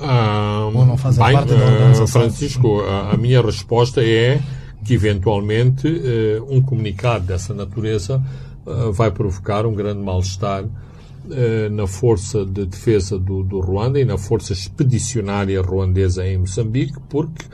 Ah, 0.00 0.70
Ou 0.72 0.86
não 0.86 0.96
fazem 0.96 1.24
bem, 1.24 1.34
parte 1.34 1.54
da 1.54 1.64
organização? 1.64 2.06
Francisco, 2.06 2.80
a, 2.82 3.12
a, 3.12 3.16
minha 3.16 3.42
resposta 3.42 4.02
é 4.02 4.40
que 4.84 4.94
eventualmente 4.94 5.88
uh, 5.88 6.46
um 6.48 6.62
comunicado 6.62 7.26
dessa 7.26 7.52
natureza 7.52 8.22
uh, 8.64 8.92
vai 8.92 9.10
provocar 9.10 9.66
um 9.66 9.74
grande 9.74 10.00
mal-estar 10.00 10.64
uh, 10.64 11.70
na 11.70 11.86
força 11.86 12.44
de 12.44 12.64
defesa 12.64 13.18
do, 13.18 13.42
do, 13.42 13.60
Ruanda 13.60 13.98
e 13.98 14.04
na 14.04 14.16
força 14.16 14.52
expedicionária 14.52 15.60
ruandesa 15.60 16.24
em 16.24 16.38
Moçambique, 16.38 16.94
porque 17.08 17.44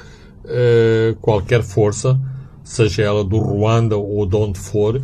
qualquer 1.20 1.62
força, 1.62 2.18
seja 2.62 3.02
ela 3.02 3.24
do 3.24 3.38
Ruanda 3.38 3.96
ou 3.96 4.26
de 4.26 4.36
onde 4.36 4.58
for, 4.58 5.00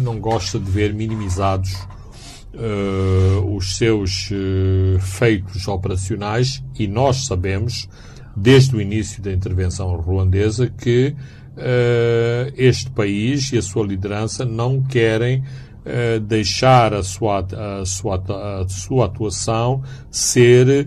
não 0.00 0.18
gosta 0.18 0.58
de 0.58 0.70
ver 0.70 0.94
minimizados 0.94 1.70
uh, 2.54 3.54
os 3.54 3.76
seus 3.76 4.30
uh, 4.30 4.98
feitos 5.00 5.66
operacionais. 5.68 6.62
E 6.78 6.86
nós 6.86 7.26
sabemos, 7.26 7.88
desde 8.36 8.76
o 8.76 8.80
início 8.80 9.22
da 9.22 9.32
intervenção 9.32 9.94
ruandesa, 9.96 10.68
que 10.68 11.14
uh, 11.56 12.52
este 12.56 12.90
país 12.90 13.52
e 13.52 13.58
a 13.58 13.62
sua 13.62 13.86
liderança 13.86 14.44
não 14.44 14.82
querem 14.82 15.42
deixar 16.26 16.92
a 16.92 17.02
sua, 17.02 17.38
a, 17.80 17.82
sua, 17.86 18.22
a 18.60 18.68
sua 18.68 19.06
atuação 19.06 19.82
ser 20.10 20.86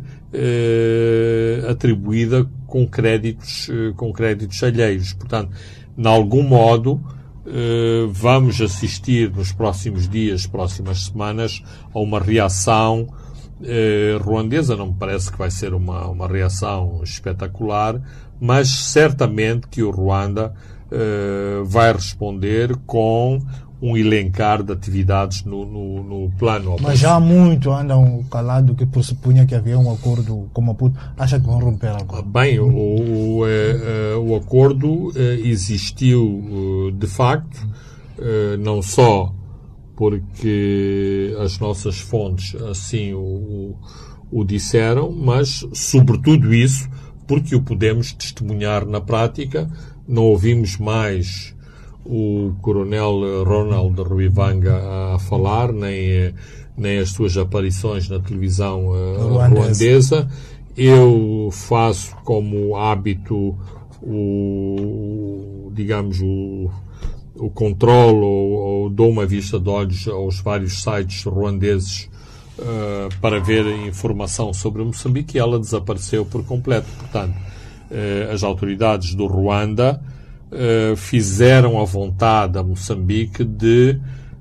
atribuída 1.69 2.49
com 2.67 2.87
créditos, 2.87 3.69
com 3.95 4.13
créditos 4.13 4.63
alheios. 4.63 5.13
Portanto, 5.13 5.51
de 5.97 6.07
algum 6.07 6.43
modo, 6.43 7.01
eh, 7.45 8.07
vamos 8.09 8.61
assistir 8.61 9.31
nos 9.31 9.51
próximos 9.51 10.07
dias, 10.07 10.45
próximas 10.45 11.05
semanas, 11.05 11.61
a 11.93 11.99
uma 11.99 12.19
reação 12.19 13.07
eh, 13.63 14.17
ruandesa. 14.21 14.75
Não 14.77 14.87
me 14.87 14.95
parece 14.97 15.31
que 15.31 15.37
vai 15.37 15.49
ser 15.49 15.73
uma, 15.73 16.07
uma 16.07 16.27
reação 16.27 17.01
espetacular, 17.03 18.01
mas 18.39 18.69
certamente 18.69 19.67
que 19.67 19.81
o 19.81 19.89
Ruanda 19.89 20.53
eh, 20.91 21.61
vai 21.65 21.91
responder 21.91 22.75
com 22.85 23.39
um 23.81 23.97
elencar 23.97 24.61
de 24.61 24.71
atividades 24.71 25.43
no, 25.43 25.65
no, 25.65 26.03
no 26.03 26.31
plano. 26.37 26.75
Mas 26.79 26.99
já 26.99 27.15
há 27.15 27.19
muito 27.19 27.71
andam 27.71 28.23
calado 28.29 28.75
que 28.75 28.85
pressupunha 28.85 29.45
que 29.45 29.55
havia 29.55 29.79
um 29.79 29.91
acordo 29.91 30.47
com 30.53 30.61
Maputo. 30.61 30.99
Acha 31.17 31.39
que 31.39 31.45
vão 31.45 31.59
romper 31.59 31.89
agora? 31.89 32.21
Bem, 32.21 32.59
o, 32.59 33.39
o, 33.39 33.47
é, 33.47 34.15
o 34.15 34.35
acordo 34.35 35.11
é, 35.15 35.35
existiu 35.47 36.91
de 36.93 37.07
facto, 37.07 37.67
não 38.59 38.81
só 38.83 39.33
porque 39.95 41.35
as 41.39 41.59
nossas 41.59 41.99
fontes 41.99 42.55
assim 42.63 43.13
o, 43.13 43.75
o 44.31 44.43
disseram, 44.43 45.11
mas 45.11 45.65
sobretudo 45.73 46.53
isso 46.53 46.87
porque 47.27 47.55
o 47.55 47.61
podemos 47.61 48.11
testemunhar 48.11 48.85
na 48.85 48.99
prática. 48.99 49.69
Não 50.07 50.23
ouvimos 50.23 50.77
mais 50.77 51.55
o 52.05 52.53
coronel 52.61 53.43
Ronald 53.43 54.01
Ruivanga 54.01 54.75
a 55.13 55.19
falar, 55.19 55.71
nem, 55.71 56.33
nem 56.77 56.99
as 56.99 57.09
suas 57.09 57.37
aparições 57.37 58.09
na 58.09 58.19
televisão 58.19 58.87
uh, 58.87 59.47
ruandesa. 59.47 60.27
Eu 60.75 61.49
faço 61.51 62.15
como 62.23 62.75
hábito 62.75 63.57
o, 64.01 65.69
digamos, 65.73 66.19
o, 66.21 66.69
o 67.35 67.49
controle 67.49 68.17
ou, 68.17 68.51
ou 68.51 68.89
dou 68.89 69.09
uma 69.09 69.25
vista 69.25 69.59
de 69.59 69.69
olhos 69.69 70.07
aos 70.07 70.39
vários 70.39 70.81
sites 70.81 71.23
ruandeses 71.23 72.09
uh, 72.57 73.15
para 73.19 73.39
ver 73.39 73.65
informação 73.87 74.53
sobre 74.53 74.83
Moçambique 74.83 75.37
e 75.37 75.39
ela 75.39 75.59
desapareceu 75.59 76.25
por 76.25 76.43
completo. 76.45 76.87
Portanto, 76.97 77.35
uh, 77.35 78.33
as 78.33 78.43
autoridades 78.43 79.13
do 79.13 79.27
Ruanda 79.27 80.01
uh, 80.51 80.95
fizeram 80.95 81.79
a 81.79 81.85
vontade 81.85 82.57
a 82.57 82.63
Moçambique 82.63 83.43
de 83.43 83.99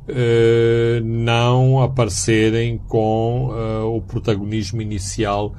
uh, 0.09 1.05
não 1.05 1.81
aparecerem 1.81 2.79
com 2.89 3.51
uh, 3.51 3.97
o 3.97 4.01
protagonismo 4.03 4.83
inicial 4.83 5.55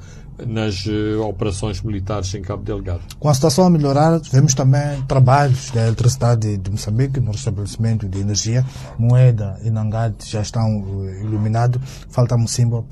nas 0.46 0.86
uh, 0.86 1.20
operações 1.22 1.80
militares 1.82 2.32
em 2.34 2.42
Cabo 2.42 2.62
Delgado. 2.62 3.02
Com 3.18 3.28
a 3.28 3.34
situação 3.34 3.66
a 3.66 3.70
melhorar, 3.70 4.18
vemos 4.30 4.54
também 4.54 5.02
trabalhos 5.02 5.70
da 5.70 5.86
eletricidade 5.86 6.56
de 6.56 6.70
Moçambique 6.70 7.20
no 7.20 7.32
restabelecimento 7.32 8.08
de 8.08 8.18
energia. 8.18 8.64
Moeda 8.98 9.58
e 9.62 9.70
Nangade 9.70 10.16
já 10.26 10.40
estão 10.40 10.82
uh, 10.82 11.08
iluminados. 11.20 11.80
Falta 12.08 12.36
Mocimba, 12.36 12.84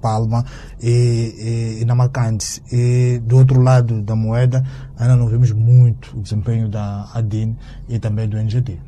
Palma 0.00 0.44
e, 0.80 1.78
e, 1.78 1.82
e 1.82 1.84
Namakande. 1.84 2.62
E 2.70 3.20
do 3.24 3.38
outro 3.38 3.60
lado 3.60 4.02
da 4.02 4.14
moeda, 4.14 4.64
ainda 4.98 5.16
não 5.16 5.26
vemos 5.26 5.50
muito 5.52 6.16
o 6.16 6.20
desempenho 6.20 6.68
da 6.68 7.10
ADIN 7.14 7.56
e 7.88 7.98
também 7.98 8.28
do 8.28 8.36
NGD. 8.36 8.78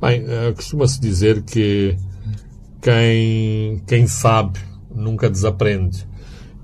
Bem, 0.00 0.24
uh, 0.24 0.54
costuma-se 0.54 1.00
dizer 1.00 1.42
que 1.42 1.96
quem, 2.80 3.82
quem 3.86 4.06
sabe 4.06 4.60
nunca 4.94 5.30
desaprende. 5.30 6.06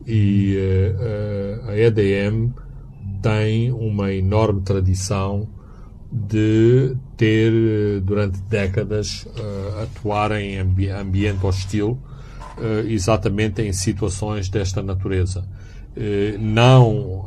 E 0.07 0.57
uh, 0.57 1.70
a 1.70 1.78
EDM 1.78 2.50
tem 3.22 3.72
uma 3.72 4.12
enorme 4.12 4.62
tradição 4.62 5.48
de 6.11 6.94
ter, 7.16 7.53
durante 8.03 8.40
décadas, 8.42 9.24
uh, 9.24 9.82
atuar 9.82 10.32
em 10.32 10.59
ambi 10.59 10.88
ambiente 10.90 11.44
hostil, 11.44 11.98
uh, 12.59 12.86
exatamente 12.88 13.62
em 13.62 13.72
situações 13.72 14.48
desta 14.48 14.82
natureza. 14.82 15.44
Não 16.40 17.22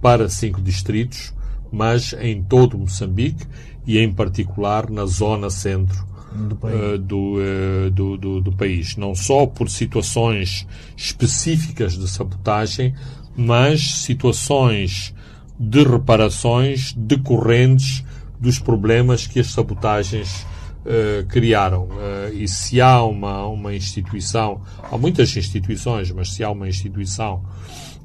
para 0.00 0.26
cinco 0.26 0.58
distritos, 0.62 1.34
mas 1.70 2.14
em 2.14 2.42
todo 2.42 2.78
Moçambique 2.78 3.46
e, 3.86 3.98
em 3.98 4.10
particular, 4.10 4.88
na 4.88 5.04
zona 5.04 5.50
centro 5.50 6.11
do 6.34 6.56
país. 6.56 7.00
Do, 7.00 7.90
do, 7.90 8.16
do, 8.16 8.40
do 8.40 8.52
país. 8.52 8.96
Não 8.96 9.14
só 9.14 9.46
por 9.46 9.68
situações 9.68 10.66
específicas 10.96 11.98
de 11.98 12.08
sabotagem, 12.08 12.94
mas 13.36 14.02
situações 14.02 15.14
de 15.58 15.82
reparações 15.84 16.94
decorrentes 16.96 18.02
dos 18.40 18.58
problemas 18.58 19.26
que 19.26 19.38
as 19.38 19.48
sabotagens 19.48 20.46
uh, 20.84 21.24
criaram. 21.28 21.84
Uh, 21.84 22.34
e 22.34 22.48
se 22.48 22.80
há 22.80 23.04
uma, 23.04 23.46
uma 23.46 23.72
instituição, 23.74 24.62
há 24.90 24.98
muitas 24.98 25.36
instituições, 25.36 26.10
mas 26.10 26.32
se 26.32 26.42
há 26.42 26.50
uma 26.50 26.66
instituição 26.68 27.44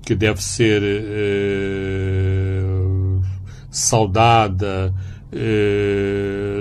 que 0.04 0.14
deve 0.16 0.44
ser 0.44 0.84
uh, 0.84 0.88
saudada, 3.70 4.94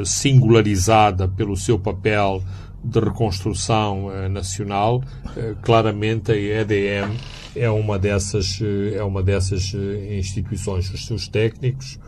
singularizada 0.04 1.28
pelo 1.28 1.56
seu 1.56 1.78
papel 1.78 2.42
de 2.82 3.00
reconstrução 3.00 4.28
nacional, 4.28 5.02
claramente 5.62 6.32
a 6.32 6.36
EDM 6.36 7.16
é 7.56 7.70
uma 7.70 7.98
dessas, 7.98 8.60
é 8.94 9.02
uma 9.02 9.22
dessas 9.22 9.72
eh, 9.74 10.18
instituições. 10.18 10.92
Os 10.92 11.06
seus 11.06 11.26
técnicos, 11.26 11.98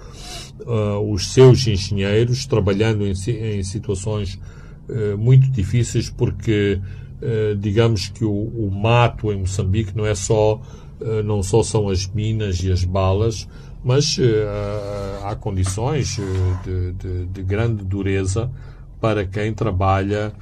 os 1.10 1.32
seus 1.32 1.66
engenheiros, 1.66 2.46
trabalhando 2.46 3.06
em, 3.06 3.62
situações 3.62 4.38
muito 5.18 5.50
difíceis, 5.50 6.10
porque 6.10 6.80
digamos 7.58 8.08
que 8.08 8.24
o, 8.24 8.30
o, 8.30 8.70
mato 8.70 9.32
em 9.32 9.38
Moçambique 9.38 9.96
não 9.96 10.06
é 10.06 10.14
só, 10.14 10.60
não 11.24 11.42
só 11.42 11.62
são 11.62 11.88
as 11.88 12.06
minas 12.06 12.62
e 12.62 12.70
as 12.70 12.84
balas, 12.84 13.46
mas 13.88 14.18
há 15.24 15.34
condições 15.34 16.20
de, 16.62 16.92
de, 16.92 17.26
de 17.26 17.42
grande 17.42 17.82
dureza 17.82 18.50
para 19.00 19.24
quem 19.24 19.54
trabalha 19.54 20.32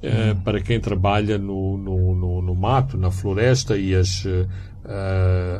Uh, 0.00 0.34
para 0.40 0.62
quem 0.62 0.80
trabalha 0.80 1.36
no, 1.36 1.76
no, 1.76 2.14
no, 2.14 2.40
no, 2.40 2.54
mato, 2.54 2.96
na 2.96 3.10
floresta 3.10 3.76
e 3.76 3.94
as, 3.94 4.24
uh, 4.24 4.48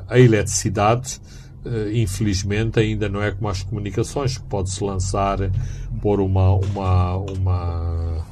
a 0.08 0.18
eletricidade, 0.18 1.20
uh, 1.62 1.92
infelizmente, 1.92 2.80
ainda 2.80 3.06
não 3.06 3.22
é 3.22 3.32
como 3.32 3.50
as 3.50 3.62
comunicações, 3.62 4.38
que 4.38 4.44
pode-se 4.44 4.82
lançar 4.82 5.38
por 6.00 6.22
uma, 6.22 6.54
uma, 6.54 7.16
uma, 7.16 8.24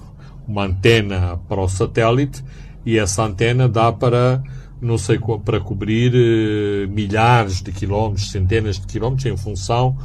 uma 0.47 0.65
antena 0.65 1.39
para 1.47 1.61
o 1.61 1.69
satélite 1.69 2.43
e 2.87 2.99
essa 2.99 3.23
antena 3.25 3.69
dá 3.69 3.93
para 3.93 4.43
não 4.81 4.97
sei 4.97 5.18
para 5.45 5.61
cobrir 5.61 6.12
uh, 6.14 6.89
milhares 6.89 7.61
de 7.62 7.72
quilómetros, 7.72 8.31
centenas 8.31 8.79
de 8.79 8.87
quilómetros, 8.87 9.26
em 9.26 9.37
função 9.37 9.97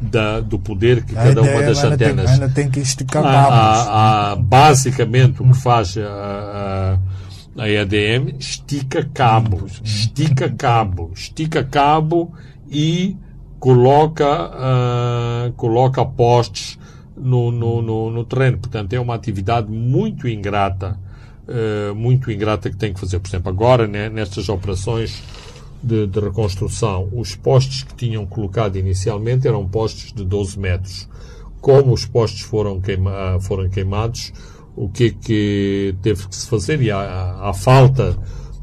da, 0.00 0.40
do 0.40 0.58
poder 0.58 1.04
que 1.04 1.14
cada 1.14 1.42
uma 1.42 1.62
das 1.62 1.84
antenas. 1.84 2.38
Tem, 2.38 2.48
tem 2.50 2.70
que 2.70 2.80
esticar 2.80 3.24
a, 3.24 4.32
a, 4.32 4.36
basicamente, 4.36 5.42
o 5.42 5.48
que 5.48 5.56
faz 5.56 5.96
a, 5.98 6.98
a, 7.56 7.62
a 7.62 7.68
EDM 7.68 8.36
estica 8.38 9.08
cabos, 9.12 9.80
estica 9.84 10.48
cabo, 10.48 11.12
estica 11.14 11.62
cabo 11.62 12.32
e 12.70 13.16
coloca, 13.60 14.50
uh, 14.50 15.52
coloca 15.52 16.04
postes 16.04 16.78
no, 17.16 17.52
no, 17.52 17.82
no, 17.82 18.10
no 18.10 18.24
terreno. 18.24 18.58
Portanto, 18.58 18.92
é 18.94 19.00
uma 19.00 19.14
atividade 19.14 19.70
muito 19.70 20.26
ingrata 20.26 20.98
uh, 21.48 21.94
muito 21.94 22.30
ingrata 22.30 22.70
que 22.70 22.76
tem 22.76 22.92
que 22.92 23.00
fazer. 23.00 23.18
Por 23.18 23.28
exemplo, 23.28 23.48
agora, 23.48 23.86
né, 23.86 24.08
nestas 24.08 24.48
operações 24.48 25.22
de, 25.82 26.06
de, 26.06 26.20
reconstrução, 26.20 27.08
os 27.12 27.34
postes 27.34 27.82
que 27.82 27.94
tinham 27.94 28.24
colocado 28.24 28.76
inicialmente 28.76 29.48
eram 29.48 29.66
postes 29.66 30.12
de 30.12 30.24
12 30.24 30.58
metros. 30.58 31.08
Como 31.60 31.92
os 31.92 32.04
postes 32.04 32.42
foram, 32.42 32.80
queima, 32.80 33.38
foram 33.40 33.68
queimados, 33.68 34.32
o 34.74 34.88
que 34.88 35.04
é 35.04 35.10
que 35.10 35.94
teve 36.02 36.26
que 36.28 36.34
se 36.34 36.48
fazer? 36.48 36.80
E 36.82 36.90
a, 36.90 37.52
falta 37.54 38.16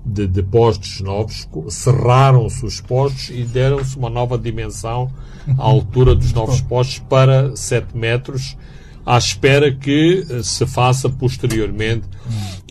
de, 0.05 0.27
de, 0.27 0.41
postes 0.41 1.01
novos, 1.01 1.47
cerraram-se 1.69 2.65
os 2.65 2.81
postes 2.81 3.29
e 3.29 3.43
deram-se 3.43 3.95
uma 3.97 4.09
nova 4.09 4.37
dimensão 4.37 5.11
à 5.57 5.63
altura 5.63 6.15
dos 6.15 6.33
novos 6.33 6.61
postes 6.61 6.99
para 6.99 7.55
7 7.55 7.95
metros, 7.95 8.57
à 9.05 9.17
espera 9.17 9.71
que 9.71 10.25
eh, 10.29 10.43
se 10.43 10.65
faça 10.65 11.09
posteriormente 11.09 12.07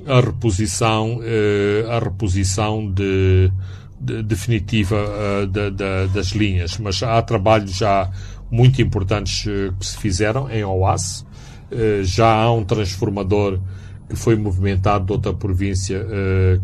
a 0.08 0.20
reposição, 0.20 1.20
eh, 1.22 1.86
a 1.88 1.98
reposição 1.98 2.90
de, 2.90 3.52
de 4.00 4.22
definitiva 4.22 4.96
de, 5.50 5.70
de, 5.70 6.14
das 6.14 6.28
linhas. 6.28 6.78
Mas 6.78 7.02
há 7.02 7.20
trabalhos 7.22 7.76
já 7.76 8.10
muito 8.50 8.80
importantes 8.80 9.44
uh, 9.46 9.72
que 9.78 9.86
se 9.86 9.96
fizeram 9.98 10.50
em. 10.50 10.64
Uh, 10.64 12.02
já 12.02 12.32
há 12.32 12.52
um 12.52 12.64
transformador 12.64 13.58
que 14.08 14.16
foi 14.16 14.36
movimentado 14.36 15.04
de 15.04 15.12
outra 15.12 15.34
província 15.34 16.02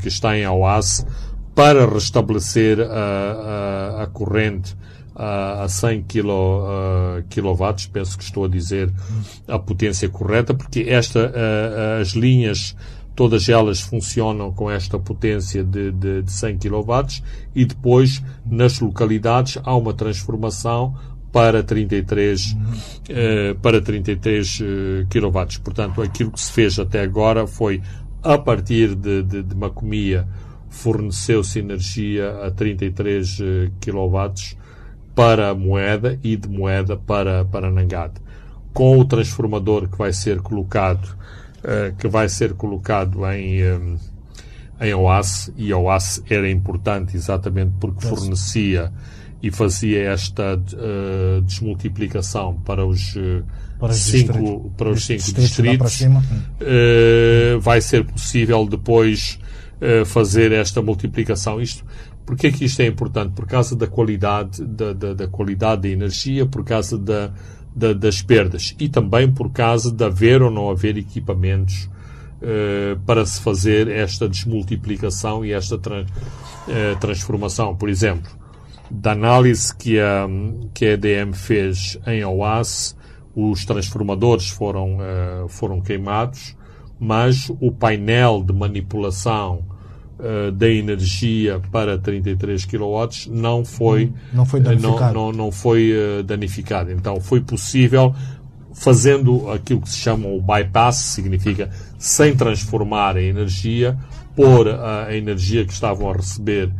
que 0.00 0.08
está 0.08 0.34
em 0.34 0.46
OAS 0.46 1.06
para 1.54 1.84
restabelecer 1.84 2.80
a, 2.80 3.98
a, 3.98 4.02
a 4.04 4.06
corrente 4.06 4.74
a, 5.14 5.64
a 5.64 5.68
100 5.68 6.04
kilo, 6.04 6.64
quilowatts, 7.28 7.84
penso 7.84 8.16
que 8.16 8.24
estou 8.24 8.46
a 8.46 8.48
dizer 8.48 8.90
a 9.46 9.58
potência 9.58 10.08
correta, 10.08 10.54
porque 10.54 10.86
esta, 10.88 11.34
as 12.00 12.12
linhas 12.12 12.74
Todas 13.14 13.48
elas 13.48 13.80
funcionam 13.80 14.52
com 14.52 14.70
esta 14.70 14.98
potência 14.98 15.62
de, 15.62 15.92
de, 15.92 16.22
de 16.22 16.32
100 16.32 16.58
kW 16.58 17.22
e 17.54 17.64
depois, 17.64 18.22
nas 18.44 18.80
localidades, 18.80 19.58
há 19.62 19.76
uma 19.76 19.94
transformação 19.94 20.94
para 21.34 21.62
33, 21.62 22.56
eh, 23.08 23.56
para 23.60 23.80
33 23.80 24.60
eh, 24.60 25.06
kW. 25.10 25.60
Portanto, 25.62 26.00
aquilo 26.00 26.30
que 26.30 26.40
se 26.40 26.52
fez 26.52 26.78
até 26.78 27.02
agora 27.02 27.46
foi, 27.46 27.82
a 28.22 28.38
partir 28.38 28.94
de, 28.94 29.22
de, 29.22 29.42
de 29.42 29.56
Macomia, 29.56 30.28
forneceu-se 30.68 31.58
energia 31.58 32.30
a 32.44 32.50
33 32.50 33.38
eh, 33.40 33.70
kW 33.80 34.32
para 35.14 35.50
a 35.50 35.54
moeda 35.54 36.18
e 36.22 36.36
de 36.36 36.48
moeda 36.48 36.96
para, 36.96 37.44
para 37.44 37.70
Nangade. 37.70 38.14
Com 38.72 38.98
o 38.98 39.04
transformador 39.04 39.88
que 39.88 39.96
vai 39.96 40.12
ser 40.12 40.40
colocado 40.40 41.16
que 41.98 42.08
vai 42.08 42.28
ser 42.28 42.54
colocado 42.54 43.24
em, 43.32 43.62
um, 43.72 43.96
em 44.80 44.94
OAS, 44.94 45.50
e 45.56 45.72
OAS 45.72 46.22
era 46.28 46.50
importante 46.50 47.16
exatamente 47.16 47.72
porque 47.80 48.06
fornecia 48.06 48.92
e 49.44 49.50
fazia 49.50 50.04
esta 50.10 50.56
uh, 50.56 51.42
desmultiplicação 51.42 52.54
para 52.64 52.86
os, 52.86 53.14
uh, 53.14 53.44
para 53.78 53.92
os 53.92 53.98
cinco, 53.98 54.32
distritos. 54.32 54.72
para 54.74 54.88
os 54.88 55.04
cinco 55.04 55.22
distritos. 55.38 55.90
distritos. 55.92 56.30
Uh, 56.62 57.60
vai 57.60 57.80
ser 57.82 58.04
possível 58.06 58.66
depois 58.66 59.38
fazer 60.06 60.50
esta 60.50 60.80
multiplicação. 60.80 61.60
Isto, 61.60 61.84
porque 62.24 62.46
é 62.46 62.50
que 62.50 62.64
isto 62.64 62.80
é 62.80 62.86
importante? 62.86 63.34
Por 63.34 63.46
causa 63.46 63.76
da 63.76 63.86
qualidade 63.86 64.64
da, 64.64 64.94
da, 64.94 65.12
da 65.12 65.28
qualidade 65.28 65.82
da 65.82 65.88
energia, 65.88 66.46
por 66.46 66.64
causa 66.64 66.96
da, 66.96 67.30
da, 67.74 67.92
das 67.92 68.22
perdas 68.22 68.74
e 68.78 68.88
também 68.88 69.30
por 69.30 69.50
causa 69.50 69.90
de 69.90 70.04
haver 70.04 70.42
ou 70.42 70.50
não 70.50 70.70
haver 70.70 70.96
equipamentos 70.96 71.90
uh, 72.40 72.98
para 73.04 73.26
se 73.26 73.40
fazer 73.40 73.88
esta 73.88 74.28
desmultiplicação 74.28 75.44
e 75.44 75.52
esta 75.52 75.76
uh, 75.76 75.80
transformação. 77.00 77.74
Por 77.74 77.88
exemplo, 77.88 78.30
da 78.90 79.12
análise 79.12 79.74
que 79.74 79.98
a, 79.98 80.26
que 80.72 80.86
a 80.86 80.92
EDM 80.92 81.32
fez 81.32 81.98
em 82.06 82.24
OAS, 82.24 82.96
os 83.34 83.64
transformadores 83.64 84.48
foram, 84.48 84.98
uh, 84.98 85.48
foram 85.48 85.80
queimados, 85.80 86.56
mas 87.00 87.50
o 87.60 87.72
painel 87.72 88.42
de 88.42 88.52
manipulação 88.52 89.64
uh, 90.18 90.52
da 90.52 90.68
energia 90.68 91.60
para 91.70 91.98
33 91.98 92.64
kW 92.64 93.08
não 93.28 93.64
foi, 93.64 94.12
não 94.32 94.44
foi 94.44 94.60
danificado. 94.60 95.14
Não, 95.14 95.32
não, 95.32 95.32
não 95.32 95.52
foi 95.52 95.92
uh, 95.92 96.22
danificado. 96.22 96.92
Então 96.92 97.20
foi 97.20 97.40
possível, 97.40 98.14
fazendo 98.72 99.50
aquilo 99.50 99.80
que 99.80 99.90
se 99.90 99.98
chama 99.98 100.28
o 100.28 100.40
bypass, 100.40 100.96
significa 100.96 101.70
sem 101.98 102.36
transformar 102.36 103.16
a 103.16 103.22
energia, 103.22 103.96
pôr 104.34 104.68
a, 104.68 105.06
a 105.06 105.16
energia 105.16 105.64
que 105.64 105.72
estavam 105.72 106.10
a 106.10 106.14
receber 106.14 106.70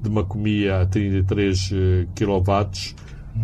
de 0.00 0.10
Macomia 0.10 0.82
a 0.82 0.86
33 0.86 1.70
kW, 2.14 2.94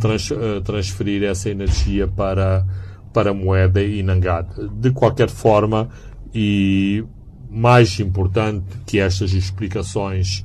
trans, 0.00 0.30
uh, 0.30 0.60
transferir 0.62 1.22
essa 1.24 1.48
energia 1.48 2.06
para, 2.06 2.66
para 3.12 3.30
a 3.30 3.34
moeda 3.34 3.82
e 3.82 4.02
Nangade. 4.02 4.68
De 4.74 4.90
qualquer 4.90 5.28
forma, 5.28 5.88
E 6.32 7.04
mais 7.50 7.98
importante 7.98 8.64
que 8.86 9.00
estas 9.00 9.32
explicações 9.32 10.44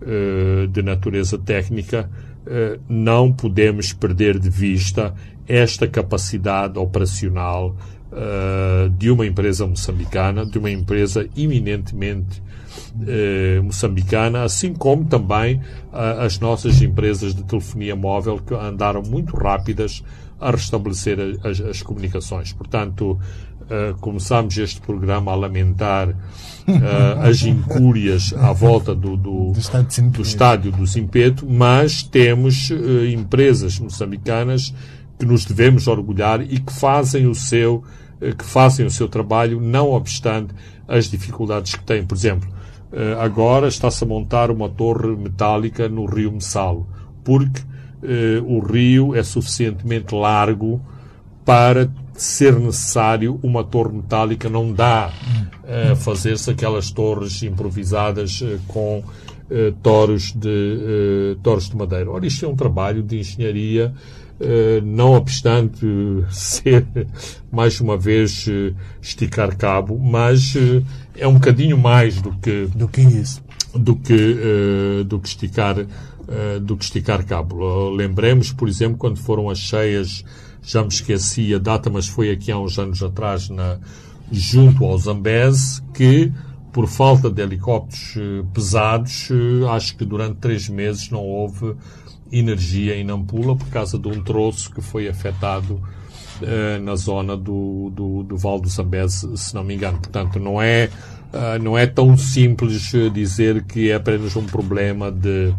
uh, 0.00 0.66
de 0.68 0.82
natureza 0.82 1.38
técnica, 1.38 2.08
uh, 2.46 2.80
não 2.88 3.32
podemos 3.32 3.92
perder 3.92 4.38
de 4.38 4.48
vista 4.48 5.14
esta 5.46 5.86
capacidade 5.86 6.78
operacional 6.78 7.76
uh, 8.10 8.88
de 8.90 9.10
uma 9.10 9.26
empresa 9.26 9.66
moçambicana, 9.66 10.46
de 10.46 10.58
uma 10.58 10.70
empresa 10.70 11.28
eminentemente 11.36 12.42
moçambicana, 13.62 14.42
assim 14.42 14.72
como 14.72 15.04
também 15.04 15.60
as 15.92 16.38
nossas 16.38 16.80
empresas 16.80 17.34
de 17.34 17.42
telefonia 17.44 17.94
móvel 17.94 18.38
que 18.38 18.54
andaram 18.54 19.02
muito 19.02 19.36
rápidas 19.36 20.02
a 20.40 20.50
restabelecer 20.50 21.18
as, 21.42 21.60
as 21.60 21.82
comunicações. 21.82 22.52
Portanto, 22.52 23.18
uh, 23.66 23.96
começámos 24.00 24.56
este 24.56 24.80
programa 24.80 25.32
a 25.32 25.34
lamentar 25.34 26.08
uh, 26.10 26.14
as 27.22 27.42
incúrias 27.42 28.32
à 28.36 28.52
volta 28.52 28.94
do, 28.94 29.16
do, 29.16 29.52
do, 29.52 29.58
estádio, 29.58 30.10
do 30.10 30.22
estádio 30.22 30.72
do 30.72 30.86
Zimpeto, 30.86 31.46
mas 31.48 32.02
temos 32.02 32.70
uh, 32.70 33.06
empresas 33.06 33.78
moçambicanas 33.78 34.74
que 35.18 35.26
nos 35.26 35.44
devemos 35.44 35.86
orgulhar 35.86 36.40
e 36.40 36.58
que 36.60 36.72
fazem 36.72 37.26
o 37.26 37.34
seu 37.34 37.82
que 38.38 38.44
fazem 38.46 38.86
o 38.86 38.90
seu 38.90 39.08
trabalho, 39.08 39.60
não 39.60 39.90
obstante 39.90 40.54
as 40.88 41.04
dificuldades 41.04 41.74
que 41.74 41.84
têm. 41.84 42.02
Por 42.02 42.14
exemplo, 42.14 42.48
agora 43.20 43.68
está-se 43.68 44.02
a 44.02 44.06
montar 44.06 44.50
uma 44.50 44.70
torre 44.70 45.14
metálica 45.14 45.86
no 45.86 46.06
Rio 46.06 46.32
Messalo, 46.32 46.88
porque 47.22 47.60
o 48.46 48.58
rio 48.60 49.14
é 49.14 49.22
suficientemente 49.22 50.14
largo 50.14 50.80
para 51.44 51.90
ser 52.16 52.58
necessário 52.58 53.38
uma 53.42 53.62
torre 53.62 53.96
metálica, 53.96 54.48
não 54.48 54.72
dá 54.72 55.12
uh, 55.12 55.96
fazer-se 55.96 56.50
aquelas 56.50 56.90
torres 56.90 57.42
improvisadas 57.42 58.40
uh, 58.40 58.58
com 58.66 58.98
uh, 59.00 59.72
toros, 59.82 60.32
de, 60.32 61.36
toros 61.42 61.68
de 61.68 61.76
madeira. 61.76 62.10
Ora, 62.10 62.26
isto 62.26 62.44
é 62.44 62.48
um 62.48 62.56
trabalho 62.56 63.02
de 63.02 63.18
engenharia, 63.18 63.92
não 64.84 65.12
obstante 65.12 65.86
ser, 66.30 66.86
mais 67.50 67.80
uma 67.80 67.96
vez, 67.96 68.46
esticar 69.00 69.56
cabo, 69.56 69.98
mas 69.98 70.54
é 71.16 71.26
um 71.26 71.34
bocadinho 71.34 71.78
mais 71.78 72.20
do 72.20 72.32
que, 72.32 72.66
do 72.74 72.86
que 72.86 73.00
isso. 73.00 73.42
Do 73.74 73.96
que, 73.96 75.04
do 75.06 75.18
que 75.18 75.28
esticar 75.28 75.76
do 76.62 76.76
que 76.76 76.84
esticar 76.84 77.24
cabo. 77.24 77.90
Lembremos, 77.90 78.50
por 78.50 78.68
exemplo, 78.68 78.98
quando 78.98 79.16
foram 79.16 79.48
as 79.48 79.58
cheias 79.58 80.24
já 80.66 80.82
me 80.82 80.88
esqueci 80.88 81.54
a 81.54 81.58
data, 81.58 81.88
mas 81.88 82.08
foi 82.08 82.30
aqui 82.30 82.50
há 82.50 82.58
uns 82.58 82.76
anos 82.76 83.00
atrás, 83.00 83.48
na, 83.48 83.78
junto 84.32 84.84
ao 84.84 84.98
Zambeze, 84.98 85.80
que 85.94 86.32
por 86.72 86.88
falta 86.88 87.30
de 87.30 87.40
helicópteros 87.40 88.16
eh, 88.16 88.44
pesados, 88.52 89.30
eh, 89.30 89.66
acho 89.70 89.96
que 89.96 90.04
durante 90.04 90.38
três 90.38 90.68
meses 90.68 91.08
não 91.08 91.22
houve 91.22 91.74
energia 92.30 92.96
em 92.96 93.04
Nampula 93.04 93.56
por 93.56 93.68
causa 93.68 93.96
de 93.98 94.08
um 94.08 94.22
troço 94.22 94.70
que 94.72 94.82
foi 94.82 95.08
afetado 95.08 95.80
eh, 96.42 96.78
na 96.80 96.96
zona 96.96 97.36
do, 97.36 97.90
do, 97.94 98.22
do 98.24 98.36
Val 98.36 98.60
do 98.60 98.68
Zambeze, 98.68 99.36
se 99.36 99.54
não 99.54 99.64
me 99.64 99.74
engano. 99.74 99.98
Portanto, 99.98 100.38
não 100.38 100.60
é, 100.60 100.90
uh, 101.32 101.62
não 101.62 101.78
é 101.78 101.86
tão 101.86 102.14
simples 102.18 102.92
dizer 103.14 103.64
que 103.64 103.90
é 103.90 103.94
apenas 103.94 104.36
um 104.36 104.44
problema 104.44 105.10
de, 105.10 105.54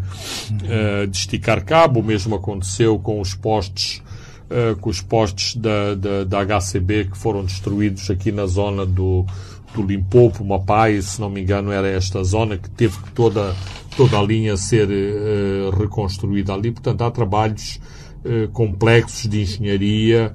uh, 0.51 1.07
de 1.07 1.17
esticar 1.17 1.65
cabo. 1.65 2.01
O 2.01 2.03
mesmo 2.03 2.35
aconteceu 2.35 2.99
com 2.99 3.19
os 3.19 3.33
postes 3.33 4.03
uh, 4.49 4.75
com 4.77 4.89
os 4.89 5.01
postes 5.01 5.55
da, 5.55 5.95
da, 5.95 6.23
da, 6.23 6.59
HCB 6.59 7.05
que 7.05 7.17
foram 7.17 7.43
destruídos 7.43 8.09
aqui 8.09 8.31
na 8.31 8.45
zona 8.45 8.85
do, 8.85 9.25
do 9.73 9.81
Limpopo, 9.81 10.43
Mapai, 10.43 11.01
se 11.01 11.19
não 11.19 11.29
me 11.29 11.41
engano 11.41 11.71
era 11.71 11.87
esta 11.87 12.23
zona 12.23 12.57
que 12.57 12.69
teve 12.69 12.97
toda, 13.13 13.55
toda 13.95 14.17
a 14.17 14.23
linha 14.23 14.57
ser 14.57 14.87
uh, 14.87 15.69
reconstruída 15.77 16.53
ali. 16.53 16.71
Portanto, 16.71 17.03
há 17.03 17.11
trabalhos 17.11 17.79
uh, 18.23 18.47
complexos 18.49 19.29
de 19.29 19.41
engenharia 19.41 20.33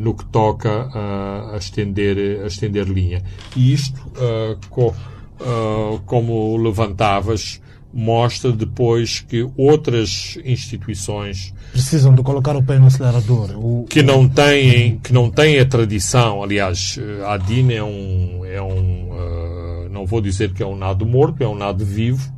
no 0.00 0.14
que 0.14 0.24
toca 0.24 0.90
a, 0.92 1.56
estender, 1.56 2.42
a 2.42 2.48
estender 2.48 2.88
linha. 2.88 3.22
E 3.54 3.72
isto, 3.72 4.00
co, 4.68 4.92
como 6.06 6.56
levantavas, 6.56 7.62
mostra 7.92 8.50
depois 8.50 9.20
que 9.20 9.48
outras 9.56 10.38
instituições 10.44 11.54
precisam 11.72 12.14
de 12.14 12.22
colocar 12.22 12.54
o 12.54 12.62
pé 12.62 12.78
no 12.78 12.86
acelerador. 12.86 13.50
O, 13.56 13.86
que 13.88 14.02
não 14.02 14.28
têm 14.28 14.98
que 14.98 15.12
não 15.12 15.30
têm 15.30 15.58
a 15.58 15.64
tradição. 15.64 16.42
Aliás 16.42 16.98
a 17.26 17.36
DIN 17.38 17.72
é 17.72 17.82
um 17.82 18.44
é 18.44 18.62
um 18.62 19.10
uh, 19.10 19.88
não 19.90 20.06
vou 20.06 20.20
dizer 20.20 20.52
que 20.52 20.62
é 20.62 20.66
um 20.66 20.76
nado 20.76 21.06
morto 21.06 21.42
é 21.42 21.48
um 21.48 21.56
nado 21.56 21.84
vivo 21.84 22.30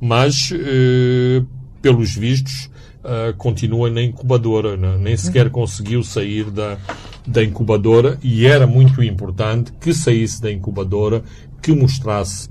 mas 0.00 0.50
uh, 0.50 1.46
pelos 1.82 2.16
vistos 2.16 2.70
uh, 3.04 3.36
continua 3.36 3.90
na 3.90 4.02
incubadora. 4.02 4.76
Né? 4.76 4.96
nem 4.98 5.16
sequer 5.16 5.50
conseguiu 5.50 6.02
sair 6.02 6.50
da 6.50 6.78
da 7.26 7.44
incubadora 7.44 8.18
e 8.22 8.46
era 8.46 8.66
muito 8.66 9.02
importante 9.02 9.72
que 9.78 9.92
saísse 9.92 10.40
da 10.40 10.50
incubadora 10.50 11.22
que 11.62 11.70
mostrasse, 11.70 12.48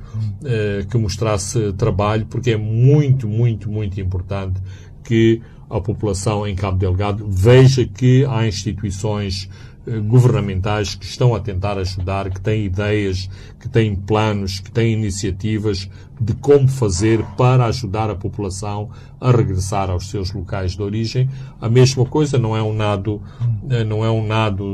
que 0.92 0.96
mostrasse 0.96 1.74
trabalho, 1.74 2.28
porque 2.28 2.52
é 2.52 2.58
muito, 2.58 3.28
muito, 3.28 3.68
muito 3.68 4.00
importante 4.00 4.62
que 5.04 5.42
a 5.70 5.80
população 5.80 6.48
em 6.48 6.56
Cabo 6.56 6.78
Delgado 6.78 7.26
veja 7.30 7.86
que 7.86 8.26
há 8.26 8.48
instituições 8.48 9.48
uh, 9.86 10.02
governamentais 10.04 10.96
que 10.96 11.06
estão 11.06 11.36
a 11.36 11.40
tentar 11.40 11.78
ajudar, 11.78 12.30
que 12.30 12.42
têm 12.42 12.66
ideias, 12.66 13.30
que 13.60 13.70
têm 13.70 13.96
planos, 13.96 14.60
que 14.60 14.72
têm 14.72 14.94
iniciativas 14.94 15.90
de 16.20 16.34
como 16.34 16.68
fazer 16.68 17.24
para 17.38 17.66
ajudar 17.66 18.10
a 18.10 18.16
população 18.16 18.90
a 19.22 19.32
regressar 19.32 19.90
aos 19.90 20.10
seus 20.10 20.34
locais 20.34 20.76
de 20.76 20.82
origem. 20.82 21.30
A 21.62 21.70
mesma 21.70 22.04
coisa 22.06 22.38
não 22.38 22.58
é 22.58 22.64
um 22.64 22.74
nado, 22.74 23.22
uh, 23.42 23.86
não 23.86 24.04
é 24.04 24.10
um 24.10 24.26
nado, 24.26 24.66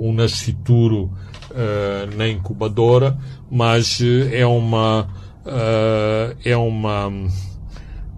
um 0.00 0.12
nascituro 0.12 1.10
na 2.16 2.28
incubadora, 2.28 3.18
mas 3.50 4.00
eh, 4.00 4.40
é 4.40 4.46
uma 4.46 5.08
é 6.44 6.56
uma 6.56 7.10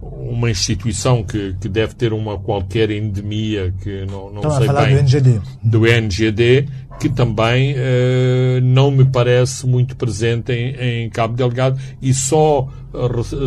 uma 0.01 0.49
instituição 0.49 1.23
que, 1.23 1.55
que 1.59 1.69
deve 1.69 1.93
ter 1.93 2.11
uma 2.11 2.37
qualquer 2.37 2.89
endemia 2.89 3.73
que 3.81 4.05
não, 4.05 4.31
não 4.31 4.41
sei 4.41 4.63
a 4.63 4.65
falar 4.65 4.85
bem 4.85 4.95
do 4.95 5.01
NGD 5.01 5.41
do 5.63 5.85
NGD 5.85 6.67
que 6.99 7.09
também 7.09 7.73
uh, 7.73 8.61
não 8.63 8.89
me 8.91 9.05
parece 9.05 9.67
muito 9.67 9.95
presente 9.95 10.51
em, 10.51 11.05
em 11.05 11.09
Cabo 11.09 11.35
Delgado 11.35 11.79
e 12.01 12.13
só 12.13 12.67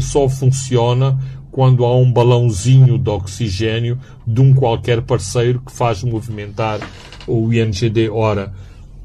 só 0.00 0.28
funciona 0.28 1.18
quando 1.50 1.84
há 1.84 1.96
um 1.96 2.10
balãozinho 2.10 2.98
de 2.98 3.10
oxigênio 3.10 3.98
de 4.26 4.40
um 4.40 4.52
qualquer 4.52 5.02
parceiro 5.02 5.60
que 5.64 5.70
faz 5.70 6.02
movimentar 6.02 6.80
o 7.28 7.52
INGD. 7.52 8.10
Ora, 8.10 8.52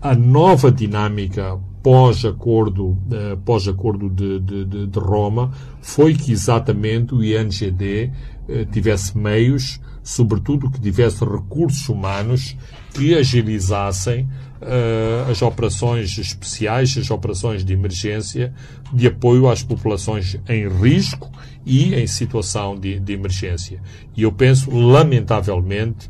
a 0.01 0.15
nova 0.15 0.71
dinâmica 0.71 1.59
pós-acordo 1.81 2.89
uh, 2.89 3.37
pós-acordo 3.45 4.09
de, 4.09 4.39
de, 4.39 4.87
de, 4.87 4.99
Roma 4.99 5.51
foi 5.81 6.13
que 6.13 6.31
exatamente 6.31 7.13
o 7.13 7.23
INGD 7.23 8.11
uh, 8.47 8.65
tivesse 8.65 9.17
meios, 9.17 9.79
sobretudo 10.03 10.69
que 10.69 10.79
tivesse 10.79 11.23
recursos 11.23 11.87
humanos 11.87 12.57
que 12.93 13.15
agilizassem 13.15 14.23
uh, 14.61 15.31
as 15.31 15.41
operações 15.41 16.17
especiais, 16.17 16.97
as 16.97 17.09
operações 17.09 17.63
de 17.63 17.73
emergência 17.73 18.53
de 18.93 19.07
apoio 19.07 19.49
às 19.49 19.63
populações 19.63 20.37
em 20.49 20.67
risco 20.67 21.31
e 21.65 21.95
em 21.95 22.07
situação 22.07 22.77
de, 22.77 22.99
de 22.99 23.13
emergência. 23.13 23.81
E 24.17 24.23
eu 24.23 24.31
penso, 24.31 24.69
lamentavelmente, 24.71 26.09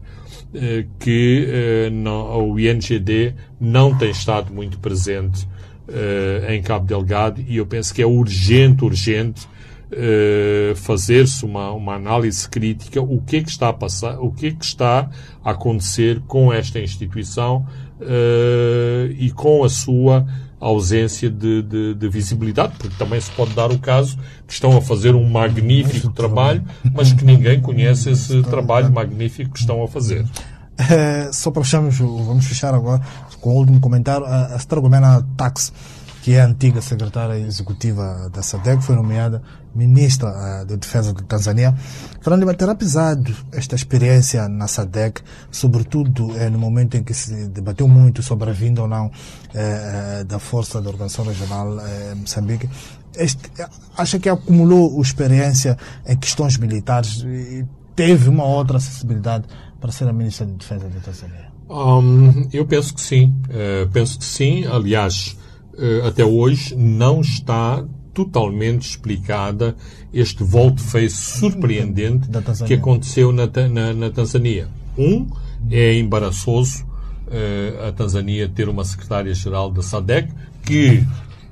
que 0.97 1.89
não, 1.91 2.49
o 2.49 2.59
INGD 2.59 3.35
não 3.61 3.95
tem 3.95 4.09
estado 4.09 4.51
muito 4.51 4.79
presente 4.79 5.47
uh, 5.89 6.51
em 6.51 6.61
Cabo 6.61 6.85
Delgado 6.85 7.43
e 7.47 7.57
eu 7.57 7.65
penso 7.65 7.93
que 7.93 8.01
é 8.01 8.05
urgente, 8.05 8.83
urgente 8.83 9.47
uh, 9.91 10.75
fazer-se 10.75 11.43
uma, 11.45 11.71
uma 11.71 11.95
análise 11.95 12.47
crítica 12.47 13.01
o 13.01 13.21
que 13.21 13.37
é 13.37 13.43
que 13.43 13.49
está 13.49 13.69
a 13.69 13.73
passar, 13.73 14.19
o 14.19 14.31
que 14.31 14.47
é 14.47 14.51
que 14.51 14.63
está 14.63 15.09
a 15.43 15.51
acontecer 15.51 16.21
com 16.27 16.53
esta 16.53 16.79
instituição 16.79 17.65
uh, 17.99 19.11
e 19.17 19.31
com 19.31 19.63
a 19.63 19.69
sua 19.69 20.25
ausência 20.59 21.29
de, 21.29 21.61
de, 21.61 21.93
de, 21.93 22.09
visibilidade, 22.09 22.73
porque 22.77 22.95
também 22.97 23.19
se 23.21 23.31
pode 23.31 23.53
dar 23.53 23.71
o 23.71 23.79
caso 23.79 24.17
que 24.45 24.51
estão 24.51 24.75
a 24.75 24.81
fazer 24.81 25.15
um 25.15 25.27
magnífico 25.29 26.11
trabalho, 26.11 26.61
mas 26.93 27.13
que 27.13 27.23
ninguém 27.23 27.61
conhece 27.61 28.09
esse 28.09 28.41
trabalho. 28.43 28.91
magnífico 28.91 29.51
que 29.51 29.59
estão 29.59 29.81
a 29.81 29.87
fazer. 29.87 30.25
É, 30.77 31.31
só 31.31 31.49
para 31.49 31.63
fecharmos, 31.63 31.97
vamos 31.97 32.45
fechar 32.45 32.73
agora 32.73 33.01
com 33.39 33.51
o 33.51 33.55
último 33.55 33.79
comentário. 33.79 34.25
A, 34.25 34.55
a 34.55 34.57
Stargomena 34.57 35.25
Tax 35.35 35.71
que 36.21 36.33
é 36.33 36.41
a 36.41 36.45
antiga 36.45 36.81
secretária 36.81 37.39
executiva 37.39 38.29
da 38.31 38.41
SADEC, 38.41 38.83
foi 38.83 38.95
nomeada 38.95 39.41
ministra 39.73 40.29
uh, 40.29 40.65
de 40.65 40.77
Defesa 40.77 41.13
da 41.13 41.21
Tanzânia. 41.21 41.73
Fernando 42.21 42.53
terá 42.55 42.75
pesado 42.75 43.33
esta 43.51 43.75
experiência 43.75 44.47
na 44.49 44.67
SADEC, 44.67 45.21
sobretudo 45.51 46.35
eh, 46.37 46.49
no 46.49 46.59
momento 46.59 46.97
em 46.97 47.03
que 47.03 47.13
se 47.13 47.47
debateu 47.47 47.87
muito 47.87 48.21
sobre 48.21 48.49
a 48.49 48.53
vinda 48.53 48.81
ou 48.81 48.87
não 48.87 49.09
eh, 49.53 50.23
da 50.27 50.39
força 50.39 50.81
da 50.81 50.89
Organização 50.89 51.25
Regional 51.25 51.77
Moçambique. 52.17 52.69
Este, 53.15 53.49
acha 53.97 54.19
que 54.19 54.27
acumulou 54.27 55.01
experiência 55.01 55.77
em 56.05 56.17
questões 56.17 56.57
militares 56.57 57.23
e 57.23 57.65
teve 57.95 58.29
uma 58.29 58.43
outra 58.43 58.77
acessibilidade 58.77 59.45
para 59.79 59.91
ser 59.91 60.07
a 60.07 60.13
ministra 60.13 60.45
de 60.45 60.53
Defesa 60.53 60.89
da 60.89 60.99
Tanzânia? 60.99 61.58
Um, 61.69 62.47
eu 62.51 62.65
penso 62.65 62.93
que 62.93 63.01
sim. 63.01 63.35
Uh, 63.45 63.87
penso 63.89 64.17
que 64.17 64.25
sim. 64.25 64.65
Aliás, 64.65 65.37
uh, 65.73 66.07
até 66.07 66.25
hoje 66.25 66.75
não 66.75 67.21
está 67.21 67.85
totalmente 68.13 68.89
explicada 68.89 69.75
este 70.11 70.43
volte-face 70.43 71.15
surpreendente 71.15 72.27
que 72.65 72.73
aconteceu 72.73 73.31
na, 73.31 73.47
na, 73.71 73.93
na, 73.93 74.09
Tanzânia. 74.09 74.67
Um, 74.97 75.27
é 75.69 75.93
embaraçoso 75.93 76.83
uh, 76.83 77.87
a 77.87 77.91
Tanzânia 77.91 78.49
ter 78.49 78.67
uma 78.67 78.83
secretária-geral 78.83 79.71
da 79.71 79.83
SADEC 79.83 80.33
que 80.65 81.05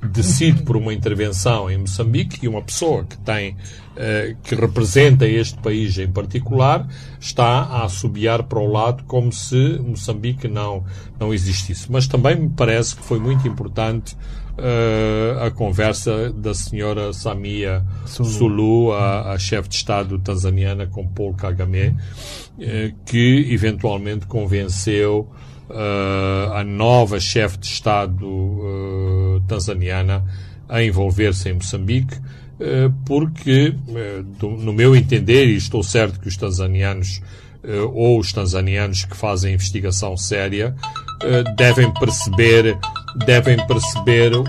decide 0.07 0.63
por 0.63 0.77
uma 0.77 0.93
intervenção 0.93 1.69
em 1.69 1.77
Moçambique 1.77 2.39
e 2.43 2.47
uma 2.47 2.61
pessoa 2.61 3.03
que 3.03 3.17
tem 3.17 3.55
eh, 3.95 4.35
que 4.43 4.53
representa 4.53 5.27
este 5.27 5.57
país 5.57 5.97
em 5.97 6.07
particular 6.07 6.87
está 7.19 7.63
a 7.63 7.83
assobiar 7.83 8.43
para 8.43 8.59
o 8.59 8.71
lado 8.71 9.03
como 9.05 9.31
se 9.33 9.79
Moçambique 9.79 10.47
não 10.47 10.83
não 11.19 11.33
existisse. 11.33 11.91
Mas 11.91 12.07
também 12.07 12.35
me 12.35 12.49
parece 12.49 12.95
que 12.95 13.03
foi 13.03 13.19
muito 13.19 13.47
importante 13.47 14.15
uh, 14.57 15.43
a 15.45 15.51
conversa 15.51 16.31
da 16.31 16.53
senhora 16.53 17.13
Samia 17.13 17.83
Sulu, 18.05 18.29
Sulu 18.29 18.93
a, 18.93 19.31
a 19.31 19.39
chefe 19.39 19.69
de 19.69 19.75
Estado 19.75 20.19
tanzaniana 20.19 20.87
com 20.87 21.07
Paul 21.07 21.33
Kagame, 21.33 21.87
uh, 21.87 21.95
que 23.05 23.47
eventualmente 23.51 24.25
convenceu 24.27 25.29
uh, 25.69 26.53
a 26.53 26.63
nova 26.63 27.19
chefe 27.19 27.57
de 27.57 27.67
Estado 27.67 28.25
uh, 28.25 29.41
tanzaniana 29.47 30.23
a 30.67 30.83
envolver-se 30.83 31.49
em 31.49 31.53
Moçambique, 31.53 32.15
uh, 32.15 32.93
porque, 33.05 33.73
do, 34.39 34.49
no 34.49 34.73
meu 34.73 34.95
entender, 34.95 35.47
e 35.47 35.55
estou 35.55 35.83
certo 35.83 36.19
que 36.19 36.27
os 36.27 36.37
tanzanianos 36.37 37.21
ou 37.93 38.19
os 38.19 38.31
tanzanianos 38.31 39.03
que 39.03 39.17
fazem 39.17 39.55
investigação 39.55 40.15
séria 40.15 40.73
devem 41.57 41.91
perceber 41.95 42.77
devem 43.25 43.57
perceber 43.67 44.31
o, 44.33 44.45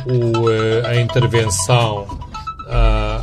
a 0.86 0.94
intervenção 1.00 2.06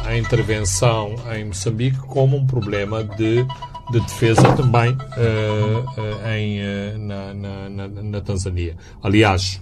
a 0.06 0.18
intervenção 0.18 1.16
em 1.34 1.46
Moçambique 1.46 2.00
como 2.00 2.36
um 2.36 2.46
problema 2.46 3.04
de 3.04 3.46
de 3.91 3.99
defesa 3.99 4.53
também 4.53 4.93
uh, 4.93 6.29
em, 6.29 6.59
uh, 6.59 6.97
na, 6.99 7.33
na, 7.69 7.88
na, 7.88 8.21
Tanzânia. 8.21 8.75
Aliás, 9.01 9.61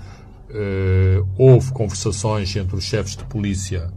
houve 1.35 1.71
conversações 1.71 2.55
entre 2.55 2.75
os 2.75 2.83
chefes 2.83 3.17
de 3.17 3.23
polícia 3.23 3.91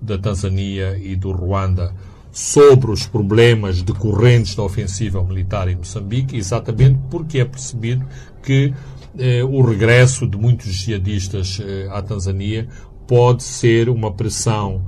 da 0.00 0.18
Tanzânia 0.18 0.98
e 0.98 1.14
do 1.14 1.30
Ruanda 1.30 1.94
sobre 2.32 2.90
os 2.90 3.06
problemas 3.06 3.82
decorrentes 3.82 4.56
da 4.56 4.64
ofensiva 4.64 5.22
militar 5.22 5.68
em 5.68 5.76
Moçambique, 5.76 6.36
exatamente 6.36 6.98
porque 7.08 7.38
é 7.38 7.44
percebido 7.44 8.04
que 8.42 8.74
o 9.48 9.62
regresso 9.62 10.26
de 10.26 10.36
muitos 10.36 10.72
jihadistas 10.72 11.60
à 11.92 12.02
Tanzânia 12.02 12.66
pode 13.06 13.44
ser 13.44 13.88
uma 13.88 14.12
pressão 14.12 14.82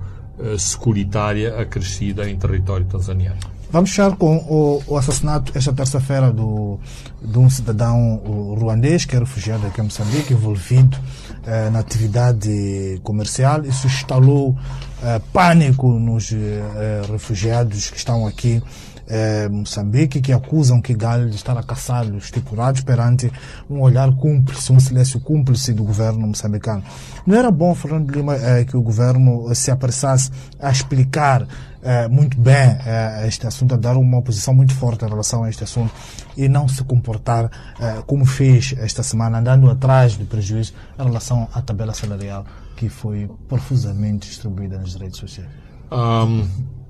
securitária 0.58 1.60
acrescida 1.60 2.28
em 2.28 2.36
território 2.36 2.84
tanzaniano. 2.86 3.54
Vamos 3.74 3.90
fechar 3.90 4.14
com 4.14 4.36
o, 4.36 4.82
o 4.86 4.96
assassinato 4.96 5.50
esta 5.58 5.72
terça-feira 5.72 6.32
de 6.32 7.38
um 7.38 7.50
cidadão 7.50 8.22
ruandês 8.56 9.04
que 9.04 9.16
é 9.16 9.18
refugiado 9.18 9.66
aqui 9.66 9.80
em 9.80 9.84
Moçambique, 9.84 10.32
envolvido 10.32 10.96
eh, 11.44 11.70
na 11.70 11.80
atividade 11.80 13.00
comercial. 13.02 13.64
Isso 13.64 13.88
instalou 13.88 14.56
eh, 15.02 15.20
pânico 15.32 15.88
nos 15.98 16.32
eh, 16.32 17.02
refugiados 17.10 17.90
que 17.90 17.96
estão 17.96 18.26
aqui 18.28 18.62
eh, 19.08 19.48
Moçambique, 19.48 20.20
que 20.20 20.32
acusam 20.32 20.80
Kigali 20.80 21.30
de 21.30 21.36
estar 21.36 21.56
a 21.56 21.62
caçar 21.62 22.04
os 22.06 22.30
tripulados 22.30 22.82
perante 22.82 23.30
um 23.68 23.80
olhar 23.80 24.10
cúmplice, 24.16 24.72
um 24.72 24.80
silêncio 24.80 25.20
cúmplice 25.20 25.72
do 25.72 25.84
governo 25.84 26.26
moçambicano. 26.26 26.82
Não 27.26 27.36
era 27.36 27.50
bom, 27.50 27.74
Fernando 27.74 28.10
Lima, 28.10 28.36
eh, 28.36 28.64
que 28.64 28.76
o 28.76 28.82
governo 28.82 29.54
se 29.54 29.70
apressasse 29.70 30.30
a 30.60 30.70
explicar 30.70 31.46
eh, 31.86 32.08
muito 32.08 32.40
bem 32.40 32.78
eh, 32.86 33.26
este 33.28 33.46
assunto, 33.46 33.74
a 33.74 33.76
dar 33.76 33.94
uma 33.98 34.22
posição 34.22 34.54
muito 34.54 34.74
forte 34.74 35.04
em 35.04 35.08
relação 35.08 35.44
a 35.44 35.50
este 35.50 35.64
assunto 35.64 35.92
e 36.34 36.48
não 36.48 36.66
se 36.66 36.82
comportar 36.82 37.50
eh, 37.78 38.02
como 38.06 38.24
fez 38.24 38.74
esta 38.78 39.02
semana, 39.02 39.38
andando 39.38 39.70
atrás 39.70 40.16
do 40.16 40.24
prejuízo 40.24 40.72
em 40.98 41.04
relação 41.04 41.46
à 41.52 41.60
tabela 41.60 41.92
salarial 41.92 42.46
que 42.74 42.88
foi 42.88 43.30
profusamente 43.46 44.28
distribuída 44.28 44.78
nas 44.78 44.94
redes 44.94 45.18
sociais. 45.18 45.50
Um, 45.92 46.48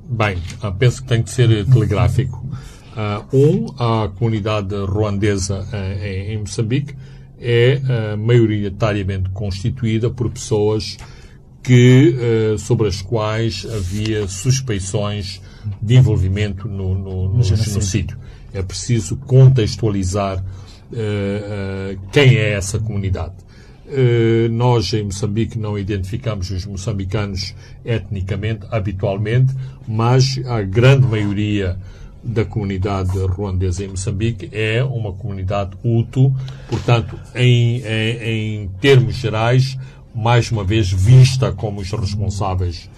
bem, 0.09 0.39
ah, 0.61 0.71
penso 0.71 1.03
que 1.03 1.09
tem 1.09 1.23
que 1.23 1.31
ser 1.31 1.65
telegráfico. 1.67 2.45
Uh, 2.95 3.37
um, 3.37 3.67
a 3.77 4.09
comunidade 4.09 4.75
ruandesa 4.77 5.67
em, 6.01 6.35
em, 6.35 6.39
Moçambique 6.39 6.95
é 7.41 7.81
uh, 7.83 8.17
maioritariamente 8.17 9.31
constituída 9.31 10.09
por 10.09 10.31
pessoas 10.31 10.97
que, 11.61 12.15
uh, 12.55 12.59
sobre 12.59 12.87
as 12.87 13.03
quais 13.03 13.67
havia 13.67 14.29
suspeições 14.29 15.41
de 15.83 15.97
envolvimento 15.97 16.69
no, 16.69 16.95
no, 16.95 17.35
no 17.35 17.43
genocídio. 17.43 18.19
É 18.53 18.63
preciso 18.63 19.17
contextualizar 19.17 20.39
uh, 20.39 21.97
uh, 21.97 22.01
quem 22.13 22.37
é 22.37 22.53
essa 22.53 22.79
comunidade. 22.79 23.35
Nós, 24.51 24.93
em 24.95 25.05
Moçambique, 25.05 25.59
não 25.59 25.79
identificamos 25.79 26.51
os 26.51 26.65
moçambicanos 26.65 27.55
etnicamente, 27.85 28.67
habitualmente, 28.71 29.55
mas 29.87 30.41
a 30.47 30.63
grande 30.63 31.07
maioria 31.07 31.79
da 32.25 32.45
comunidade 32.45 33.19
ruandesa 33.19 33.85
em 33.85 33.89
Moçambique 33.89 34.49
é 34.51 34.83
uma 34.83 35.13
comunidade 35.13 35.77
Hutu, 35.85 36.35
portanto, 36.69 37.19
em, 37.35 37.83
em, 37.85 38.63
em 38.63 38.69
termos 38.81 39.17
gerais, 39.17 39.77
mais 40.15 40.51
uma 40.51 40.65
vez 40.65 40.91
vista 40.91 41.53
como 41.53 41.81
os 41.81 41.91
responsáveis 41.91 42.89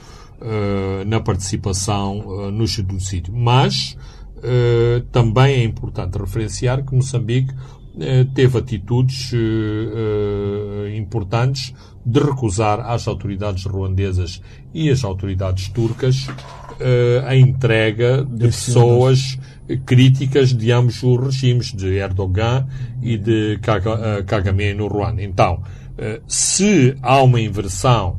uh, 0.41 1.05
na 1.07 1.18
participação 1.18 2.20
uh, 2.20 2.51
no 2.51 2.66
genocídio. 2.66 3.34
Mas 3.34 3.97
uh, 4.37 5.01
também 5.11 5.57
é 5.57 5.64
importante 5.64 6.18
referenciar 6.18 6.84
que 6.84 6.95
Moçambique 6.95 7.53
teve 8.34 8.59
atitudes 8.59 9.32
importantes 10.94 11.74
de 12.05 12.20
recusar 12.20 12.80
às 12.80 13.09
autoridades 13.09 13.64
ruandesas 13.64 14.42
e 14.74 14.90
às 14.90 15.03
autoridades 15.03 15.68
turcas 15.68 16.26
a 17.26 17.34
entrega 17.34 18.22
de 18.24 18.47
pessoas 18.47 19.38
críticas 19.84 20.53
de 20.53 20.70
ambos 20.70 21.03
os 21.03 21.18
regimes, 21.18 21.72
de 21.72 21.97
Erdogan 21.97 22.66
e 23.03 23.16
de 23.16 23.59
Kagame 24.26 24.74
no 24.74 24.86
Ruanda. 24.86 25.22
Então, 25.22 25.62
eh, 25.99 26.20
se 26.26 26.97
há 27.03 27.22
uma 27.22 27.40
inversão 27.40 28.18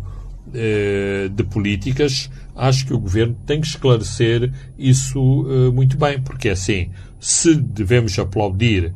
eh, 0.54 1.30
de 1.32 1.44
políticas, 1.44 2.30
acho 2.56 2.86
que 2.86 2.94
o 2.94 3.00
governo 3.00 3.36
tem 3.46 3.62
que 3.62 3.68
esclarecer 3.68 4.52
isso 4.78 5.46
eh, 5.50 5.72
muito 5.72 5.98
bem, 5.98 6.20
porque 6.22 6.50
assim, 6.50 6.90
se 7.20 7.56
devemos 7.56 8.18
aplaudir 8.20 8.94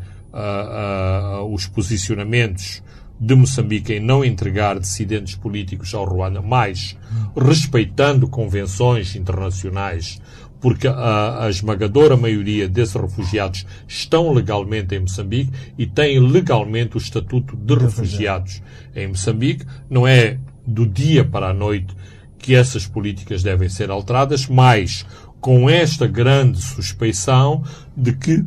os 1.52 1.68
posicionamentos 1.68 2.82
de 3.20 3.36
Moçambique 3.36 3.94
em 3.94 4.00
não 4.00 4.26
entregar 4.26 4.80
dissidentes 4.80 5.36
políticos 5.36 5.94
ao 5.94 6.06
Ruanda, 6.06 6.42
mas 6.42 6.98
respeitando 7.36 8.28
convenções 8.28 9.16
internacionais 9.16 10.20
porque 10.62 10.88
a, 10.88 11.46
a, 11.46 11.50
esmagadora 11.50 12.16
maioria 12.16 12.70
desses 12.70 12.94
refugiados 12.94 13.66
estão 13.88 14.32
legalmente 14.32 14.96
em 14.96 15.00
Moçambique 15.00 15.52
e 15.78 15.88
têm 15.88 16.20
legalmente 16.20 16.96
o 16.96 17.00
estatuto 17.00 17.58
de 17.58 17.74
refugiados 17.74 18.62
em 18.96 19.08
Moçambique. 19.08 19.66
Não 19.90 20.08
é 20.08 20.38
do 20.66 20.86
dia 20.86 21.26
para 21.26 21.50
a 21.50 21.54
noite 21.54 21.96
que 22.38 22.56
essas 22.56 22.86
políticas 22.86 23.42
devem 23.42 23.70
ser 23.70 23.90
alteradas, 23.90 24.48
mas 24.48 25.06
com 25.40 25.68
esta 25.68 26.06
grande 26.06 26.62
suspeição 26.62 27.64
de 27.98 28.14
que 28.14 28.46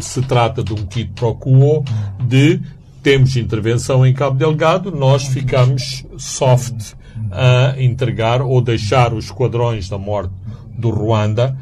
se 0.00 0.22
trata 0.22 0.62
de 0.62 0.72
um 0.72 0.86
quid 0.86 1.12
pro 1.14 1.34
quo 1.34 1.84
de 2.20 2.60
temos 3.02 3.36
intervenção 3.36 4.04
em 4.04 4.12
Cabo 4.12 4.36
Delgado, 4.36 4.90
nós 4.90 5.24
ficamos 5.24 6.04
soft 6.16 6.94
a 7.30 7.80
entregar 7.80 8.42
ou 8.42 8.60
deixar 8.60 9.12
os 9.14 9.26
esquadrões 9.26 9.88
da 9.88 9.98
morte 9.98 10.32
do 10.76 10.90
Ruanda 10.90 11.56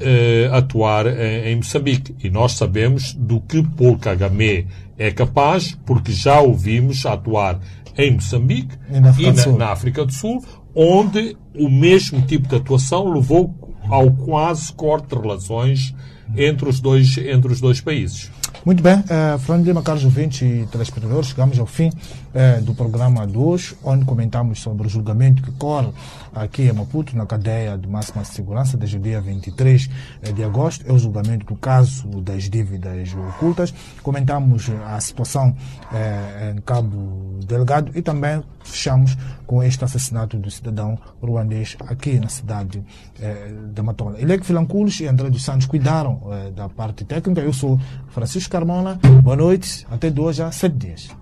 eh, 0.00 0.48
atuar 0.52 1.06
em, 1.06 1.52
em 1.52 1.56
Moçambique. 1.56 2.14
E 2.22 2.30
nós 2.30 2.52
sabemos 2.52 3.14
do 3.14 3.40
que 3.40 3.62
Paul 3.62 3.98
Kagame 3.98 4.66
é 4.98 5.10
capaz, 5.10 5.78
porque 5.84 6.12
já 6.12 6.40
o 6.40 6.54
vimos 6.54 7.04
atuar 7.06 7.58
em 7.96 8.12
Moçambique 8.12 8.76
E 8.90 9.00
na 9.00 9.10
África 9.10 9.28
e 9.28 9.32
do 9.32 9.36
na, 9.36 9.42
Sul. 9.42 9.58
na 9.58 9.68
África 9.68 10.04
do 10.04 10.12
Sul, 10.12 10.44
onde 10.74 11.36
o 11.54 11.68
mesmo 11.68 12.22
tipo 12.22 12.48
de 12.48 12.56
atuação 12.56 13.12
levou 13.12 13.54
ao 13.88 14.10
quase 14.12 14.72
corte 14.72 15.08
de 15.08 15.20
relações 15.20 15.94
entre 16.36 16.68
os 16.68 16.80
dois, 16.80 17.16
entre 17.18 17.52
os 17.52 17.60
dois 17.60 17.80
países. 17.80 18.30
Muito 18.64 18.82
bem, 18.82 19.02
eh, 19.08 19.38
Fernando 19.38 19.66
Lima, 19.66 19.82
caros 19.82 20.04
ouvintes 20.04 20.42
e 20.42 20.66
telespectadores, 20.70 21.30
chegamos 21.30 21.58
ao 21.58 21.66
fim 21.66 21.90
eh, 22.34 22.60
do 22.60 22.74
programa 22.74 23.26
de 23.26 23.36
hoje, 23.36 23.76
onde 23.82 24.04
comentamos 24.04 24.60
sobre 24.60 24.86
o 24.86 24.90
julgamento 24.90 25.42
que 25.42 25.52
corre 25.52 25.92
aqui 26.34 26.62
em 26.62 26.72
Maputo, 26.72 27.16
na 27.16 27.26
cadeia 27.26 27.76
de 27.76 27.88
máxima 27.88 28.24
segurança, 28.24 28.76
desde 28.76 28.96
o 28.96 29.00
dia 29.00 29.20
23 29.20 29.90
eh, 30.22 30.32
de 30.32 30.42
agosto. 30.44 30.84
É 30.88 30.92
o 30.92 30.98
julgamento 30.98 31.46
do 31.46 31.56
caso 31.56 32.08
das 32.22 32.48
dívidas 32.48 33.14
ocultas. 33.14 33.72
Comentamos 34.02 34.68
eh, 34.68 34.72
a 34.86 35.00
situação 35.00 35.54
eh, 35.92 36.54
em 36.56 36.60
Cabo 36.60 37.38
Delgado 37.46 37.92
e 37.94 38.02
também 38.02 38.42
fechamos 38.64 39.16
com 39.46 39.62
este 39.62 39.84
assassinato 39.84 40.38
do 40.38 40.50
cidadão 40.50 40.98
ruandês 41.20 41.76
aqui 41.86 42.18
na 42.18 42.28
cidade 42.28 42.82
eh, 43.20 43.82
Matola. 43.82 44.20
Elec 44.20 44.46
Filanculos 44.46 45.00
e 45.00 45.06
André 45.06 45.28
dos 45.28 45.44
Santos 45.44 45.66
cuidaram 45.66 46.20
eh, 46.30 46.50
da 46.52 46.68
parte 46.68 47.04
técnica. 47.04 47.40
Eu 47.40 47.52
sou 47.52 47.78
Francisco 48.08 48.50
Carmona. 48.50 48.98
Boa 49.22 49.36
noite. 49.36 49.86
Até 49.90 50.08
de 50.08 50.20
hoje 50.20 50.42
a 50.42 50.50
sete 50.50 50.76
dias. 50.76 51.21